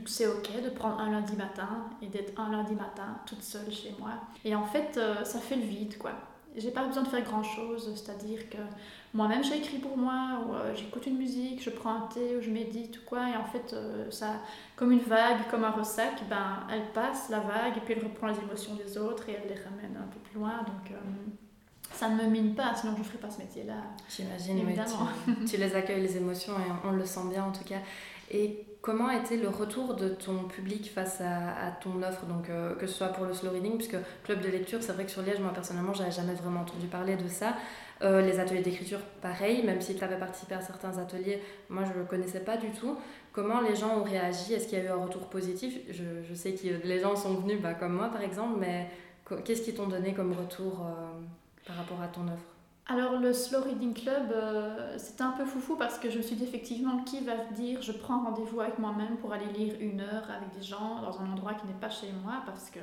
C'est 0.05 0.27
ok 0.27 0.63
de 0.63 0.69
prendre 0.69 1.01
un 1.01 1.11
lundi 1.11 1.35
matin 1.35 1.89
et 2.01 2.07
d'être 2.07 2.39
un 2.39 2.51
lundi 2.51 2.73
matin 2.73 3.17
toute 3.25 3.43
seule 3.43 3.69
chez 3.69 3.93
moi. 3.99 4.11
Et 4.45 4.55
en 4.55 4.65
fait, 4.65 4.95
euh, 4.95 5.25
ça 5.25 5.39
fait 5.39 5.57
le 5.57 5.65
vide 5.65 5.97
quoi 5.97 6.13
j'ai 6.57 6.71
pas 6.71 6.85
besoin 6.85 7.03
de 7.03 7.07
faire 7.07 7.23
grand 7.23 7.43
chose, 7.43 7.91
c'est-à-dire 7.95 8.49
que 8.49 8.57
moi-même 9.13 9.43
j'écris 9.43 9.77
pour 9.77 9.97
moi, 9.97 10.41
ou 10.45 10.53
euh, 10.53 10.75
j'écoute 10.75 11.05
une 11.07 11.17
musique, 11.17 11.63
je 11.63 11.69
prends 11.69 11.95
un 11.95 12.07
thé, 12.13 12.35
ou 12.37 12.41
je 12.41 12.49
médite 12.49 12.97
ou 12.97 13.01
quoi, 13.05 13.29
et 13.29 13.35
en 13.35 13.45
fait, 13.45 13.73
euh, 13.73 14.09
ça, 14.11 14.41
comme 14.75 14.91
une 14.91 14.99
vague, 14.99 15.47
comme 15.49 15.63
un 15.63 15.71
ressac, 15.71 16.27
ben, 16.29 16.67
elle 16.71 16.91
passe 16.93 17.29
la 17.29 17.39
vague, 17.39 17.77
et 17.77 17.81
puis 17.81 17.95
elle 17.97 18.03
reprend 18.03 18.27
les 18.27 18.39
émotions 18.39 18.75
des 18.75 18.97
autres, 18.97 19.29
et 19.29 19.33
elle 19.33 19.55
les 19.55 19.61
ramène 19.61 19.97
un 19.97 20.07
peu 20.07 20.19
plus 20.19 20.39
loin, 20.39 20.57
donc 20.65 20.91
euh, 20.91 20.95
ça 21.91 22.09
ne 22.09 22.21
me 22.21 22.27
mine 22.29 22.55
pas, 22.55 22.75
sinon 22.75 22.93
je 22.95 22.99
ne 22.99 23.05
ferais 23.05 23.19
pas 23.19 23.29
ce 23.29 23.39
métier-là. 23.39 23.75
J'imagine, 24.09 24.57
évidemment. 24.59 25.07
Tu, 25.25 25.45
tu, 25.51 25.57
les 25.57 25.73
accueilles, 25.75 26.01
les 26.01 26.17
émotions, 26.17 26.53
et 26.53 26.87
on 26.87 26.91
le 26.91 27.05
sent 27.05 27.27
bien 27.29 27.45
en 27.45 27.51
tout 27.51 27.63
cas. 27.63 27.79
Et 28.31 28.65
comment 28.81 29.09
été 29.09 29.37
le 29.37 29.49
retour 29.49 29.95
de 29.95 30.09
ton 30.09 30.43
public 30.43 30.91
face 30.93 31.21
à, 31.21 31.71
ton 31.81 32.01
offre, 32.03 32.25
donc 32.25 32.49
euh, 32.49 32.75
que 32.75 32.87
ce 32.87 32.93
soit 32.93 33.07
pour 33.07 33.25
le 33.25 33.33
slow 33.33 33.51
reading, 33.51 33.77
puisque 33.77 33.97
club 34.23 34.41
de 34.41 34.47
lecture, 34.47 34.81
c'est 34.81 34.93
vrai 34.93 35.05
que 35.05 35.11
sur 35.11 35.21
Liège, 35.21 35.39
moi 35.39 35.51
personnellement, 35.53 35.93
j'avais 35.93 36.11
jamais 36.11 36.33
vraiment 36.33 36.61
entendu 36.61 36.87
parler 36.87 37.15
de 37.15 37.27
ça. 37.27 37.55
Euh, 38.01 38.21
les 38.21 38.39
ateliers 38.39 38.61
d'écriture, 38.61 38.99
pareil, 39.21 39.63
même 39.63 39.79
si 39.79 39.95
tu 39.95 40.03
avais 40.03 40.17
participé 40.17 40.55
à 40.55 40.61
certains 40.61 40.97
ateliers, 40.97 41.41
moi 41.69 41.83
je 41.85 41.93
ne 41.93 41.99
le 41.99 42.03
connaissais 42.03 42.41
pas 42.41 42.57
du 42.57 42.69
tout. 42.71 42.97
Comment 43.31 43.61
les 43.61 43.75
gens 43.75 43.99
ont 43.99 44.03
réagi? 44.03 44.53
Est-ce 44.53 44.67
qu'il 44.67 44.77
y 44.77 44.81
a 44.81 44.85
eu 44.85 44.89
un 44.89 45.03
retour 45.03 45.29
positif? 45.29 45.77
Je, 45.89 46.03
je, 46.27 46.33
sais 46.33 46.53
que 46.53 46.85
les 46.85 46.99
gens 46.99 47.15
sont 47.15 47.35
venus, 47.35 47.61
bah, 47.61 47.73
comme 47.73 47.93
moi 47.93 48.09
par 48.09 48.21
exemple, 48.21 48.57
mais 48.59 48.87
qu'est-ce 49.43 49.61
qu'ils 49.61 49.75
t'ont 49.75 49.87
donné 49.87 50.13
comme 50.13 50.33
retour 50.33 50.81
euh, 50.81 51.65
par 51.65 51.77
rapport 51.77 52.01
à 52.01 52.07
ton 52.07 52.23
offre? 52.23 52.54
Alors 52.87 53.19
le 53.19 53.33
Slow 53.33 53.61
Reading 53.61 53.95
Club, 53.95 54.31
euh, 54.31 54.95
c'était 54.99 55.23
un 55.23 55.31
peu 55.31 55.43
foufou 55.43 55.75
parce 55.75 55.97
que 55.97 56.11
je 56.11 56.19
me 56.19 56.21
suis 56.21 56.35
dit 56.35 56.43
effectivement 56.43 57.03
qui 57.03 57.19
va 57.21 57.35
dire 57.55 57.81
je 57.81 57.91
prends 57.91 58.23
rendez-vous 58.23 58.61
avec 58.61 58.77
moi-même 58.77 59.17
pour 59.17 59.33
aller 59.33 59.47
lire 59.57 59.73
une 59.79 60.01
heure 60.01 60.29
avec 60.29 60.55
des 60.55 60.61
gens 60.61 61.01
dans 61.01 61.19
un 61.19 61.31
endroit 61.31 61.55
qui 61.55 61.65
n'est 61.65 61.73
pas 61.73 61.89
chez 61.89 62.11
moi 62.23 62.43
parce 62.45 62.69
que 62.69 62.79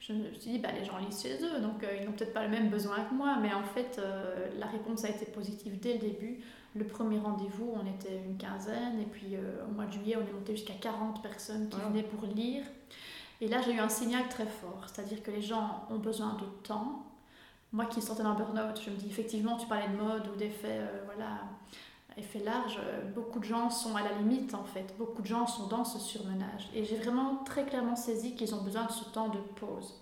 je 0.00 0.12
me 0.12 0.30
suis 0.34 0.50
dit 0.50 0.58
bah, 0.58 0.68
les 0.78 0.84
gens 0.84 0.98
lisent 0.98 1.22
chez 1.22 1.42
eux 1.42 1.60
donc 1.62 1.82
euh, 1.82 1.96
ils 1.98 2.04
n'ont 2.04 2.12
peut-être 2.12 2.34
pas 2.34 2.44
le 2.44 2.50
même 2.50 2.68
besoin 2.68 3.04
que 3.04 3.14
moi 3.14 3.38
mais 3.40 3.54
en 3.54 3.62
fait 3.62 3.98
euh, 3.98 4.50
la 4.58 4.66
réponse 4.66 5.02
a 5.06 5.08
été 5.08 5.24
positive 5.24 5.80
dès 5.80 5.94
le 5.94 6.00
début. 6.00 6.40
Le 6.74 6.84
premier 6.84 7.18
rendez-vous 7.18 7.72
on 7.74 7.86
était 7.90 8.22
une 8.26 8.36
quinzaine 8.36 9.00
et 9.00 9.06
puis 9.06 9.36
au 9.66 9.72
mois 9.72 9.86
de 9.86 9.92
juillet 9.92 10.16
on 10.16 10.28
est 10.28 10.32
monté 10.32 10.56
jusqu'à 10.56 10.74
40 10.74 11.22
personnes 11.22 11.70
qui 11.70 11.78
venaient 11.80 12.02
pour 12.02 12.26
lire. 12.28 12.64
Et 13.40 13.48
là 13.48 13.62
j'ai 13.62 13.72
eu 13.72 13.78
un 13.78 13.88
signal 13.88 14.28
très 14.28 14.46
fort, 14.46 14.84
c'est-à-dire 14.86 15.22
que 15.22 15.30
les 15.30 15.42
gens 15.42 15.86
ont 15.88 15.98
besoin 15.98 16.34
de 16.34 16.44
temps 16.66 17.06
moi 17.72 17.86
qui 17.86 18.02
sortais 18.02 18.22
d'un 18.22 18.34
burn-out, 18.34 18.80
je 18.84 18.90
me 18.90 18.96
dis 18.96 19.06
effectivement, 19.08 19.56
tu 19.56 19.66
parlais 19.66 19.88
de 19.88 19.96
mode 19.96 20.28
ou 20.28 20.36
d'effets, 20.36 20.78
euh, 20.80 21.02
voilà, 21.06 21.40
effets 22.16 22.40
larges, 22.40 22.78
euh, 22.84 23.02
beaucoup 23.14 23.38
de 23.38 23.44
gens 23.44 23.70
sont 23.70 23.96
à 23.96 24.02
la 24.02 24.12
limite 24.12 24.54
en 24.54 24.64
fait, 24.64 24.94
beaucoup 24.98 25.22
de 25.22 25.26
gens 25.26 25.46
sont 25.46 25.66
dans 25.66 25.84
ce 25.84 25.98
surmenage. 25.98 26.68
Et 26.74 26.84
j'ai 26.84 26.96
vraiment 26.96 27.36
très 27.44 27.64
clairement 27.64 27.96
saisi 27.96 28.34
qu'ils 28.34 28.54
ont 28.54 28.62
besoin 28.62 28.84
de 28.84 28.92
ce 28.92 29.04
temps 29.04 29.28
de 29.28 29.38
pause. 29.38 29.94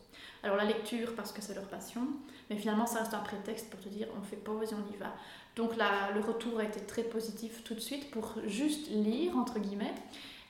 Alors 0.43 0.57
la 0.57 0.65
lecture 0.65 1.15
parce 1.15 1.33
que 1.33 1.43
c'est 1.43 1.55
leur 1.55 1.69
passion, 1.69 2.03
mais 2.49 2.57
finalement 2.57 2.87
ça 2.87 3.01
reste 3.01 3.15
un 3.15 3.21
prétexte 3.21 3.71
pour 3.71 3.81
te 3.81 3.89
dire 3.89 4.09
on 4.19 4.23
fait 4.23 4.37
pause 4.37 4.73
et 4.73 4.75
on 4.75 4.93
y 4.93 4.97
va. 4.97 5.13
Donc 5.57 5.77
là, 5.77 6.11
le 6.15 6.21
retour 6.21 6.59
a 6.59 6.65
été 6.65 6.81
très 6.81 7.03
positif 7.03 7.63
tout 7.65 7.75
de 7.75 7.81
suite 7.81 8.11
pour 8.11 8.35
juste 8.47 8.89
lire, 8.91 9.37
entre 9.37 9.59
guillemets. 9.59 9.95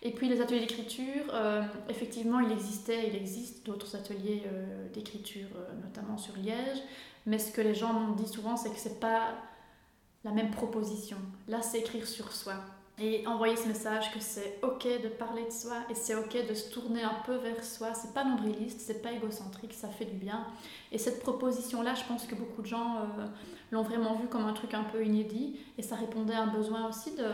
Et 0.02 0.12
puis 0.12 0.28
les 0.28 0.40
ateliers 0.40 0.60
d'écriture, 0.60 1.24
euh, 1.32 1.62
effectivement, 1.88 2.40
il 2.40 2.50
existait, 2.52 3.08
il 3.08 3.14
existe 3.14 3.66
d'autres 3.66 3.96
ateliers 3.96 4.42
d'écriture, 4.94 5.48
notamment 5.82 6.16
sur 6.16 6.36
Liège. 6.36 6.78
Mais 7.26 7.38
ce 7.38 7.52
que 7.52 7.60
les 7.60 7.74
gens 7.74 7.92
m'ont 7.92 8.14
dit 8.14 8.26
souvent, 8.26 8.56
c'est 8.56 8.70
que 8.70 8.78
c'est 8.78 8.98
pas 8.98 9.34
la 10.24 10.30
même 10.32 10.50
proposition. 10.50 11.16
Là, 11.48 11.62
c'est 11.62 11.80
écrire 11.80 12.06
sur 12.06 12.32
soi. 12.32 12.54
Et 13.02 13.26
envoyer 13.26 13.56
ce 13.56 13.66
message 13.66 14.12
que 14.12 14.20
c'est 14.20 14.58
ok 14.62 14.86
de 15.02 15.08
parler 15.08 15.46
de 15.46 15.50
soi 15.50 15.76
et 15.88 15.94
c'est 15.94 16.14
ok 16.14 16.46
de 16.46 16.52
se 16.52 16.70
tourner 16.70 17.02
un 17.02 17.16
peu 17.24 17.34
vers 17.36 17.64
soi. 17.64 17.94
C'est 17.94 18.12
pas 18.12 18.24
nombriliste, 18.24 18.80
c'est 18.80 19.00
pas 19.00 19.12
égocentrique, 19.12 19.72
ça 19.72 19.88
fait 19.88 20.04
du 20.04 20.16
bien. 20.16 20.46
Et 20.92 20.98
cette 20.98 21.20
proposition-là, 21.20 21.94
je 21.94 22.04
pense 22.04 22.26
que 22.26 22.34
beaucoup 22.34 22.60
de 22.60 22.66
gens 22.66 22.96
euh, 22.96 23.26
l'ont 23.70 23.82
vraiment 23.82 24.16
vu 24.16 24.26
comme 24.28 24.44
un 24.44 24.52
truc 24.52 24.74
un 24.74 24.84
peu 24.84 25.02
inédit 25.02 25.58
et 25.78 25.82
ça 25.82 25.96
répondait 25.96 26.34
à 26.34 26.42
un 26.42 26.48
besoin 26.48 26.86
aussi 26.90 27.14
de, 27.16 27.24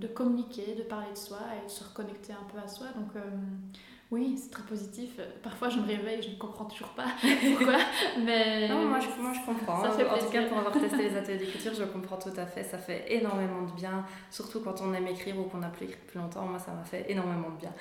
de 0.00 0.06
communiquer, 0.08 0.74
de 0.76 0.82
parler 0.82 1.10
de 1.12 1.18
soi 1.18 1.38
et 1.60 1.66
de 1.66 1.70
se 1.70 1.84
reconnecter 1.84 2.32
un 2.32 2.44
peu 2.52 2.58
à 2.58 2.66
soi. 2.68 2.86
Donc, 2.96 3.14
euh, 3.16 3.20
oui, 4.12 4.36
c'est 4.36 4.50
très 4.50 4.64
positif. 4.64 5.20
Parfois, 5.40 5.68
je 5.68 5.78
me 5.78 5.86
réveille, 5.86 6.20
je 6.20 6.30
ne 6.30 6.34
comprends 6.34 6.64
toujours 6.64 6.88
pas 6.88 7.04
pourquoi, 7.56 7.76
mais... 8.24 8.68
Non, 8.68 8.86
moi 8.86 8.98
je, 8.98 9.22
moi, 9.22 9.32
je 9.32 9.46
comprends. 9.46 9.80
Ça 9.84 9.92
fait 9.92 10.04
en 10.08 10.18
tout 10.18 10.30
cas, 10.32 10.42
pour 10.48 10.58
avoir 10.58 10.72
testé 10.72 10.96
les 10.96 11.16
ateliers 11.16 11.38
d'écriture, 11.38 11.72
je 11.74 11.84
comprends 11.84 12.16
tout 12.16 12.32
à 12.36 12.44
fait. 12.44 12.64
Ça 12.64 12.76
fait 12.78 13.04
énormément 13.08 13.62
de 13.62 13.72
bien, 13.72 14.04
surtout 14.32 14.58
quand 14.62 14.80
on 14.82 14.92
aime 14.94 15.06
écrire 15.06 15.38
ou 15.38 15.44
qu'on 15.44 15.58
n'a 15.58 15.68
plus 15.68 15.84
écrit 15.86 15.98
depuis 16.04 16.18
longtemps. 16.18 16.44
Moi, 16.44 16.58
ça 16.58 16.72
m'a 16.72 16.82
fait 16.82 17.06
énormément 17.08 17.50
de 17.50 17.60
bien. 17.60 17.72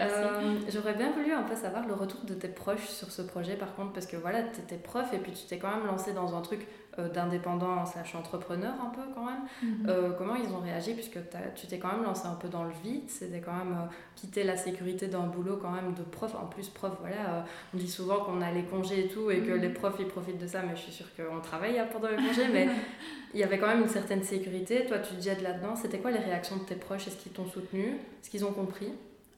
euh, 0.00 0.56
J'aurais 0.68 0.94
bien 0.94 1.12
voulu 1.12 1.32
un 1.32 1.44
peu 1.44 1.54
savoir 1.54 1.86
le 1.86 1.94
retour 1.94 2.22
de 2.24 2.34
tes 2.34 2.48
proches 2.48 2.88
sur 2.88 3.12
ce 3.12 3.22
projet, 3.22 3.54
par 3.54 3.76
contre, 3.76 3.92
parce 3.92 4.06
que 4.06 4.16
voilà, 4.16 4.42
tu 4.42 4.58
étais 4.60 4.78
prof 4.78 5.12
et 5.12 5.18
puis 5.18 5.30
tu 5.30 5.46
t'es 5.46 5.58
quand 5.58 5.70
même 5.70 5.86
lancé 5.86 6.12
dans 6.12 6.34
un 6.36 6.40
truc 6.40 6.66
d'indépendant 7.02 7.84
slash 7.86 8.14
entrepreneur 8.14 8.72
un 8.80 8.90
peu 8.90 9.02
quand 9.14 9.24
même. 9.24 9.42
Mhm. 9.62 9.86
Euh, 9.88 10.10
comment 10.16 10.34
ils 10.34 10.52
ont 10.52 10.60
réagi 10.60 10.94
puisque 10.94 11.18
tu 11.54 11.66
t'es 11.66 11.78
quand 11.78 11.92
même 11.92 12.02
lancé 12.02 12.26
un 12.26 12.34
peu 12.34 12.48
dans 12.48 12.64
le 12.64 12.72
vide, 12.82 13.08
c'était 13.08 13.40
quand 13.40 13.52
même 13.52 13.72
euh, 13.72 13.86
quitter 14.16 14.44
la 14.44 14.56
sécurité 14.56 15.06
d'un 15.06 15.26
boulot 15.26 15.58
quand 15.60 15.70
même 15.70 15.94
de 15.94 16.02
prof. 16.02 16.34
En 16.34 16.46
plus 16.46 16.68
prof, 16.68 16.92
voilà, 17.00 17.44
on 17.74 17.76
dit 17.76 17.88
souvent 17.88 18.20
qu'on 18.20 18.40
a 18.40 18.50
les 18.50 18.64
congés 18.64 19.06
et 19.06 19.08
tout 19.08 19.30
et 19.30 19.40
que 19.40 19.52
mhm. 19.52 19.60
les 19.60 19.68
profs 19.70 19.96
ils 20.00 20.08
profitent 20.08 20.40
de 20.40 20.46
ça, 20.46 20.62
mais 20.62 20.74
je 20.74 20.82
suis 20.82 20.92
sûre 20.92 21.08
qu'on 21.16 21.40
travaille 21.40 21.78
hein, 21.78 21.88
pendant 21.92 22.08
les 22.08 22.16
congés, 22.16 22.48
mais 22.52 22.68
il 23.34 23.40
y 23.40 23.44
avait 23.44 23.58
quand 23.58 23.68
même 23.68 23.82
une 23.82 23.88
certaine 23.88 24.22
sécurité. 24.22 24.86
Toi 24.86 24.98
tu 24.98 25.14
te 25.14 25.22
jettes 25.22 25.42
là-dedans, 25.42 25.76
c'était 25.76 25.98
quoi 25.98 26.10
les 26.10 26.18
réactions 26.18 26.56
de 26.56 26.62
tes 26.62 26.76
proches? 26.76 27.06
Est-ce 27.06 27.16
qu'ils 27.16 27.32
t'ont 27.32 27.46
soutenu? 27.46 27.84
Est-ce 27.84 28.30
qu'ils 28.30 28.44
ont 28.44 28.52
compris? 28.52 28.92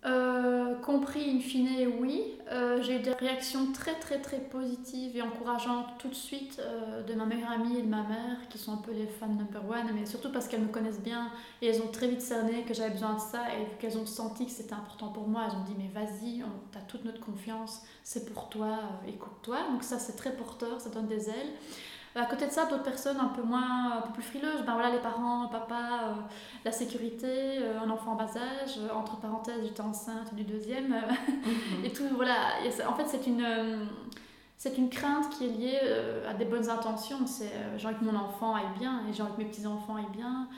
Euh, 0.07 0.77
compris 0.77 1.31
in 1.31 1.41
fine, 1.41 1.69
oui. 2.01 2.23
Euh, 2.51 2.81
j'ai 2.83 2.97
eu 2.97 3.01
des 3.01 3.13
réactions 3.13 3.71
très 3.73 3.95
très 3.97 4.19
très 4.19 4.39
positives 4.39 5.15
et 5.15 5.21
encourageantes 5.21 5.99
tout 5.99 6.09
de 6.09 6.15
suite 6.15 6.59
euh, 6.59 7.03
de 7.03 7.13
ma 7.13 7.27
meilleure 7.27 7.51
amie 7.51 7.79
et 7.79 7.83
de 7.83 7.89
ma 7.89 8.03
mère, 8.05 8.49
qui 8.49 8.57
sont 8.57 8.73
un 8.73 8.79
peu 8.79 8.93
les 8.93 9.07
fans 9.07 9.29
number 9.29 9.63
one, 9.69 9.95
mais 9.95 10.07
surtout 10.07 10.33
parce 10.33 10.49
qu'elles 10.49 10.63
me 10.63 10.73
connaissent 10.73 11.01
bien 11.03 11.31
et 11.61 11.67
elles 11.67 11.83
ont 11.83 11.89
très 11.89 12.09
vite 12.09 12.23
cerné 12.23 12.63
que 12.63 12.73
j'avais 12.73 12.91
besoin 12.91 13.15
de 13.15 13.21
ça 13.21 13.43
et 13.55 13.79
qu'elles 13.79 13.99
ont 13.99 14.07
senti 14.07 14.47
que 14.47 14.53
c'était 14.53 14.73
important 14.73 15.09
pour 15.09 15.29
moi, 15.29 15.43
elles 15.47 15.57
ont 15.57 15.65
dit 15.65 15.77
mais 15.77 15.91
vas-y, 15.93 16.43
on 16.43 16.79
as 16.79 16.83
toute 16.83 17.05
notre 17.05 17.21
confiance, 17.21 17.83
c'est 18.03 18.33
pour 18.33 18.49
toi, 18.49 18.79
écoute-toi. 19.07 19.59
Donc 19.71 19.85
ça 19.85 19.99
c'est 19.99 20.17
très 20.17 20.33
porteur, 20.33 20.81
ça 20.81 20.89
donne 20.89 21.09
des 21.09 21.29
ailes. 21.29 21.53
À 22.17 22.27
côté 22.27 22.47
de 22.47 22.51
ça, 22.51 22.67
d'autres 22.67 22.83
personnes 22.83 23.19
un 23.21 23.29
peu 23.29 23.43
moins, 23.43 23.99
un 23.99 24.01
peu 24.01 24.15
plus 24.15 24.23
frileuses, 24.23 24.63
ben 24.67 24.73
voilà, 24.73 24.91
les 24.91 24.99
parents, 24.99 25.47
papa, 25.47 25.75
euh, 25.75 26.15
la 26.65 26.73
sécurité, 26.73 27.59
euh, 27.61 27.79
un 27.85 27.89
enfant 27.89 28.13
en 28.13 28.17
bas 28.17 28.25
âge, 28.37 28.79
euh, 28.79 28.93
entre 28.93 29.17
parenthèses, 29.19 29.63
j'étais 29.63 29.81
enceinte 29.81 30.35
du 30.35 30.43
deuxième, 30.43 30.89
mhm. 30.89 31.85
et 31.85 31.93
tout, 31.93 32.03
voilà. 32.17 32.35
en 32.89 32.95
fait, 32.95 33.07
c'est 33.07 33.29
une, 33.29 33.47
c'est 34.57 34.77
une 34.77 34.91
crainte 34.91 35.31
qui 35.31 35.47
est 35.47 35.51
liée 35.51 35.81
à 36.29 36.35
des 36.35 36.45
bonnes 36.45 36.69
intentions. 36.69 37.27
C'est 37.27 37.53
j'ai 37.79 37.87
envie 37.87 37.97
que 37.97 38.05
mon 38.05 38.17
enfant 38.17 38.57
aille 38.57 38.79
bien 38.79 39.03
et 39.09 39.13
j'ai 39.13 39.23
envie 39.23 39.33
que 39.33 39.39
mes 39.39 39.49
petits 39.49 39.67
enfants 39.67 39.97
aillent 39.97 40.13
bien. 40.13 40.49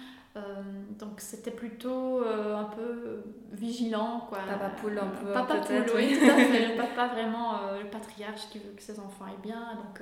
Donc 0.99 1.21
c'était 1.21 1.51
plutôt 1.51 2.25
euh, 2.25 2.57
un 2.57 2.65
peu 2.65 3.23
vigilant. 3.53 4.27
Quoi. 4.29 4.39
Papa 4.49 4.71
poule 4.71 4.99
un 4.99 5.09
peu. 5.09 5.31
Papa 5.33 5.57
poule, 5.57 5.85
oui, 5.95 6.19
tout 6.19 6.25
à 6.25 6.37
fait. 6.37 6.69
Le 6.73 6.77
papa 6.77 7.09
vraiment 7.09 7.61
le 7.79 7.89
patriarche 7.91 8.49
qui 8.51 8.59
veut 8.59 8.73
que 8.75 8.83
ses 8.83 8.99
enfants 8.99 9.27
aillent 9.27 9.43
bien. 9.43 9.75
Donc, 9.75 10.01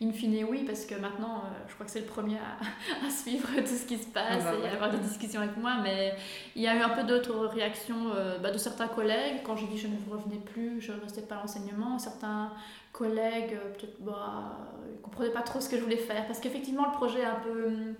in 0.00 0.12
fine, 0.12 0.44
oui, 0.48 0.62
parce 0.64 0.84
que 0.84 0.94
maintenant, 0.94 1.42
je 1.66 1.74
crois 1.74 1.84
que 1.84 1.90
c'est 1.90 2.00
le 2.00 2.06
premier 2.06 2.36
à, 2.36 3.06
à, 3.06 3.10
suivre 3.10 3.48
tout 3.56 3.66
ce 3.66 3.86
qui 3.86 3.98
se 3.98 4.06
passe 4.06 4.44
ah 4.46 4.52
bah 4.52 4.58
et 4.62 4.68
à 4.68 4.74
avoir 4.74 4.90
des 4.90 4.98
discussions 4.98 5.40
avec 5.40 5.56
moi. 5.56 5.78
Mais 5.82 6.14
il 6.54 6.62
y 6.62 6.68
a 6.68 6.76
eu 6.76 6.80
un 6.80 6.90
peu 6.90 7.02
d'autres 7.02 7.46
réactions 7.46 8.12
bah, 8.40 8.52
de 8.52 8.58
certains 8.58 8.88
collègues. 8.88 9.42
Quand 9.44 9.56
j'ai 9.56 9.66
dit 9.66 9.78
je 9.78 9.88
ne 9.88 9.96
revenais 10.08 10.40
plus, 10.52 10.80
je 10.80 10.92
ne 10.92 11.00
restais 11.00 11.22
pas 11.22 11.36
à 11.36 11.40
l'enseignement, 11.40 11.98
certains 11.98 12.52
collègues, 12.92 13.58
peut-être, 13.76 14.00
bah, 14.00 14.58
ne 14.92 15.02
comprenaient 15.02 15.30
pas 15.30 15.42
trop 15.42 15.60
ce 15.60 15.68
que 15.68 15.76
je 15.76 15.82
voulais 15.82 15.96
faire. 15.96 16.24
Parce 16.26 16.38
qu'effectivement, 16.38 16.86
le 16.86 16.92
projet 16.92 17.20
est 17.20 17.24
un 17.24 17.40
peu 17.40 17.96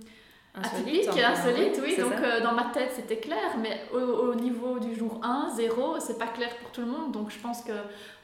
hum, 0.56 0.62
atypique, 0.64 1.08
insolite, 1.08 1.80
oui. 1.82 1.96
Donc 1.98 2.12
euh, 2.14 2.42
dans 2.42 2.52
ma 2.52 2.66
tête, 2.66 2.92
c'était 2.94 3.18
clair, 3.18 3.56
mais 3.60 3.82
au, 3.92 4.34
niveau 4.34 4.78
du 4.78 4.94
jour 4.94 5.20
1, 5.22 5.50
0, 5.54 6.00
c'est 6.00 6.18
pas 6.18 6.26
clair 6.26 6.54
pour 6.56 6.70
tout 6.70 6.80
le 6.80 6.86
monde. 6.86 7.12
Donc 7.12 7.30
je 7.30 7.38
pense 7.38 7.62
que 7.62 7.72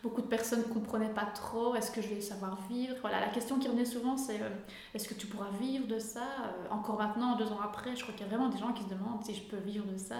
beaucoup 0.02 0.22
de 0.22 0.26
personnes 0.26 0.60
ne 0.66 0.72
comprenaient 0.72 1.12
pas 1.12 1.26
trop 1.26 1.74
est-ce 1.74 1.90
que 1.90 2.02
je 2.02 2.08
vais 2.08 2.20
savoir 2.20 2.58
vivre? 2.68 2.94
Voilà, 3.00 3.20
la 3.20 3.28
question 3.28 3.58
qui 3.58 3.68
revenait 3.68 3.84
souvent, 3.84 4.16
c'est 4.16 4.40
euh, 4.40 4.48
est-ce 4.94 5.08
que 5.08 5.14
tu 5.14 5.26
pourras 5.26 5.50
vivre 5.60 5.86
de 5.86 5.98
ça? 5.98 6.20
Euh, 6.20 6.74
Encore 6.74 6.98
maintenant, 6.98 7.36
deux 7.36 7.52
ans 7.52 7.60
après, 7.62 7.94
je 7.96 8.02
crois 8.02 8.14
qu'il 8.14 8.26
y 8.26 8.28
a 8.28 8.32
vraiment 8.34 8.48
des 8.48 8.58
gens 8.58 8.72
qui 8.72 8.84
se 8.84 8.88
demandent 8.88 9.24
si 9.24 9.34
je 9.34 9.42
peux 9.42 9.58
vivre 9.58 9.84
de 9.86 9.98
ça. 9.98 10.16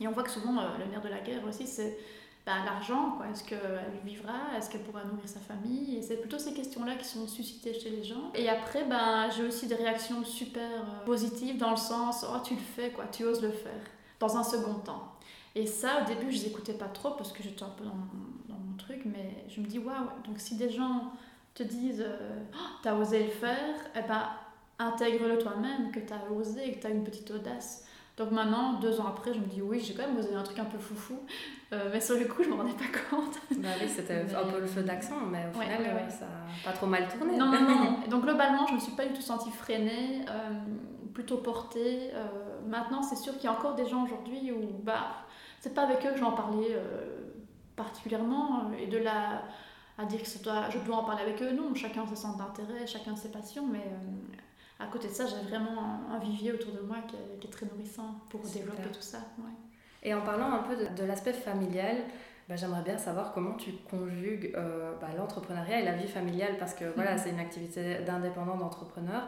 et 0.00 0.08
on 0.08 0.12
voit 0.12 0.22
que 0.22 0.30
souvent, 0.30 0.52
le 0.52 0.90
nerf 0.90 1.02
de 1.02 1.08
la 1.08 1.20
guerre 1.20 1.42
aussi, 1.48 1.66
c'est 1.66 1.98
bah, 2.46 2.56
l'argent, 2.64 3.12
quoi. 3.16 3.26
Est-ce 3.28 3.42
qu'elle 3.42 4.00
vivra? 4.04 4.54
Est-ce 4.56 4.68
qu'elle 4.68 4.82
pourra 4.82 5.02
nourrir 5.04 5.26
sa 5.26 5.40
famille? 5.40 6.02
C'est 6.02 6.16
plutôt 6.16 6.38
ces 6.38 6.52
questions-là 6.52 6.96
qui 6.96 7.06
sont 7.06 7.26
suscitées 7.26 7.72
chez 7.72 7.88
les 7.88 8.04
gens. 8.04 8.32
Et 8.34 8.50
après, 8.50 8.84
ben, 8.84 9.30
j'ai 9.30 9.46
aussi 9.46 9.66
des 9.66 9.76
réactions 9.76 10.22
super 10.24 10.62
euh, 10.62 11.04
positives 11.06 11.56
dans 11.56 11.70
le 11.70 11.76
sens 11.76 12.26
Oh, 12.28 12.38
tu 12.44 12.54
le 12.54 12.60
fais, 12.60 12.90
quoi, 12.90 13.06
tu 13.06 13.24
oses 13.24 13.42
le 13.42 13.50
faire, 13.50 13.80
dans 14.20 14.36
un 14.36 14.42
second 14.42 14.74
temps. 14.74 15.14
Et 15.54 15.66
ça, 15.66 16.02
au 16.02 16.06
début, 16.06 16.30
je 16.30 16.42
les 16.42 16.46
écoutais 16.48 16.74
pas 16.74 16.88
trop 16.88 17.12
parce 17.12 17.32
que 17.32 17.42
j'étais 17.42 17.62
un 17.62 17.70
peu 17.70 17.84
dans, 17.84 17.96
dans, 18.48 18.58
mon 18.60 18.76
truc, 18.76 19.02
mais 19.06 19.44
je 19.48 19.60
me 19.60 19.66
dis 19.66 19.78
Waouh, 19.78 20.08
donc 20.26 20.38
si 20.38 20.56
des 20.56 20.68
gens 20.68 21.12
te 21.54 21.62
disent 21.62 22.04
euh, 22.06 22.42
oh, 22.52 22.58
T'as 22.82 22.94
osé 22.94 23.24
le 23.24 23.30
faire, 23.30 23.74
eh 23.96 24.02
ben, 24.06 24.28
intègre-le 24.78 25.38
toi-même, 25.38 25.92
que 25.92 26.00
t'as 26.00 26.28
osé, 26.30 26.72
que 26.72 26.82
t'as 26.82 26.90
une 26.90 27.04
petite 27.04 27.30
audace. 27.30 27.86
Donc 28.16 28.30
maintenant, 28.30 28.74
deux 28.74 29.00
ans 29.00 29.06
après, 29.06 29.32
je 29.34 29.40
me 29.40 29.46
dis 29.46 29.62
oui, 29.62 29.80
j'ai 29.80 29.94
quand 29.94 30.06
même 30.06 30.18
osé 30.18 30.34
un 30.34 30.42
truc 30.42 30.58
un 30.58 30.64
peu 30.64 30.78
foufou. 30.78 31.18
Euh, 31.74 31.90
mais 31.92 32.00
sur 32.00 32.16
le 32.16 32.24
coup, 32.26 32.42
je 32.42 32.48
me 32.48 32.54
rendais 32.54 32.72
pas 32.72 32.98
compte. 33.10 33.38
Bah 33.56 33.68
oui, 33.80 33.88
c'était 33.88 34.24
un 34.34 34.44
peu 34.44 34.60
le 34.60 34.66
feu 34.66 34.82
d'accent, 34.82 35.20
mais 35.30 35.46
au 35.48 35.60
final, 35.60 36.10
ça 36.10 36.26
n'a 36.26 36.30
pas 36.64 36.72
trop 36.72 36.86
mal 36.86 37.08
tourné. 37.08 37.36
Non, 37.36 37.46
non, 37.46 37.60
non. 37.60 37.98
donc 38.08 38.22
globalement, 38.22 38.66
je 38.66 38.74
me 38.74 38.80
suis 38.80 38.92
pas 38.92 39.06
du 39.06 39.12
tout 39.12 39.22
sentie 39.22 39.50
freinée, 39.50 40.24
euh, 40.28 40.52
plutôt 41.12 41.38
portée. 41.38 42.10
Euh, 42.14 42.26
maintenant, 42.66 43.02
c'est 43.02 43.16
sûr 43.16 43.34
qu'il 43.34 43.44
y 43.44 43.46
a 43.48 43.52
encore 43.52 43.74
des 43.74 43.86
gens 43.86 44.04
aujourd'hui 44.04 44.52
où 44.52 44.78
bah, 44.82 45.26
c'est 45.60 45.74
pas 45.74 45.82
avec 45.82 46.04
eux 46.06 46.10
que 46.12 46.18
j'en 46.18 46.32
parlais 46.32 46.78
particulièrement. 47.76 48.70
Et 48.78 48.86
de 48.86 48.98
là 48.98 49.42
à 49.96 50.04
dire 50.06 50.20
que 50.20 50.28
je 50.28 50.78
dois 50.84 50.96
en 50.96 51.04
parler 51.04 51.22
avec 51.22 51.40
eux, 51.42 51.52
non, 51.52 51.74
chacun 51.74 52.06
ses 52.06 52.16
centres 52.16 52.38
d'intérêt, 52.38 52.86
chacun 52.86 53.14
ses 53.14 53.30
passions, 53.30 53.66
mais 53.66 53.84
à 54.80 54.86
côté 54.86 55.08
de 55.08 55.12
ça, 55.12 55.24
j'ai 55.26 55.48
vraiment 55.48 56.00
un, 56.10 56.18
vivier 56.18 56.52
autour 56.52 56.72
de 56.72 56.80
moi 56.80 56.96
qui 57.06 57.16
est, 57.16 57.50
très 57.50 57.66
nourrissant 57.66 58.16
pour 58.28 58.40
développer 58.40 58.90
tout 58.92 59.00
ça. 59.00 59.18
Et 60.04 60.12
en 60.14 60.20
parlant 60.20 60.52
un 60.52 60.62
peu 60.62 60.76
de, 60.76 61.04
l'aspect 61.04 61.32
familial, 61.32 61.96
bah, 62.48 62.56
j'aimerais 62.56 62.82
bien 62.82 62.98
savoir 62.98 63.32
comment 63.32 63.54
tu 63.54 63.72
conjugues 63.90 64.52
euh, 64.54 64.92
bah, 65.00 65.08
l'entrepreneuriat 65.16 65.80
et 65.80 65.84
la 65.84 65.94
vie 65.94 66.08
familiale, 66.08 66.56
parce 66.58 66.74
que 66.74 66.84
voilà, 66.94 67.12
mhm. 67.12 67.18
c'est 67.18 67.30
une 67.30 67.40
activité 67.40 67.98
d'indépendant 68.06 68.56
d'entrepreneur, 68.56 69.22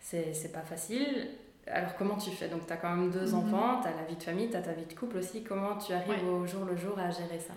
c'est 0.00 0.52
pas 0.52 0.62
facile. 0.62 1.28
Alors 1.66 1.94
comment 1.96 2.16
tu 2.16 2.30
fais? 2.30 2.48
Donc 2.48 2.66
tu 2.66 2.72
as 2.72 2.76
quand 2.76 2.94
même 2.94 3.10
deux 3.10 3.32
mhm. 3.32 3.38
enfants, 3.38 3.80
tu 3.82 3.88
as 3.88 3.96
la 3.96 4.06
vie 4.08 4.16
de 4.16 4.22
famille, 4.22 4.48
tu 4.48 4.56
as 4.56 4.62
ta 4.62 4.72
vie 4.72 4.86
de 4.86 4.94
couple 4.94 5.18
aussi. 5.18 5.42
Comment 5.42 5.76
tu 5.76 5.92
arrives 5.92 6.26
au 6.26 6.46
jour 6.46 6.64
le 6.64 6.76
jour 6.76 6.98
à 6.98 7.10
gérer 7.10 7.38
ça? 7.38 7.54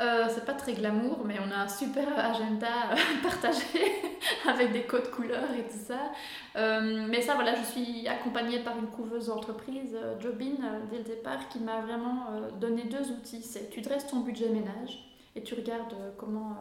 Euh, 0.00 0.24
c'est 0.28 0.44
pas 0.44 0.54
très 0.54 0.72
glamour, 0.72 1.20
mais 1.24 1.36
on 1.38 1.52
a 1.52 1.62
un 1.62 1.68
super 1.68 2.06
agenda 2.18 2.90
euh, 2.90 2.96
partagé 3.22 4.02
avec 4.48 4.72
des 4.72 4.82
codes 4.82 5.08
couleurs 5.10 5.52
et 5.56 5.62
tout 5.62 5.78
ça. 5.86 6.10
Euh, 6.56 7.06
mais 7.08 7.22
ça, 7.22 7.34
voilà, 7.34 7.54
je 7.54 7.62
suis 7.62 8.08
accompagnée 8.08 8.58
par 8.58 8.76
une 8.76 8.88
couveuse 8.88 9.28
d'entreprise, 9.28 9.96
Jobin, 10.18 10.56
dès 10.90 10.98
le 10.98 11.04
départ, 11.04 11.48
qui 11.48 11.60
m'a 11.60 11.80
vraiment 11.80 12.26
donné 12.60 12.84
deux 12.84 13.12
outils. 13.12 13.42
C'est 13.42 13.70
tu 13.70 13.82
dresses 13.82 14.08
ton 14.08 14.20
budget 14.20 14.48
ménage 14.48 14.98
et 15.36 15.42
tu 15.42 15.54
regardes 15.54 15.94
comment 16.18 16.58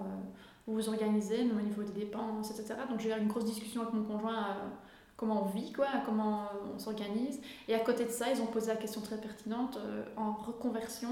vous 0.68 0.76
vous 0.76 0.90
organisez, 0.90 1.42
au 1.42 1.62
niveau 1.62 1.84
des 1.84 2.02
dépenses, 2.06 2.52
etc. 2.52 2.76
Donc 2.90 3.00
j'ai 3.00 3.10
eu 3.10 3.20
une 3.20 3.28
grosse 3.28 3.46
discussion 3.46 3.82
avec 3.82 3.94
mon 3.94 4.04
conjoint 4.04 4.58
comment 5.18 5.44
on 5.44 5.46
vit, 5.46 5.72
quoi, 5.72 5.88
comment 6.06 6.44
on 6.76 6.78
s'organise. 6.78 7.42
Et 7.68 7.74
à 7.74 7.80
côté 7.80 8.06
de 8.06 8.10
ça, 8.10 8.32
ils 8.32 8.42
ont 8.42 8.48
posé 8.48 8.68
la 8.68 8.76
question 8.76 9.02
très 9.02 9.18
pertinente 9.18 9.80
en 10.18 10.34
reconversion 10.34 11.10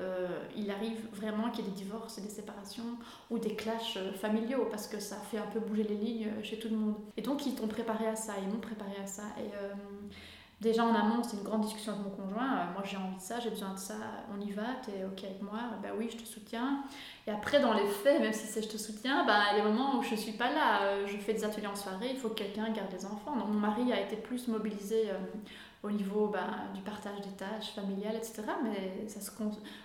euh, 0.00 0.26
il 0.56 0.70
arrive 0.72 1.06
vraiment 1.12 1.50
qu'il 1.50 1.64
y 1.64 1.68
ait 1.68 1.70
des 1.70 1.76
divorces 1.76 2.18
et 2.18 2.20
des 2.20 2.28
séparations 2.28 2.98
ou 3.30 3.38
des 3.38 3.54
clashs 3.54 3.96
euh, 3.96 4.12
familiaux 4.12 4.66
parce 4.68 4.88
que 4.88 4.98
ça 4.98 5.16
fait 5.30 5.38
un 5.38 5.46
peu 5.46 5.60
bouger 5.60 5.84
les 5.84 5.94
lignes 5.94 6.26
euh, 6.26 6.42
chez 6.42 6.58
tout 6.58 6.68
le 6.68 6.76
monde. 6.76 6.96
Et 7.16 7.22
donc 7.22 7.46
ils 7.46 7.54
t'ont 7.54 7.68
préparé 7.68 8.08
à 8.08 8.16
ça, 8.16 8.32
ils 8.42 8.48
m'ont 8.48 8.60
préparé 8.60 8.96
à 9.02 9.06
ça. 9.06 9.22
Et 9.38 9.50
déjà 10.60 10.84
en 10.84 10.94
amont, 10.94 11.22
c'est 11.22 11.36
une 11.36 11.44
grande 11.44 11.60
discussion 11.60 11.92
avec 11.92 12.04
mon 12.04 12.10
conjoint. 12.10 12.72
moi 12.72 12.82
j'ai 12.84 12.96
envie 12.96 13.16
de 13.16 13.20
ça, 13.20 13.38
j'ai 13.38 13.50
besoin 13.50 13.74
de 13.74 13.78
ça, 13.78 13.94
on 14.36 14.40
y 14.40 14.50
va, 14.50 14.64
t'es 14.84 15.04
ok 15.04 15.24
avec 15.24 15.42
moi, 15.42 15.60
bah 15.80 15.90
oui, 15.96 16.08
je 16.10 16.16
te 16.16 16.26
soutiens. 16.26 16.82
Et 17.26 17.30
après, 17.30 17.60
dans 17.60 17.72
les 17.72 17.86
faits, 17.86 18.20
même 18.20 18.32
si 18.32 18.46
c'est 18.46 18.62
je 18.62 18.68
te 18.68 18.78
soutiens, 18.78 19.24
bah, 19.26 19.42
les 19.54 19.62
moments 19.62 19.98
où 19.98 20.02
je 20.02 20.16
suis 20.16 20.32
pas 20.32 20.50
là, 20.50 21.06
je 21.06 21.16
fais 21.18 21.34
des 21.34 21.44
ateliers 21.44 21.68
en 21.68 21.76
soirée, 21.76 22.10
il 22.10 22.16
faut 22.16 22.30
que 22.30 22.34
quelqu'un 22.34 22.68
garde 22.70 22.90
les 22.92 23.06
enfants. 23.06 23.36
Donc 23.36 23.48
mon 23.48 23.60
mari 23.60 23.92
a 23.92 24.00
été 24.00 24.16
plus 24.16 24.48
mobilisé 24.48 25.10
au 25.84 25.90
niveau 25.90 26.28
bah, 26.28 26.46
du 26.74 26.80
partage 26.80 27.20
des 27.20 27.36
tâches 27.36 27.74
familiales, 27.74 28.16
etc. 28.16 28.42
Mais 28.62 29.06
ça 29.06 29.20
se 29.20 29.30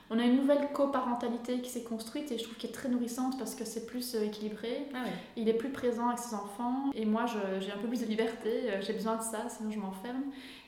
on 0.10 0.18
a 0.18 0.24
une 0.24 0.38
nouvelle 0.38 0.72
coparentalité 0.74 1.60
qui 1.60 1.70
s'est 1.70 1.84
construite 1.84 2.32
et 2.32 2.38
je 2.38 2.44
trouve 2.44 2.56
qu'elle 2.56 2.70
est 2.70 2.74
très 2.74 2.90
nourrissante 2.90 3.38
parce 3.38 3.54
que 3.54 3.66
c'est 3.66 3.86
plus 3.86 4.16
euh, 4.16 4.24
équilibré. 4.24 4.88
Ah 4.96 5.00
Il 5.36 5.50
est 5.50 5.54
plus 5.54 5.70
présent 5.70 6.08
avec 6.08 6.20
ses 6.20 6.34
enfants 6.34 6.90
et 6.94 7.06
moi 7.06 7.26
j'ai 7.28 7.72
un 7.72 7.78
peu 7.78 7.88
plus 7.88 8.02
de 8.02 8.06
liberté, 8.06 8.72
euh, 8.72 8.82
j'ai 8.82 8.94
besoin 8.94 9.18
de 9.18 9.22
ça, 9.22 9.50
sinon 9.50 9.72
je 9.72 9.80
m'enferme. 9.80 10.24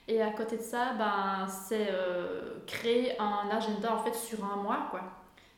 Et 0.08 0.22
à 0.22 0.32
côté 0.32 0.58
de 0.58 0.64
ça, 0.64 0.94
ben, 0.98 1.48
c'est 1.48 1.88
euh, 1.92 2.58
créer 2.68 3.20
un 3.20 3.50
agenda 3.50 3.96
en 3.96 4.04
fait 4.04 4.14
sur 4.14 4.44
un 4.44 4.58
mois. 4.58 4.88
quoi. 4.92 5.02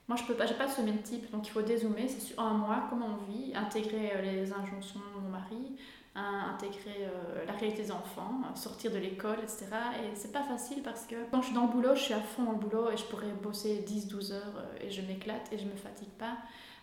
Moi, 0.10 0.18
je 0.18 0.24
peux 0.26 0.34
pas, 0.34 0.46
j'ai 0.46 0.54
pas 0.56 0.68
de 0.68 0.72
semaine 0.72 1.02
type, 1.02 1.32
donc 1.32 1.48
il 1.48 1.52
faut 1.52 1.62
dézoomer. 1.62 2.10
C'est 2.10 2.20
sur 2.20 2.40
un 2.40 2.54
mois, 2.54 2.84
comment 2.90 3.08
on 3.08 3.32
vit, 3.32 3.56
intégrer 3.56 4.22
les 4.22 4.52
injonctions 4.52 5.00
de 5.00 5.22
mon 5.22 5.30
mari, 5.30 5.78
à 6.16 6.52
intégrer 6.54 7.08
euh, 7.08 7.46
la 7.46 7.54
réalité 7.54 7.84
des 7.84 7.92
enfants, 7.92 8.42
sortir 8.56 8.92
de 8.92 8.98
l'école, 8.98 9.38
etc. 9.42 9.66
Et 10.04 10.16
c'est 10.16 10.32
pas 10.32 10.44
facile 10.44 10.84
parce 10.84 11.06
que 11.06 11.16
quand 11.32 11.42
je 11.42 11.48
suis 11.48 11.56
dans 11.56 11.66
le 11.66 11.72
boulot, 11.72 11.96
je 11.96 12.02
suis 12.02 12.14
à 12.14 12.20
fond 12.20 12.44
dans 12.44 12.52
le 12.52 12.60
boulot 12.60 12.92
et 12.92 12.98
je 12.98 13.04
pourrais 13.06 13.32
bosser 13.42 13.84
10-12 13.88 14.34
heures 14.34 14.44
euh, 14.58 14.86
et 14.86 14.92
je 14.92 15.02
m'éclate 15.02 15.52
et 15.52 15.58
je 15.58 15.66
me 15.66 15.76
fatigue 15.76 16.12
pas. 16.20 16.38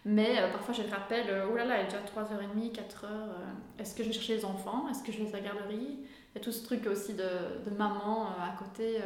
Mais 0.05 0.41
euh, 0.41 0.51
parfois 0.51 0.75
je 0.75 0.83
le 0.83 0.89
rappelle, 0.89 1.45
oh 1.51 1.55
là 1.55 1.65
là, 1.65 1.79
il 1.79 1.83
est 1.83 1.85
déjà 1.85 1.99
3h30, 1.99 2.73
4h, 2.73 3.07
est-ce 3.79 3.95
que 3.95 4.03
je 4.03 4.09
vais 4.09 4.15
chercher 4.15 4.37
les 4.37 4.45
enfants? 4.45 4.89
Est-ce 4.91 5.03
que 5.05 5.13
je 5.13 5.23
vais 5.23 5.29
à 5.29 5.41
la 5.41 5.41
garderie 5.41 5.99
Il 6.01 6.39
y 6.39 6.39
a 6.39 6.41
tout 6.41 6.53
ce 6.53 6.65
truc 6.65 6.87
aussi 6.87 7.15
de, 7.15 7.71
de 7.71 7.77
maman 7.77 8.31
à 8.31 8.57
côté 8.59 9.01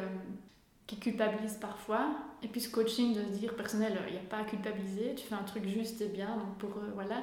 qui 0.86 0.98
culpabilise 0.98 1.56
parfois. 1.60 2.06
Et 2.42 2.48
puis 2.48 2.60
ce 2.60 2.70
coaching 2.70 3.14
de 3.14 3.22
dire 3.22 3.54
personnel, 3.56 3.98
il 4.08 4.12
n'y 4.12 4.18
a 4.18 4.28
pas 4.28 4.38
à 4.38 4.44
culpabiliser, 4.44 5.14
tu 5.16 5.26
fais 5.26 5.34
un 5.34 5.42
truc 5.42 5.66
juste 5.66 6.00
et 6.00 6.08
bien, 6.08 6.36
donc 6.36 6.58
pour 6.58 6.70
eux, 6.78 6.92
voilà. 6.94 7.22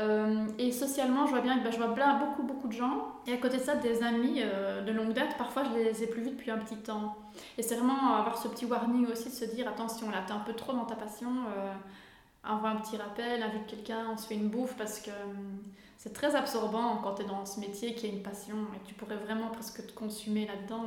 Euh, 0.00 0.46
et 0.58 0.70
socialement, 0.70 1.26
je 1.26 1.32
vois 1.32 1.40
bien 1.40 1.58
que 1.58 1.64
bah, 1.64 1.70
je 1.72 1.76
vois 1.76 1.88
beaucoup, 1.88 2.42
beaucoup 2.44 2.68
de 2.68 2.72
gens. 2.72 3.08
Et 3.26 3.32
à 3.32 3.36
côté 3.36 3.56
de 3.56 3.62
ça, 3.62 3.74
des 3.74 4.02
amis 4.02 4.40
euh, 4.42 4.82
de 4.82 4.92
longue 4.92 5.12
date, 5.12 5.36
parfois 5.36 5.64
je 5.64 5.76
les 5.76 6.02
ai 6.04 6.06
plus 6.06 6.22
vus 6.22 6.30
depuis 6.30 6.50
un 6.50 6.58
petit 6.58 6.76
temps. 6.76 7.16
Et 7.56 7.62
c'est 7.62 7.74
vraiment 7.74 8.14
avoir 8.14 8.38
ce 8.38 8.48
petit 8.48 8.64
warning 8.64 9.06
aussi 9.10 9.28
de 9.30 9.34
se 9.34 9.44
dire 9.44 9.68
attention, 9.68 10.10
là, 10.10 10.22
t'es 10.26 10.32
un 10.32 10.40
peu 10.40 10.52
trop 10.52 10.72
dans 10.72 10.84
ta 10.84 10.94
passion. 10.94 11.28
Euh, 11.56 11.72
envoie 12.44 12.70
un 12.70 12.76
petit 12.76 12.96
rappel, 12.96 13.42
invite 13.42 13.66
quelqu'un, 13.66 14.06
on 14.12 14.16
se 14.16 14.26
fait 14.26 14.36
une 14.36 14.48
bouffe 14.48 14.74
parce 14.76 15.00
que 15.00 15.10
c'est 15.98 16.12
très 16.12 16.34
absorbant 16.36 16.98
quand 17.02 17.16
tu 17.16 17.22
es 17.22 17.24
dans 17.26 17.44
ce 17.44 17.58
métier 17.60 17.94
qui 17.94 18.06
est 18.06 18.10
une 18.10 18.22
passion 18.22 18.56
et 18.74 18.86
tu 18.86 18.94
pourrais 18.94 19.16
vraiment 19.16 19.48
presque 19.48 19.84
te 19.86 19.92
consumer 19.92 20.46
là-dedans. 20.46 20.84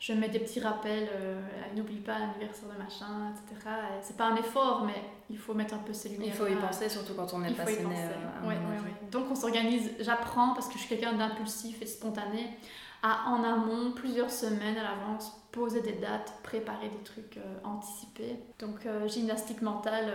Je 0.00 0.12
mets 0.12 0.28
des 0.28 0.38
petits 0.38 0.60
rappels, 0.60 1.08
euh, 1.12 1.40
n'oublie 1.74 1.98
pas 1.98 2.18
l'anniversaire 2.18 2.68
de 2.68 2.78
machin, 2.78 3.32
etc. 3.32 3.68
C'est 4.02 4.16
pas 4.16 4.26
un 4.26 4.36
effort, 4.36 4.84
mais 4.84 5.02
il 5.28 5.38
faut 5.38 5.54
mettre 5.54 5.74
un 5.74 5.78
peu 5.78 5.92
ses 5.92 6.10
lumières. 6.10 6.28
Il 6.28 6.34
faut 6.34 6.46
y 6.46 6.54
penser, 6.54 6.88
surtout 6.88 7.14
quand 7.14 7.34
on 7.34 7.42
est 7.42 7.52
passionné. 7.52 7.96
Euh, 7.96 8.48
ouais, 8.48 8.56
Donc 9.10 9.26
on 9.30 9.34
s'organise, 9.34 9.90
j'apprends, 9.98 10.54
parce 10.54 10.68
que 10.68 10.74
je 10.74 10.80
suis 10.80 10.88
quelqu'un 10.88 11.14
d'impulsif 11.14 11.82
et 11.82 11.86
spontané, 11.86 12.48
à 13.02 13.28
en 13.28 13.42
amont, 13.42 13.92
plusieurs 13.92 14.30
semaines 14.30 14.76
à 14.76 14.82
l'avance, 14.84 15.32
poser 15.50 15.80
des 15.80 15.92
dates, 15.94 16.32
préparer 16.44 16.88
des 16.88 17.02
trucs 17.04 17.36
euh, 17.36 17.56
anticipés. 17.64 18.36
Donc 18.60 18.86
gymnastique 19.06 19.62
mentale, 19.62 20.12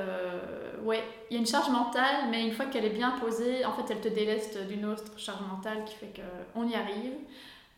ouais, 0.84 1.04
il 1.30 1.34
y 1.34 1.38
a 1.38 1.40
une 1.42 1.48
charge 1.48 1.70
mentale, 1.70 2.30
mais 2.32 2.48
une 2.48 2.54
fois 2.54 2.68
qu'elle 2.68 2.86
est 2.86 2.90
bien 2.90 3.12
posée, 3.20 3.66
en 3.66 3.74
fait 3.74 3.84
elle 3.90 4.02
te 4.02 4.10
déleste 4.10 4.66
d'une 4.68 4.86
autre 4.86 5.18
charge 5.18 5.42
mentale 5.42 5.84
qui 5.84 5.96
fait 5.96 6.14
qu'on 6.54 6.68
y 6.68 6.76
arrive. 6.76 7.12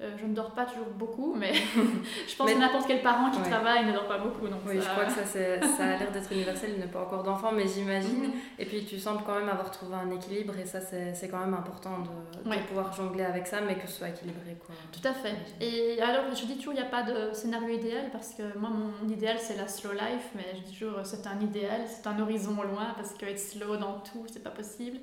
Euh, 0.01 0.11
je 0.19 0.25
ne 0.25 0.35
dors 0.35 0.51
pas 0.51 0.65
toujours 0.65 0.87
beaucoup, 0.87 1.33
mais 1.35 1.53
je 2.27 2.35
pense 2.35 2.51
que 2.51 2.57
n'importe 2.57 2.85
quel 2.85 3.01
parent 3.01 3.31
qui 3.31 3.41
travaille 3.49 3.85
ne 3.85 3.93
dort 3.93 4.07
pas 4.07 4.17
beaucoup. 4.17 4.45
Donc 4.49 4.59
oui, 4.67 4.75
je 4.75 4.89
crois 4.89 5.05
que 5.05 5.11
ça, 5.13 5.25
ça 5.25 5.83
a 5.85 5.97
l'air 5.97 6.11
d'être 6.11 6.29
universel. 6.33 6.71
Il 6.73 6.81
n'a 6.81 6.87
pas 6.87 6.99
encore 6.99 7.23
d'enfant, 7.23 7.53
mais 7.53 7.65
j'imagine. 7.65 8.23
Mhm. 8.23 8.33
Et 8.59 8.65
puis 8.65 8.83
tu 8.83 8.99
sembles 8.99 9.23
quand 9.25 9.35
même 9.35 9.47
avoir 9.47 9.71
trouvé 9.71 9.95
un 9.95 10.11
équilibre, 10.11 10.53
et 10.59 10.65
ça, 10.65 10.79
c'est 10.81 11.29
quand 11.29 11.39
même 11.39 11.53
important 11.53 11.99
de, 11.99 12.49
de 12.49 12.59
pouvoir 12.67 12.91
jongler 12.91 13.23
avec 13.23 13.47
ça, 13.47 13.61
mais 13.61 13.75
que 13.75 13.87
ce 13.87 13.99
soit 13.99 14.09
équilibré. 14.09 14.57
Quoi. 14.65 14.75
Tout 14.91 15.07
à 15.07 15.13
fait. 15.13 15.35
Et 15.61 16.01
alors, 16.01 16.25
je 16.35 16.45
dis 16.45 16.57
toujours, 16.57 16.73
il 16.73 16.81
n'y 16.81 16.85
a 16.85 16.89
pas 16.89 17.03
de 17.03 17.33
scénario 17.33 17.69
idéal, 17.69 18.09
parce 18.11 18.33
que 18.33 18.57
moi, 18.57 18.69
mon 18.69 19.07
idéal, 19.07 19.37
c'est 19.39 19.55
la 19.55 19.69
slow 19.69 19.93
life, 19.93 20.29
mais 20.35 20.45
je 20.55 20.69
dis 20.69 20.77
toujours, 20.77 21.05
c'est 21.05 21.25
un 21.25 21.39
idéal, 21.39 21.83
c'est 21.87 22.05
un 22.07 22.19
horizon 22.19 22.55
loin, 22.55 22.93
parce 22.97 23.13
que 23.13 23.25
être 23.25 23.39
slow 23.39 23.77
dans 23.77 23.99
tout, 23.99 24.25
c'est 24.27 24.43
pas 24.43 24.49
possible. 24.49 24.97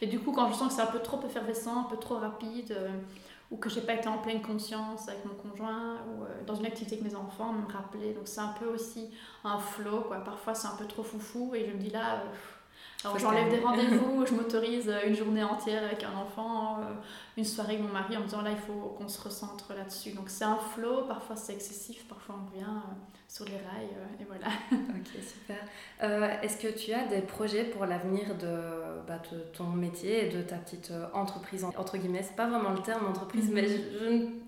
Et 0.00 0.06
du 0.06 0.18
coup, 0.20 0.32
quand 0.32 0.48
je 0.48 0.54
sens 0.54 0.68
que 0.68 0.74
c'est 0.74 0.88
un 0.88 0.90
peu 0.90 1.00
trop 1.00 1.20
effervescent, 1.22 1.80
un 1.80 1.90
peu 1.90 1.98
trop 1.98 2.16
rapide, 2.16 2.72
euh, 2.72 2.88
ou 3.50 3.56
que 3.56 3.70
j'ai 3.70 3.80
pas 3.80 3.94
été 3.94 4.08
en 4.08 4.18
pleine 4.18 4.42
conscience 4.42 5.08
avec 5.08 5.24
mon 5.24 5.34
conjoint 5.34 5.96
ou 6.06 6.24
euh, 6.24 6.44
dans 6.46 6.54
une 6.54 6.66
activité 6.66 6.98
avec 6.98 7.10
mes 7.10 7.16
enfants, 7.16 7.52
me 7.52 7.72
rappeler. 7.72 8.12
Donc 8.12 8.28
c'est 8.28 8.40
un 8.40 8.54
peu 8.58 8.66
aussi 8.66 9.10
un 9.44 9.58
flow, 9.58 10.02
quoi. 10.02 10.18
Parfois 10.18 10.54
c'est 10.54 10.68
un 10.68 10.76
peu 10.76 10.86
trop 10.86 11.02
foufou 11.02 11.54
et 11.54 11.66
je 11.66 11.72
me 11.72 11.78
dis 11.78 11.90
là, 11.90 12.16
euh, 12.16 12.24
alors 13.04 13.18
j'enlève 13.18 13.50
des 13.50 13.60
rendez-vous, 13.60 14.26
je 14.28 14.34
m'autorise 14.34 14.92
une 15.06 15.16
journée 15.16 15.42
entière 15.42 15.82
avec 15.84 16.04
un 16.04 16.14
enfant, 16.14 16.80
euh, 16.80 16.94
une 17.38 17.44
soirée 17.44 17.74
avec 17.76 17.86
mon 17.86 17.92
mari 17.92 18.16
en 18.16 18.20
me 18.20 18.24
disant 18.26 18.42
là 18.42 18.50
il 18.50 18.58
faut 18.58 18.96
qu'on 18.98 19.08
se 19.08 19.20
recentre 19.22 19.72
là-dessus. 19.72 20.10
Donc 20.10 20.28
c'est 20.28 20.44
un 20.44 20.58
flow, 20.58 21.04
parfois 21.06 21.36
c'est 21.36 21.54
excessif, 21.54 22.06
parfois 22.06 22.36
on 22.38 22.50
revient 22.50 22.80
sur 23.28 23.46
les 23.46 23.56
rails 23.56 23.96
et 24.20 24.24
voilà. 24.24 24.48
ok, 24.72 25.22
super. 25.22 25.64
Est-ce 26.00 26.56
que 26.56 26.68
tu 26.68 26.92
as 26.92 27.06
des 27.06 27.20
projets 27.20 27.64
pour 27.64 27.84
l'avenir 27.84 28.26
de, 28.40 28.46
bah, 29.06 29.20
de, 29.32 29.38
ton 29.56 29.64
métier 29.64 30.26
et 30.26 30.28
de 30.30 30.42
ta 30.42 30.56
petite 30.56 30.92
entreprise 31.12 31.64
entre 31.64 31.96
guillemets? 31.96 32.22
C'est 32.22 32.36
pas 32.36 32.46
vraiment 32.46 32.70
le 32.70 32.82
terme 32.82 33.06
entreprise, 33.06 33.50
mais 33.52 33.66
je, 33.66 33.74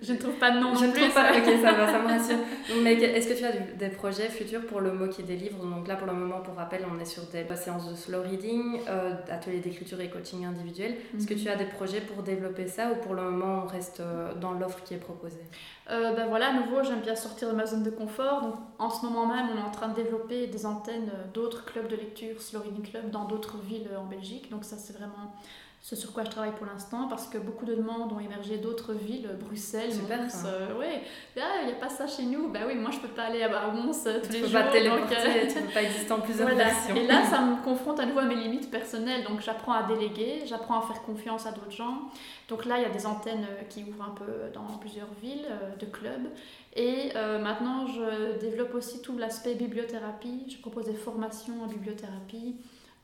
je, 0.03 0.13
ne 0.13 0.19
trouve 0.19 0.35
pas 0.35 0.53
de 0.53 0.61
nom 0.61 0.75
je 0.75 0.87
ne 0.87 0.93
trouve 0.93 1.13
pas. 1.13 1.31
Ok, 1.33 1.47
ça 1.63 1.73
va, 1.73 1.87
ça 1.87 1.99
me 1.99 2.09
rassure. 2.09 2.39
mais 2.83 2.95
est-ce 2.95 3.29
que 3.29 3.39
tu 3.39 3.45
as 3.45 3.53
des 3.53 3.89
projets 3.89 4.29
futurs 4.29 4.65
pour 4.67 4.81
le 4.81 4.93
mot 4.93 5.09
qui 5.09 5.23
délivre 5.23 5.65
Donc 5.65 5.89
là, 5.89 5.97
pour 5.97 6.07
le 6.07 6.13
moment, 6.13 6.41
pour 6.41 6.55
rappel, 6.55 6.87
on 6.91 6.99
est 7.01 7.05
sur 7.05 7.25
des 7.25 7.45
séances 7.57 7.91
de 7.91 7.95
slow 7.95 8.23
reading, 8.23 8.81
euh, 8.89 9.15
ateliers 9.31 9.61
d'écriture 9.61 10.01
et 10.01 10.09
coaching 10.09 10.45
individuel. 10.45 10.97
Est-ce 11.17 11.27
que 11.27 11.35
mhm. 11.35 11.41
tu 11.41 11.49
as 11.49 11.57
des 11.57 11.67
projets 11.67 12.01
pour 12.01 12.23
développer 12.23 12.67
ça 12.67 12.93
ou 12.93 12.97
pour 12.97 13.15
le 13.15 13.23
moment, 13.23 13.63
on 13.65 13.67
reste 13.67 14.01
euh, 14.01 14.35
dans 14.35 14.53
l'offre 14.53 14.83
qui 14.85 14.95
est 14.95 14.99
proposée? 14.99 15.45
Euh, 15.91 16.15
ben 16.15 16.27
voilà, 16.29 16.49
à 16.49 16.53
nouveau, 16.53 16.83
j'aime 16.83 17.01
bien 17.01 17.17
sortir 17.17 17.51
de 17.51 17.55
ma 17.55 17.67
zone 17.67 17.83
de 17.83 17.91
confort. 17.91 18.43
Donc, 18.43 18.55
en 18.79 18.91
ce 18.91 19.05
moment 19.05 19.27
même, 19.27 19.47
on 19.53 19.59
est 19.59 19.67
en 19.67 19.71
train 19.71 19.89
de 19.89 19.95
développer 19.95 20.47
des 20.47 20.67
antennes 20.67 21.11
d'autres 21.41 21.65
clubs 21.65 21.89
de 21.89 21.97
lecture, 21.97 22.41
Slow 22.41 22.61
Reading 22.61 22.83
Club, 22.83 23.11
dans 23.11 23.25
d'autres 23.25 23.59
villes 23.59 23.89
en 23.97 24.05
Belgique. 24.05 24.51
Donc, 24.51 24.65
ça, 24.65 24.77
c'est 24.77 24.93
vraiment 24.93 25.35
ce 25.83 25.97
sur 25.97 26.13
quoi 26.13 26.25
je 26.25 26.31
travaille 26.31 26.55
pour 26.55 26.67
l'instant 26.67 27.09
parce 27.09 27.27
que 27.27 27.39
beaucoup 27.39 27.65
de 27.65 27.75
demandes 27.75 28.13
ont 28.13 28.21
émergé 28.21 28.59
d'autres 28.59 28.93
villes, 28.93 29.31
Bruxelles, 29.41 29.91
Mons. 30.09 30.45
Euh, 30.45 30.69
oui, 30.79 31.01
il 31.35 31.67
n'y 31.67 31.73
a 31.73 31.75
pas 31.77 31.89
ça 31.89 32.07
chez 32.07 32.25
nous. 32.25 32.49
Bah 32.49 32.61
oui, 32.67 32.75
moi 32.75 32.91
je 32.93 32.99
peux 32.99 33.09
pas 33.09 33.25
aller 33.25 33.43
à 33.43 33.49
Mons 33.71 34.07
euh, 34.07 34.21
tous 34.23 34.31
les 34.31 34.41
jours. 34.41 34.53
Pas 34.53 34.65
donc, 34.65 35.11
euh, 35.11 35.47
tu 35.49 35.61
peux 35.61 35.73
pas 35.73 35.83
exister 35.83 36.13
en 36.13 36.21
plusieurs 36.21 36.55
versions. 36.55 36.95
Et 36.95 37.07
là, 37.07 37.25
ça 37.25 37.41
me 37.41 37.65
confronte 37.65 37.99
à 37.99 38.05
nouveau 38.05 38.19
à 38.19 38.25
mes 38.25 38.35
limites 38.35 38.71
personnelles. 38.71 39.25
Donc 39.25 39.41
j'apprends 39.41 39.73
à 39.73 39.85
déléguer, 39.85 40.43
j'apprends 40.45 40.81
à 40.81 40.87
faire 40.87 41.01
confiance 41.03 41.47
à 41.47 41.53
d'autres 41.53 41.71
gens. 41.71 42.11
Donc 42.51 42.67
là, 42.67 42.77
il 42.77 42.83
y 42.83 42.87
a 42.87 42.91
des 42.91 43.07
antennes 43.07 43.47
qui 43.71 43.85
ouvrent 43.85 44.05
un 44.05 44.15
peu 44.15 44.53
dans 44.53 44.77
plusieurs 44.79 45.09
villes, 45.23 45.47
de 45.79 45.87
clubs. 45.87 46.29
Et 46.77 47.13
maintenant, 47.15 47.87
je 47.87 48.39
développe 48.39 48.75
aussi 48.75 49.01
tout 49.01 49.17
l'aspect 49.17 49.55
bibliothérapie. 49.55 50.45
Je 50.49 50.59
propose 50.59 50.85
des 50.85 50.95
formations 50.95 51.63
en 51.63 51.67
bibliothérapie. 51.67 52.57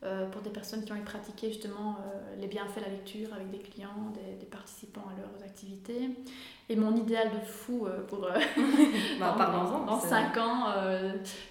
Euh, 0.03 0.29
pour 0.29 0.43
des 0.43 0.51
personnes 0.51 0.85
qui 0.85 0.91
ont 0.91 1.01
pratiqué 1.03 1.47
justement 1.47 1.95
euh, 1.95 2.35
les 2.39 2.45
bienfaits 2.45 2.77
de 2.77 2.81
la 2.81 2.89
lecture 2.89 3.33
avec 3.33 3.49
des 3.49 3.57
clients, 3.57 4.13
des, 4.13 4.45
participants 4.45 5.05
à 5.09 5.19
leurs 5.19 5.43
activités. 5.43 6.11
Et 6.69 6.75
mon 6.75 6.95
idéal 6.95 7.31
de 7.31 7.43
fou 7.43 7.87
euh, 7.87 8.05
pour 8.05 8.19
bah, 9.19 9.35
dans, 9.39 9.85
dans 9.85 9.99
5 9.99 10.37
ans, 10.37 10.65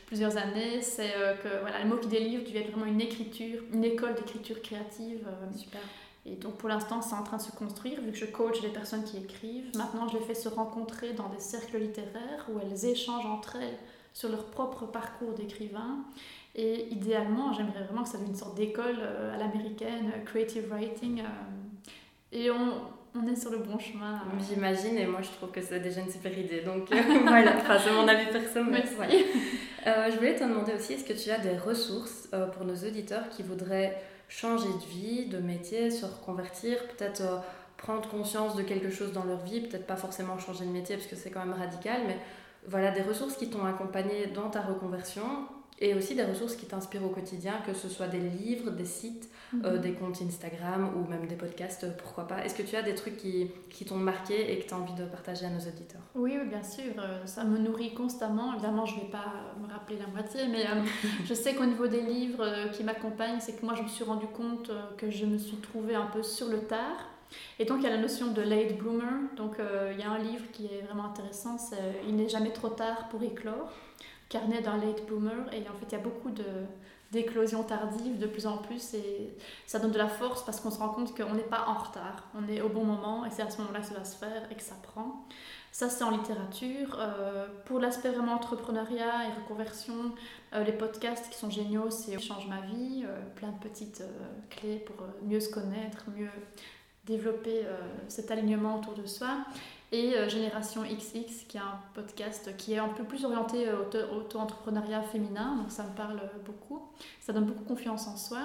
plusieurs 0.07 0.37
années, 0.37 0.81
c'est 0.81 1.13
que 1.43 1.61
voilà, 1.61 1.83
le 1.83 1.89
mot 1.89 1.97
qui 1.97 2.07
délivre 2.07 2.45
être 2.55 2.71
vraiment 2.71 2.87
une 2.87 3.01
écriture, 3.01 3.63
une 3.73 3.83
école 3.83 4.15
d'écriture 4.15 4.63
créative. 4.63 5.27
Super. 5.57 5.81
Et 6.25 6.37
donc 6.37 6.55
pour 6.55 6.69
l'instant, 6.69 7.03
c'est 7.03 7.17
en 7.17 7.25
train 7.25 7.39
de 7.39 7.43
se 7.43 7.53
construire, 7.53 8.01
vu 8.01 8.13
que 8.13 8.19
je 8.19 8.27
coach 8.27 8.61
des 8.61 8.69
personnes 8.69 9.03
qui 9.03 9.17
écrivent. 9.17 9.77
Maintenant, 9.77 10.07
je 10.07 10.19
les 10.19 10.25
fais 10.25 10.35
se 10.35 10.49
rencontrer 10.49 11.15
dans 11.15 11.29
des 11.31 11.41
cercles 11.41 11.79
littéraires 11.79 12.47
où 12.49 12.61
elles 12.61 12.87
échangent 12.87 13.27
entre 13.27 13.57
elles 13.57 13.79
sur 14.13 14.31
leur 14.31 14.47
propre 14.47 14.87
parcours 14.87 15.35
d'écrivain. 15.35 15.99
Et 16.59 16.89
idéalement, 16.91 17.53
j'aimerais 17.53 17.83
vraiment 17.85 18.03
que 18.03 18.09
ça 18.09 18.17
soit 18.17 18.27
une 18.27 18.35
sorte 18.35 18.57
d'école 18.57 18.97
euh, 18.99 19.35
à 19.35 19.37
l'américaine, 19.37 20.11
euh, 20.17 20.25
creative 20.25 20.69
writing. 20.71 21.21
Euh, 21.21 21.25
et 22.33 22.51
on, 22.51 22.73
on, 23.15 23.27
est 23.27 23.37
sur 23.37 23.51
le 23.51 23.59
bon 23.59 23.79
chemin. 23.79 24.23
J'imagine, 24.49 24.97
et 24.97 25.07
moi 25.07 25.21
je 25.21 25.29
trouve 25.33 25.51
que 25.51 25.61
c'est 25.61 25.81
déjà 25.81 26.01
une 26.01 26.11
super 26.11 26.37
idée. 26.37 26.63
Donc 26.63 26.89
voilà, 27.27 27.57
c'est 27.79 27.93
mon 27.93 28.09
avis 28.09 28.31
personnel. 28.33 28.85
je 28.87 30.17
voulais 30.17 30.35
te 30.35 30.45
demander 30.45 30.73
aussi, 30.73 30.95
est-ce 30.95 31.05
que 31.05 31.13
tu 31.13 31.31
as 31.31 31.39
des 31.39 31.59
ressources 31.59 32.29
pour 32.55 32.65
nos 32.65 32.75
auditeurs 32.75 33.29
qui 33.29 33.43
voudraient 33.43 34.03
changer 34.29 34.69
de 34.69 34.91
vie, 34.91 35.27
de 35.27 35.39
métier, 35.39 35.91
se 35.91 36.07
reconvertir, 36.07 36.79
peut-être 36.89 37.23
prendre 37.77 38.09
conscience 38.09 38.57
de 38.57 38.63
quelque 38.63 38.91
chose 38.91 39.13
dans 39.13 39.25
leur 39.25 39.45
vie, 39.45 39.61
peut-être 39.61 39.87
pas 39.87 39.97
forcément 39.97 40.39
changer 40.39 40.65
de 40.65 40.71
métier 40.71 40.97
parce 40.97 41.07
que 41.07 41.17
c'est 41.17 41.31
quand 41.31 41.45
même 41.45 41.55
radical, 41.55 42.01
mais 42.07 42.19
voilà 42.67 42.91
des 42.91 43.03
ressources 43.03 43.37
qui 43.37 43.51
t'ont 43.51 43.65
accompagné 43.65 44.27
dans 44.35 44.51
ta 44.51 44.63
reconversion 44.63 45.23
et 45.79 45.95
aussi 45.95 46.15
des 46.15 46.25
ressources 46.25 46.57
qui 46.57 46.67
t'inspirent 46.67 47.05
au 47.05 47.11
quotidien, 47.11 47.55
que 47.67 47.75
ce 47.75 47.89
soit 47.89 48.07
des 48.07 48.21
livres, 48.21 48.71
des 48.71 48.87
sites, 48.87 49.29
euh, 49.65 49.77
mhm. 49.77 49.81
des 49.81 49.93
comptes 49.93 50.23
Instagram 50.23 50.91
ou 50.97 51.09
même 51.09 51.27
des 51.27 51.37
podcasts, 51.37 51.85
euh, 51.85 51.91
pourquoi 51.97 52.27
pas. 52.27 52.45
Est-ce 52.45 52.55
que 52.55 52.63
tu 52.63 52.77
as 52.77 52.83
des 52.83 52.95
trucs 52.95 53.19
qui, 53.19 53.51
qui 53.71 53.85
t'ont 53.85 53.97
marqué 53.97 54.53
et 54.53 54.59
que 54.59 54.69
tu 54.69 54.75
as 54.75 54.79
envie 54.79 54.95
de 54.95 55.05
partager 55.05 55.45
à 55.45 55.51
nos 55.51 55.61
auditeurs? 55.61 56.01
Oui, 56.15 56.37
oui, 56.41 56.49
bien 56.49 56.63
sûr. 56.63 56.93
Euh, 56.99 57.27
ça 57.27 57.45
me 57.45 57.59
nourrit 57.59 57.93
constamment. 57.93 58.55
Évidemment, 58.55 58.87
je 58.87 58.97
ne 58.97 59.01
vais 59.03 59.11
pas 59.11 59.35
me 59.61 59.71
rappeler 59.71 59.99
la 59.99 60.07
moitié, 60.07 60.49
mais 60.49 60.65
je 61.27 61.35
sais 61.35 61.55
qu'au 61.55 61.67
niveau 61.67 61.87
des 61.87 62.01
livres 62.01 62.71
qui 62.73 62.83
m'accompagnent, 62.83 63.41
c'est 63.41 63.61
que 63.61 63.65
moi, 63.65 63.75
je 63.75 63.83
me 63.83 63.89
suis 63.89 64.05
rendu 64.05 64.27
compte 64.27 64.71
que 64.97 65.11
je 65.11 65.27
me 65.27 65.37
suis 65.37 65.59
trouvée 65.59 65.95
un 65.95 66.07
peu 66.07 66.23
sur 66.23 66.49
le 66.49 66.61
tard. 66.61 67.11
Et 67.59 67.67
donc, 67.67 67.79
il 67.81 67.85
y 67.85 67.87
a 67.87 67.91
la 67.91 68.01
notion 68.01 68.33
de 68.33 68.41
late 68.41 68.79
bloomer. 68.79 69.29
Donc, 69.37 69.57
il 69.93 70.01
y 70.01 70.03
a 70.03 70.11
un 70.11 70.19
livre 70.19 70.45
qui 70.53 70.67
est 70.67 70.83
vraiment 70.87 71.05
intéressant, 71.05 71.59
c'est 71.59 71.77
Il 72.09 72.17
n'est 72.17 72.29
jamais 72.29 72.53
trop 72.53 72.69
tard 72.69 73.09
pour 73.11 73.23
éclore 73.23 73.71
carnet 74.29 74.61
d'un 74.61 74.77
late 74.77 75.07
bloomer. 75.07 75.53
Et 75.53 75.61
en 75.69 75.75
fait, 75.75 75.87
il 75.89 75.93
y 75.93 75.97
a 75.97 75.99
beaucoup 75.99 76.31
d'éclosions 77.13 77.63
tardives 77.63 78.19
de 78.19 78.27
plus 78.27 78.47
en 78.47 78.59
plus 78.59 78.95
et 78.95 79.37
ça 79.67 79.79
donne 79.79 79.93
de 79.93 79.99
la 79.99 80.09
force 80.09 80.45
parce 80.45 80.61
qu'on 80.61 80.71
se 80.71 80.79
rend 80.79 80.89
compte 80.91 81.17
qu'on 81.17 81.35
n'est 81.35 81.43
pas 81.43 81.65
en 81.69 81.75
retard, 81.75 82.29
on 82.35 82.49
est 82.49 82.61
au 82.61 82.69
bon 82.69 82.85
moment 82.85 83.25
et 83.25 83.31
c'est 83.31 83.43
à 83.43 83.51
ce 83.51 83.59
moment-là 83.59 83.81
que 83.81 83.87
ça 83.87 83.95
va 83.95 84.05
se 84.05 84.17
faire 84.17 84.43
et 84.51 84.55
que 84.55 84.63
ça 84.63 84.75
prend. 84.83 85.27
Ça, 85.77 85.91
c'est 85.91 86.05
en 86.05 86.11
littérature. 86.11 86.97
Euh, 86.99 87.49
pour 87.67 87.79
l'aspect 87.79 88.09
vraiment 88.09 88.33
entrepreneuriat 88.33 89.29
et 89.29 89.43
reconversion, 89.43 90.15
euh, 90.55 90.65
les 90.65 90.73
podcasts 90.73 91.29
qui 91.29 91.37
sont 91.37 91.51
géniaux, 91.51 91.91
c'est 91.91 92.19
Change 92.19 92.47
ma 92.49 92.63
vie, 92.63 93.05
euh, 93.07 93.21
plein 93.35 93.51
de 93.51 93.59
petites 93.59 94.03
clés 94.49 94.79
pour 94.79 94.97
mieux 95.23 95.41
se 95.41 95.51
connaître, 95.51 96.07
mieux 96.17 96.31
développer 97.05 97.65
cet 98.09 98.33
alignement 98.33 98.79
autour 98.79 98.95
de 98.95 99.07
soi 99.07 99.29
et 99.93 100.15
euh, 100.15 100.29
Génération 100.29 100.83
XX, 100.83 101.45
qui 101.49 101.57
est 101.57 101.61
un 101.61 101.79
podcast 101.95 102.57
qui 102.57 102.75
est 102.75 102.79
un 102.79 102.89
peu 102.89 103.05
plus 103.05 103.25
orienté 103.25 103.69
euh, 103.69 103.83
au 104.13 104.17
auto-entrepreneuriat 104.17 105.03
féminin, 105.03 105.57
donc 105.57 105.71
ça 105.71 105.85
me 105.85 105.97
parle 105.97 106.21
beaucoup. 106.45 106.83
Ça 107.21 107.33
donne 107.33 107.45
beaucoup 107.45 107.65
confiance 107.65 108.09
en 108.09 108.17
soi. 108.17 108.39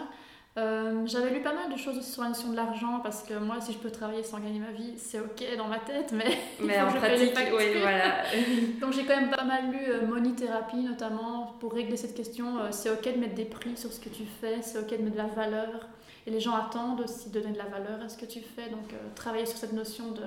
Euh, 0.58 1.04
j'avais 1.06 1.34
lu 1.34 1.42
pas 1.42 1.54
mal 1.54 1.72
de 1.72 1.78
choses 1.78 1.98
aussi 1.98 2.12
sur 2.12 2.24
la 2.24 2.30
notion 2.30 2.50
de 2.50 2.58
l'argent 2.58 3.00
parce 3.02 3.24
que 3.24 3.34
moi, 3.36 3.62
si 3.62 3.72
je 3.72 3.78
peux 3.78 3.90
travailler 3.90 4.22
sans 4.22 4.38
gagner 4.40 4.60
ma 4.60 4.72
vie, 4.72 4.94
c'est 4.98 5.20
ok 5.20 5.58
dans 5.58 5.68
ma 5.68 5.80
tête, 5.80 6.12
mais, 6.12 6.38
mais 6.60 6.80
en 6.82 6.92
pratique, 6.92 7.34
oui, 7.58 7.80
voilà. 7.80 8.24
Donc 8.82 8.92
j'ai 8.92 9.06
quand 9.06 9.16
même 9.16 9.32
pas 9.32 9.46
mal 9.46 9.72
lu 9.72 10.08
Money 10.08 10.36
Therapy 10.36 10.78
notamment 10.78 11.56
pour 11.62 11.74
régler 11.74 11.96
cette 11.96 12.16
question. 12.16 12.70
c'est 12.72 12.90
ok 12.90 13.14
de 13.16 13.20
mettre 13.20 13.36
des 13.36 13.46
prix 13.46 13.78
sur 13.78 13.94
ce 13.94 14.00
que 14.02 14.10
tu 14.10 14.24
fais, 14.42 14.62
c'est 14.62 14.78
ok 14.78 14.90
de 14.90 15.04
mettre 15.04 15.16
de 15.16 15.18
la 15.18 15.28
valeur. 15.28 15.88
Et 16.28 16.32
les 16.32 16.40
gens 16.40 16.56
attendent 16.56 17.02
aussi 17.02 17.30
de 17.30 17.40
donner 17.40 17.54
de 17.54 17.58
la 17.58 17.66
valeur 17.66 18.02
à 18.04 18.10
ce 18.10 18.18
que 18.18 18.26
tu 18.26 18.42
fais. 18.42 18.70
Donc 18.70 18.94
travailler 19.16 19.46
sur 19.46 19.58
cette 19.58 19.74
notion 19.74 20.12
de 20.12 20.22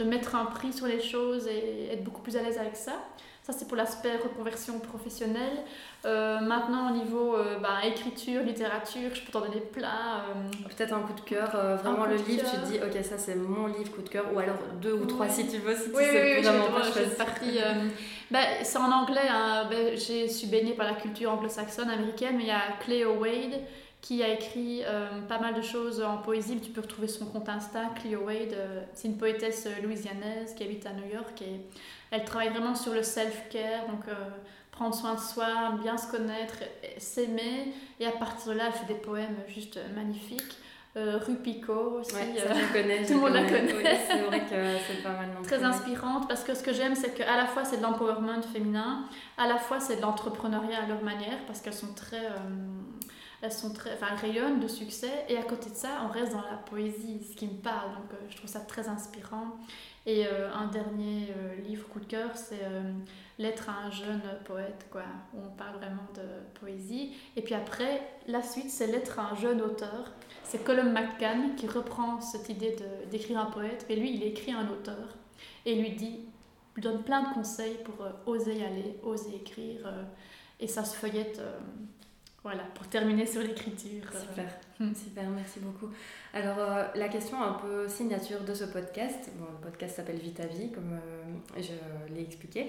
de 0.00 0.04
mettre 0.04 0.34
un 0.34 0.46
prix 0.46 0.72
sur 0.72 0.86
les 0.86 1.00
choses 1.00 1.46
et 1.46 1.92
être 1.92 2.02
beaucoup 2.02 2.22
plus 2.22 2.36
à 2.36 2.42
l'aise 2.42 2.58
avec 2.58 2.74
ça. 2.74 2.92
Ça, 3.42 3.52
c'est 3.52 3.66
pour 3.66 3.76
l'aspect 3.76 4.16
reconversion 4.16 4.78
professionnelle. 4.80 5.64
Euh, 6.04 6.40
maintenant, 6.40 6.90
au 6.90 6.96
niveau 6.96 7.36
euh, 7.36 7.58
bah, 7.58 7.78
écriture, 7.86 8.42
littérature, 8.42 9.10
je 9.14 9.22
peux 9.22 9.32
t'en 9.32 9.40
donner 9.40 9.60
plein. 9.60 9.88
Euh, 9.88 10.68
Peut-être 10.76 10.94
un 10.94 11.00
coup 11.00 11.14
de 11.14 11.20
cœur, 11.20 11.50
vraiment 11.82 12.06
le 12.06 12.16
livre, 12.16 12.44
tu 12.50 12.56
te 12.56 12.66
dis, 12.66 12.78
ok, 12.78 13.04
ça 13.04 13.18
c'est 13.18 13.34
mon 13.34 13.66
livre 13.66 13.90
coup 13.92 14.02
de 14.02 14.08
cœur, 14.08 14.26
ou 14.34 14.38
alors 14.38 14.56
deux 14.80 14.92
ou 14.92 15.06
trois 15.06 15.28
si 15.28 15.46
tu 15.46 15.58
veux, 15.58 15.74
si 15.74 15.90
oui, 15.94 16.04
tu 16.04 16.10
sais 16.10 16.36
oui, 16.36 16.42
vraiment 16.42 16.70
pas 16.70 16.82
choisir. 16.82 17.10
bah, 18.30 18.38
c'est 18.62 18.78
en 18.78 18.92
anglais, 18.92 19.28
hein. 19.28 19.66
bah, 19.70 19.96
j'ai 19.96 20.28
suis 20.28 20.46
baignée 20.46 20.74
par 20.74 20.86
la 20.86 20.94
culture 20.94 21.32
anglo-saxonne, 21.32 21.90
américaine, 21.90 22.36
mais 22.36 22.44
il 22.44 22.48
y 22.48 22.52
a 22.52 22.62
Cleo 22.80 23.14
Wade 23.20 23.60
qui 24.00 24.22
a 24.22 24.28
écrit 24.28 24.82
euh, 24.84 25.20
pas 25.28 25.38
mal 25.38 25.54
de 25.54 25.62
choses 25.62 26.02
en 26.02 26.18
poésie. 26.18 26.58
Tu 26.60 26.70
peux 26.70 26.80
retrouver 26.80 27.08
son 27.08 27.26
compte 27.26 27.48
Insta, 27.48 27.82
Cleo 28.00 28.24
Wade. 28.24 28.54
Euh, 28.54 28.82
c'est 28.94 29.08
une 29.08 29.18
poétesse 29.18 29.66
euh, 29.66 29.82
louisianaise 29.82 30.54
qui 30.56 30.64
habite 30.64 30.86
à 30.86 30.92
New 30.92 31.12
York 31.12 31.42
et 31.42 31.60
elle 32.10 32.24
travaille 32.24 32.48
vraiment 32.48 32.74
sur 32.74 32.92
le 32.92 33.02
self-care, 33.02 33.86
donc 33.86 34.04
prendre 34.72 34.94
soin 34.94 35.14
de 35.14 35.20
soi, 35.20 35.74
bien 35.80 35.96
se 35.96 36.10
connaître, 36.10 36.56
s'aimer. 36.98 37.72
Et 38.00 38.06
à 38.06 38.10
partir 38.10 38.52
de 38.52 38.58
là, 38.58 38.64
elle 38.66 38.72
fait 38.72 38.92
des 38.92 38.98
poèmes 38.98 39.36
juste 39.46 39.78
magnifiques. 39.94 40.56
rue 40.96 41.36
Picot 41.36 42.00
aussi. 42.00 42.12
Ouais, 42.14 42.34
ça, 42.36 42.52
je 42.52 42.72
connais, 42.72 43.04
tout 43.06 43.14
le 43.14 43.20
monde 43.20 43.34
la 43.34 43.44
connaît. 43.44 44.00
c'est 44.08 44.22
vrai 44.22 44.40
que 44.40 44.78
c'est 44.88 45.04
pas 45.04 45.12
mal 45.12 45.28
Très 45.44 45.62
inspirante 45.62 46.26
parce 46.26 46.42
que 46.42 46.52
ce 46.52 46.64
que 46.64 46.72
j'aime, 46.72 46.96
c'est 46.96 47.14
qu'à 47.14 47.36
la 47.36 47.46
fois 47.46 47.64
c'est 47.64 47.76
de 47.76 47.82
l'empowerment 47.82 48.42
féminin, 48.42 49.04
à 49.38 49.46
la 49.46 49.58
fois 49.58 49.78
c'est 49.78 49.98
de 49.98 50.02
l'entrepreneuriat 50.02 50.82
à 50.82 50.88
leur 50.88 51.04
manière 51.04 51.38
parce 51.46 51.60
qu'elles 51.60 51.74
sont 51.74 51.94
très 51.94 52.26
elles 53.42 53.52
sont 53.52 53.72
très, 53.72 53.94
enfin, 53.94 54.14
rayonnent 54.16 54.60
de 54.60 54.68
succès. 54.68 55.24
Et 55.28 55.36
à 55.36 55.42
côté 55.42 55.70
de 55.70 55.74
ça, 55.74 56.02
on 56.04 56.12
reste 56.12 56.32
dans 56.32 56.42
la 56.42 56.56
poésie, 56.56 57.24
ce 57.30 57.36
qui 57.36 57.46
me 57.46 57.60
parle. 57.60 57.90
Donc, 57.92 58.18
je 58.28 58.36
trouve 58.36 58.50
ça 58.50 58.60
très 58.60 58.88
inspirant. 58.88 59.58
Et 60.06 60.26
euh, 60.26 60.52
un 60.52 60.66
dernier 60.66 61.28
euh, 61.36 61.56
livre 61.62 61.86
coup 61.88 62.00
de 62.00 62.06
cœur, 62.06 62.30
c'est 62.34 62.62
euh, 62.62 62.92
Lettre 63.38 63.68
à 63.68 63.86
un 63.86 63.90
jeune 63.90 64.22
poète, 64.44 64.86
quoi, 64.90 65.04
où 65.34 65.38
on 65.46 65.56
parle 65.56 65.76
vraiment 65.76 66.06
de 66.14 66.58
poésie. 66.58 67.12
Et 67.36 67.42
puis 67.42 67.54
après, 67.54 68.02
la 68.26 68.42
suite, 68.42 68.70
c'est 68.70 68.86
Lettre 68.86 69.18
à 69.18 69.30
un 69.30 69.34
jeune 69.34 69.60
auteur. 69.60 70.12
C'est 70.42 70.64
Colum 70.64 70.92
McCann 70.92 71.54
qui 71.54 71.66
reprend 71.66 72.20
cette 72.20 72.48
idée 72.48 72.76
d'écrire 73.10 73.40
un 73.40 73.46
poète, 73.46 73.86
mais 73.88 73.96
lui, 73.96 74.14
il 74.14 74.22
écrit 74.22 74.52
un 74.52 74.68
auteur 74.68 75.16
et 75.64 75.74
lui 75.74 75.92
dit, 75.92 76.20
lui 76.74 76.82
donne 76.82 77.02
plein 77.02 77.22
de 77.22 77.34
conseils 77.34 77.78
pour 77.84 77.94
oser 78.26 78.56
y 78.56 78.64
aller, 78.64 78.98
oser 79.02 79.36
écrire. 79.36 79.92
et 80.58 80.66
ça 80.66 80.84
se 80.84 80.96
feuillette 80.96 81.40
voilà, 82.42 82.62
pour 82.74 82.86
terminer 82.86 83.26
sur 83.26 83.42
l'écriture. 83.42 84.04
Super, 84.18 84.48
hmm. 84.78 84.94
super, 84.94 85.28
merci 85.28 85.60
beaucoup. 85.60 85.90
Alors, 86.32 86.58
euh, 86.58 86.84
la 86.94 87.08
question 87.08 87.42
un 87.42 87.52
peu 87.52 87.86
signature 87.86 88.42
de 88.44 88.54
ce 88.54 88.64
podcast, 88.64 89.30
bon, 89.38 89.44
le 89.52 89.60
podcast 89.60 89.96
s'appelle 89.96 90.16
Vite 90.16 90.40
à 90.40 90.46
vie, 90.46 90.70
comme 90.70 90.94
euh, 90.94 91.60
je 91.60 92.14
l'ai 92.14 92.22
expliqué. 92.22 92.68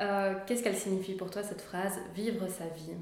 Euh, 0.00 0.34
qu'est-ce 0.44 0.64
qu'elle 0.64 0.76
signifie 0.76 1.14
pour 1.14 1.30
toi, 1.30 1.44
cette 1.44 1.60
phrase 1.60 2.00
Vivre 2.16 2.48
sa 2.48 2.64
vie? 2.64 2.96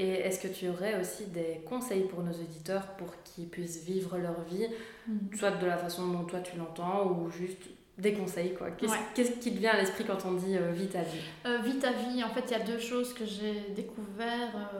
Et 0.00 0.08
est-ce 0.08 0.40
que 0.40 0.52
tu 0.52 0.68
aurais 0.68 1.00
aussi 1.00 1.26
des 1.26 1.60
conseils 1.68 2.04
pour 2.04 2.24
nos 2.24 2.32
auditeurs 2.32 2.86
pour 2.96 3.22
qu'ils 3.22 3.48
puissent 3.48 3.84
vivre 3.84 4.18
leur 4.18 4.40
vie, 4.42 4.66
hmm. 5.06 5.36
soit 5.36 5.52
de 5.52 5.66
la 5.66 5.76
façon 5.76 6.08
dont 6.08 6.24
toi 6.24 6.40
tu 6.40 6.56
l'entends, 6.56 7.06
ou 7.12 7.30
juste 7.30 7.62
des 7.96 8.14
conseils 8.14 8.54
quoi? 8.54 8.72
Qu'est-ce 8.72 9.32
qui 9.38 9.52
te 9.52 9.58
vient 9.58 9.72
à 9.72 9.76
l'esprit 9.76 10.04
quand 10.04 10.26
on 10.26 10.32
dit 10.32 10.56
vite 10.72 10.96
à 10.96 11.02
vie? 11.02 11.62
Vite 11.62 11.84
à 11.84 11.92
vie, 11.92 12.24
en 12.24 12.30
fait, 12.30 12.42
il 12.46 12.50
y 12.52 12.54
a 12.54 12.64
deux 12.64 12.80
choses 12.80 13.14
que 13.14 13.24
j'ai 13.24 13.72
découvert 13.76 14.72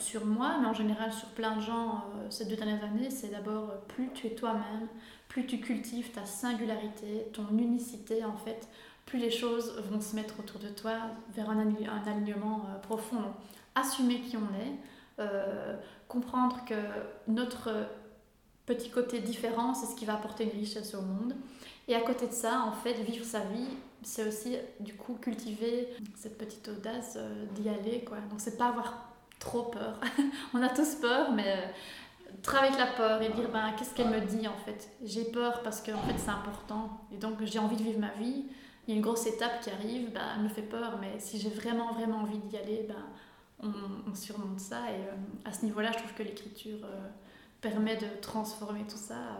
sur 0.00 0.24
moi, 0.24 0.56
mais 0.60 0.66
en 0.66 0.74
général 0.74 1.12
sur 1.12 1.28
plein 1.28 1.56
de 1.56 1.60
gens 1.60 2.04
euh, 2.16 2.26
ces 2.30 2.46
deux 2.46 2.56
dernières 2.56 2.84
années, 2.84 3.10
c'est 3.10 3.28
d'abord 3.28 3.70
euh, 3.70 3.76
plus 3.88 4.10
tu 4.14 4.26
es 4.26 4.30
toi-même, 4.30 4.88
plus 5.28 5.46
tu 5.46 5.60
cultives 5.60 6.10
ta 6.10 6.24
singularité, 6.24 7.28
ton 7.32 7.48
unicité 7.56 8.24
en 8.24 8.36
fait, 8.36 8.68
plus 9.06 9.18
les 9.18 9.30
choses 9.30 9.76
vont 9.90 10.00
se 10.00 10.16
mettre 10.16 10.38
autour 10.40 10.60
de 10.60 10.68
toi 10.68 10.98
vers 11.34 11.50
un, 11.50 11.58
alignement 11.58 12.66
euh, 12.68 12.78
profond. 12.78 13.22
assumer 13.74 14.20
qui 14.20 14.36
on 14.36 14.40
est, 14.60 14.76
comprendre 16.08 16.64
que 16.64 16.74
notre 17.28 17.68
petit 18.64 18.88
côté 18.88 19.20
différent, 19.20 19.74
c'est 19.74 19.84
ce 19.84 19.94
qui 19.94 20.06
va 20.06 20.14
apporter 20.14 20.44
une 20.44 20.58
richesse 20.58 20.94
au 20.94 21.02
monde. 21.02 21.34
Et 21.88 21.94
à 21.94 22.00
côté 22.00 22.26
de 22.26 22.32
ça, 22.32 22.62
en 22.62 22.72
fait, 22.72 22.94
vivre 22.94 23.26
sa 23.26 23.40
vie, 23.40 23.68
c'est 24.02 24.26
aussi 24.26 24.56
du 24.80 24.94
coup 24.94 25.18
cultiver 25.20 25.88
cette 26.16 26.38
petite 26.38 26.66
audace 26.68 27.18
d'y 27.54 27.68
aller. 27.68 28.02
Quoi. 28.02 28.16
Donc 28.30 28.40
c'est 28.40 28.56
pas 28.56 28.68
avoir 28.68 29.09
trop 29.40 29.62
peur. 29.62 29.98
on 30.54 30.62
a 30.62 30.68
tous 30.68 30.94
peur, 30.96 31.32
mais 31.32 31.48
euh, 31.48 31.66
travailler 32.42 32.74
avec 32.74 32.86
la 32.86 32.92
peur 32.92 33.20
et 33.22 33.30
dire 33.30 33.50
ben, 33.50 33.72
qu'est-ce 33.76 33.92
qu'elle 33.94 34.10
me 34.10 34.20
dit 34.20 34.46
en 34.46 34.56
fait? 34.64 34.88
J'ai 35.02 35.24
peur 35.24 35.62
parce 35.62 35.80
que 35.80 35.90
en 35.90 36.02
fait, 36.02 36.14
c'est 36.16 36.30
important 36.30 37.00
et 37.12 37.16
donc 37.16 37.42
j'ai 37.42 37.58
envie 37.58 37.76
de 37.76 37.82
vivre 37.82 37.98
ma 37.98 38.12
vie. 38.12 38.44
Il 38.86 38.90
y 38.90 38.94
a 38.94 38.96
une 38.96 39.02
grosse 39.02 39.26
étape 39.26 39.60
qui 39.62 39.70
arrive, 39.70 40.12
ben, 40.12 40.20
elle 40.36 40.44
me 40.44 40.48
fait 40.48 40.62
peur, 40.62 40.98
mais 41.00 41.18
si 41.18 41.40
j'ai 41.40 41.50
vraiment 41.50 41.92
vraiment 41.92 42.18
envie 42.18 42.38
d'y 42.38 42.56
aller, 42.56 42.86
ben, 42.86 43.72
on, 44.06 44.14
surmonte 44.14 44.60
ça. 44.60 44.90
Et 44.90 45.00
euh, 45.00 45.14
à 45.44 45.52
ce 45.52 45.64
niveau-là, 45.64 45.90
je 45.92 45.98
trouve 45.98 46.14
que 46.14 46.22
l'écriture 46.22 46.78
euh, 46.84 47.08
permet 47.60 47.96
de 47.96 48.06
transformer 48.22 48.84
tout 48.88 48.96
ça. 48.96 49.38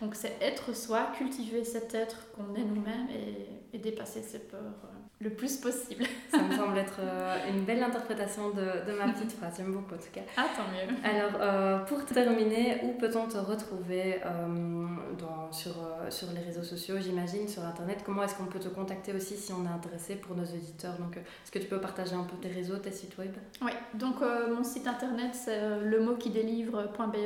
donc 0.00 0.14
c'est 0.14 0.36
être 0.40 0.74
soi, 0.74 1.12
cultiver 1.16 1.64
cet 1.64 1.94
être 1.94 2.30
qu'on 2.32 2.54
est 2.54 2.64
nous-mêmes 2.64 3.08
et, 3.10 3.76
et, 3.76 3.78
dépasser 3.78 4.22
ses 4.22 4.38
peurs 4.38 4.88
le 5.20 5.30
plus 5.30 5.56
possible. 5.56 6.04
Ça 6.30 6.38
me 6.38 6.54
semble 6.54 6.78
être 6.78 7.00
euh, 7.00 7.36
une 7.50 7.64
belle 7.64 7.82
interprétation 7.82 8.50
de, 8.50 8.90
de 8.90 8.96
ma 8.96 9.12
petite 9.12 9.32
phrase. 9.32 9.54
J'aime 9.56 9.72
beaucoup 9.72 9.94
en 9.94 9.98
tout 9.98 10.12
cas. 10.12 10.20
Ah, 10.36 10.46
tant 10.56 10.62
mieux. 10.72 10.94
Alors, 11.02 11.40
euh, 11.40 11.78
pour 11.80 12.04
terminer, 12.04 12.80
où 12.84 12.92
peut-on 12.92 13.26
te 13.26 13.36
retrouver 13.36 14.20
euh, 14.24 14.86
dans, 15.18 15.50
sur, 15.50 15.74
sur 16.10 16.28
les 16.32 16.40
réseaux 16.40 16.62
sociaux, 16.62 16.96
j'imagine, 17.00 17.48
sur 17.48 17.64
Internet? 17.64 18.02
Comment 18.06 18.22
est-ce 18.22 18.36
qu'on 18.36 18.46
peut 18.46 18.60
te 18.60 18.68
contacter 18.68 19.12
aussi 19.12 19.36
si 19.36 19.52
on 19.52 19.64
est 19.64 19.74
intéressé 19.74 20.14
pour 20.14 20.36
nos 20.36 20.44
auditeurs? 20.44 20.94
Donc, 20.98 21.16
est-ce 21.16 21.50
que 21.50 21.58
tu 21.58 21.66
peux 21.66 21.80
partager 21.80 22.14
un 22.14 22.24
peu 22.24 22.36
tes 22.36 22.48
réseaux, 22.48 22.76
tes 22.76 22.92
sites 22.92 23.18
web? 23.18 23.32
Oui, 23.62 23.72
donc 23.94 24.16
mon 24.20 24.62
site 24.62 24.86
internet, 24.86 25.34
c'est 25.34 25.80
le 25.80 26.00
mot 26.00 26.14
qui 26.14 26.30
délivre.be. 26.30 27.16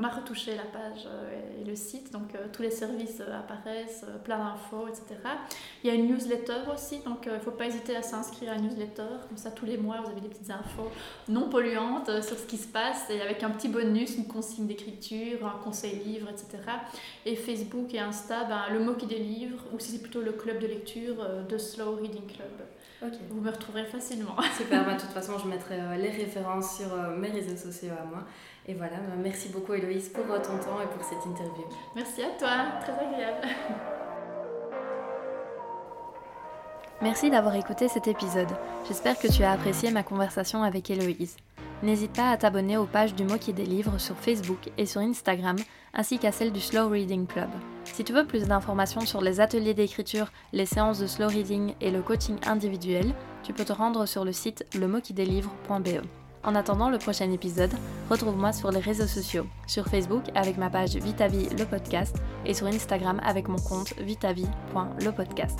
On 0.00 0.04
a 0.04 0.08
retouché 0.08 0.54
la 0.54 0.62
page 0.62 1.06
euh, 1.06 1.60
et 1.60 1.64
le 1.64 1.74
site, 1.74 2.12
donc 2.12 2.32
euh, 2.34 2.46
tous 2.52 2.62
les 2.62 2.70
services 2.70 3.20
euh, 3.20 3.36
apparaissent, 3.36 4.04
plein 4.22 4.38
d'infos, 4.38 4.86
etc. 4.86 5.16
Il 5.82 5.88
y 5.88 5.90
a 5.90 5.94
une 5.94 6.06
newsletter 6.06 6.70
aussi, 6.72 7.00
donc 7.00 7.26
il 7.26 7.32
ne 7.32 7.38
faut 7.40 7.50
pas 7.50 7.66
hésiter 7.66 7.96
à 7.96 8.02
s'inscrire 8.02 8.52
à 8.52 8.54
la 8.54 8.60
newsletter. 8.60 9.08
Comme 9.26 9.36
ça, 9.36 9.50
tous 9.50 9.66
les 9.66 9.76
mois, 9.76 10.00
vous 10.02 10.12
avez 10.12 10.20
des 10.20 10.28
petites 10.28 10.50
infos 10.50 10.88
non 11.28 11.48
polluantes 11.48 12.22
sur 12.22 12.38
ce 12.38 12.46
qui 12.46 12.58
se 12.58 12.68
passe 12.68 13.10
et 13.10 13.20
avec 13.20 13.42
un 13.42 13.50
petit 13.50 13.68
bonus, 13.68 14.16
une 14.16 14.28
consigne 14.28 14.68
d'écriture, 14.68 15.44
un 15.44 15.58
conseil 15.64 15.96
livre, 15.96 16.28
etc. 16.30 16.62
Et 17.26 17.34
Facebook 17.34 17.92
et 17.92 17.98
Insta, 17.98 18.44
ben, 18.44 18.66
le 18.72 18.78
mot 18.78 18.94
qui 18.94 19.06
délivre, 19.06 19.64
ou 19.74 19.80
si 19.80 19.90
c'est 19.90 20.02
plutôt 20.02 20.20
le 20.20 20.32
club 20.32 20.60
de 20.60 20.68
lecture 20.68 21.26
de 21.48 21.58
Slow 21.58 21.96
Reading 21.96 22.26
Club. 22.26 22.68
Vous 23.00 23.40
me 23.40 23.50
retrouverez 23.50 23.84
facilement. 23.84 24.36
Super, 24.56 24.84
bah, 24.84 24.94
de 24.94 25.00
toute 25.00 25.10
façon, 25.10 25.38
je 25.38 25.46
mettrai 25.46 25.78
les 25.98 26.10
références 26.10 26.76
sur 26.78 26.88
mes 27.16 27.28
réseaux 27.28 27.56
sociaux 27.56 27.92
à 28.00 28.04
moi. 28.04 28.24
Et 28.66 28.74
voilà, 28.74 28.96
bah, 28.96 29.14
merci 29.22 29.48
beaucoup 29.50 29.74
Héloïse 29.74 30.08
pour 30.08 30.24
ton 30.26 30.58
temps 30.58 30.80
et 30.82 30.86
pour 30.94 31.04
cette 31.04 31.24
interview. 31.24 31.64
Merci 31.94 32.22
à 32.22 32.30
toi, 32.38 32.80
très 32.80 32.92
agréable. 32.92 33.46
Merci 37.00 37.30
d'avoir 37.30 37.54
écouté 37.54 37.86
cet 37.86 38.08
épisode. 38.08 38.48
J'espère 38.88 39.16
que 39.18 39.28
tu 39.28 39.44
as 39.44 39.52
apprécié 39.52 39.92
ma 39.92 40.02
conversation 40.02 40.64
avec 40.64 40.90
Héloïse. 40.90 41.36
N'hésite 41.82 42.12
pas 42.12 42.30
à 42.30 42.36
t'abonner 42.36 42.76
aux 42.76 42.86
pages 42.86 43.14
du 43.14 43.24
mot 43.24 43.38
qui 43.38 43.52
délivre 43.52 43.98
sur 43.98 44.16
Facebook 44.16 44.70
et 44.76 44.86
sur 44.86 45.00
Instagram, 45.00 45.56
ainsi 45.94 46.18
qu'à 46.18 46.32
celle 46.32 46.52
du 46.52 46.60
Slow 46.60 46.88
Reading 46.88 47.26
Club. 47.26 47.50
Si 47.84 48.04
tu 48.04 48.12
veux 48.12 48.26
plus 48.26 48.44
d'informations 48.44 49.02
sur 49.02 49.20
les 49.20 49.40
ateliers 49.40 49.74
d'écriture, 49.74 50.32
les 50.52 50.66
séances 50.66 50.98
de 50.98 51.06
slow 51.06 51.28
reading 51.28 51.74
et 51.80 51.90
le 51.90 52.02
coaching 52.02 52.36
individuel, 52.46 53.14
tu 53.42 53.52
peux 53.52 53.64
te 53.64 53.72
rendre 53.72 54.06
sur 54.06 54.24
le 54.24 54.32
site 54.32 54.64
lemotquidélivre.be. 54.78 56.04
En 56.44 56.54
attendant 56.54 56.90
le 56.90 56.98
prochain 56.98 57.30
épisode, 57.30 57.72
retrouve-moi 58.10 58.52
sur 58.52 58.70
les 58.70 58.80
réseaux 58.80 59.06
sociaux, 59.06 59.46
sur 59.66 59.86
Facebook 59.86 60.24
avec 60.34 60.56
ma 60.56 60.70
page 60.70 60.96
Vitavi 60.96 61.48
le 61.48 61.64
podcast 61.64 62.16
et 62.46 62.54
sur 62.54 62.66
Instagram 62.66 63.20
avec 63.24 63.48
mon 63.48 63.58
compte 63.58 63.94
vitavi.lepodcast. 63.98 65.58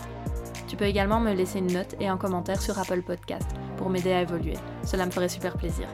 Tu 0.68 0.76
peux 0.76 0.84
également 0.84 1.20
me 1.20 1.32
laisser 1.32 1.58
une 1.58 1.72
note 1.72 1.94
et 1.98 2.08
un 2.08 2.16
commentaire 2.16 2.60
sur 2.60 2.78
Apple 2.78 3.02
Podcast 3.02 3.48
pour 3.76 3.90
m'aider 3.90 4.12
à 4.12 4.22
évoluer. 4.22 4.56
Cela 4.84 5.06
me 5.06 5.10
ferait 5.10 5.28
super 5.28 5.56
plaisir. 5.56 5.88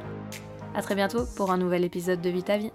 A 0.75 0.83
très 0.83 0.97
bientôt 0.97 1.25
pour 1.37 1.53
un 1.53 1.57
nouvel 1.57 1.85
épisode 1.85 2.20
de 2.20 2.31
Vitavi. 2.31 2.72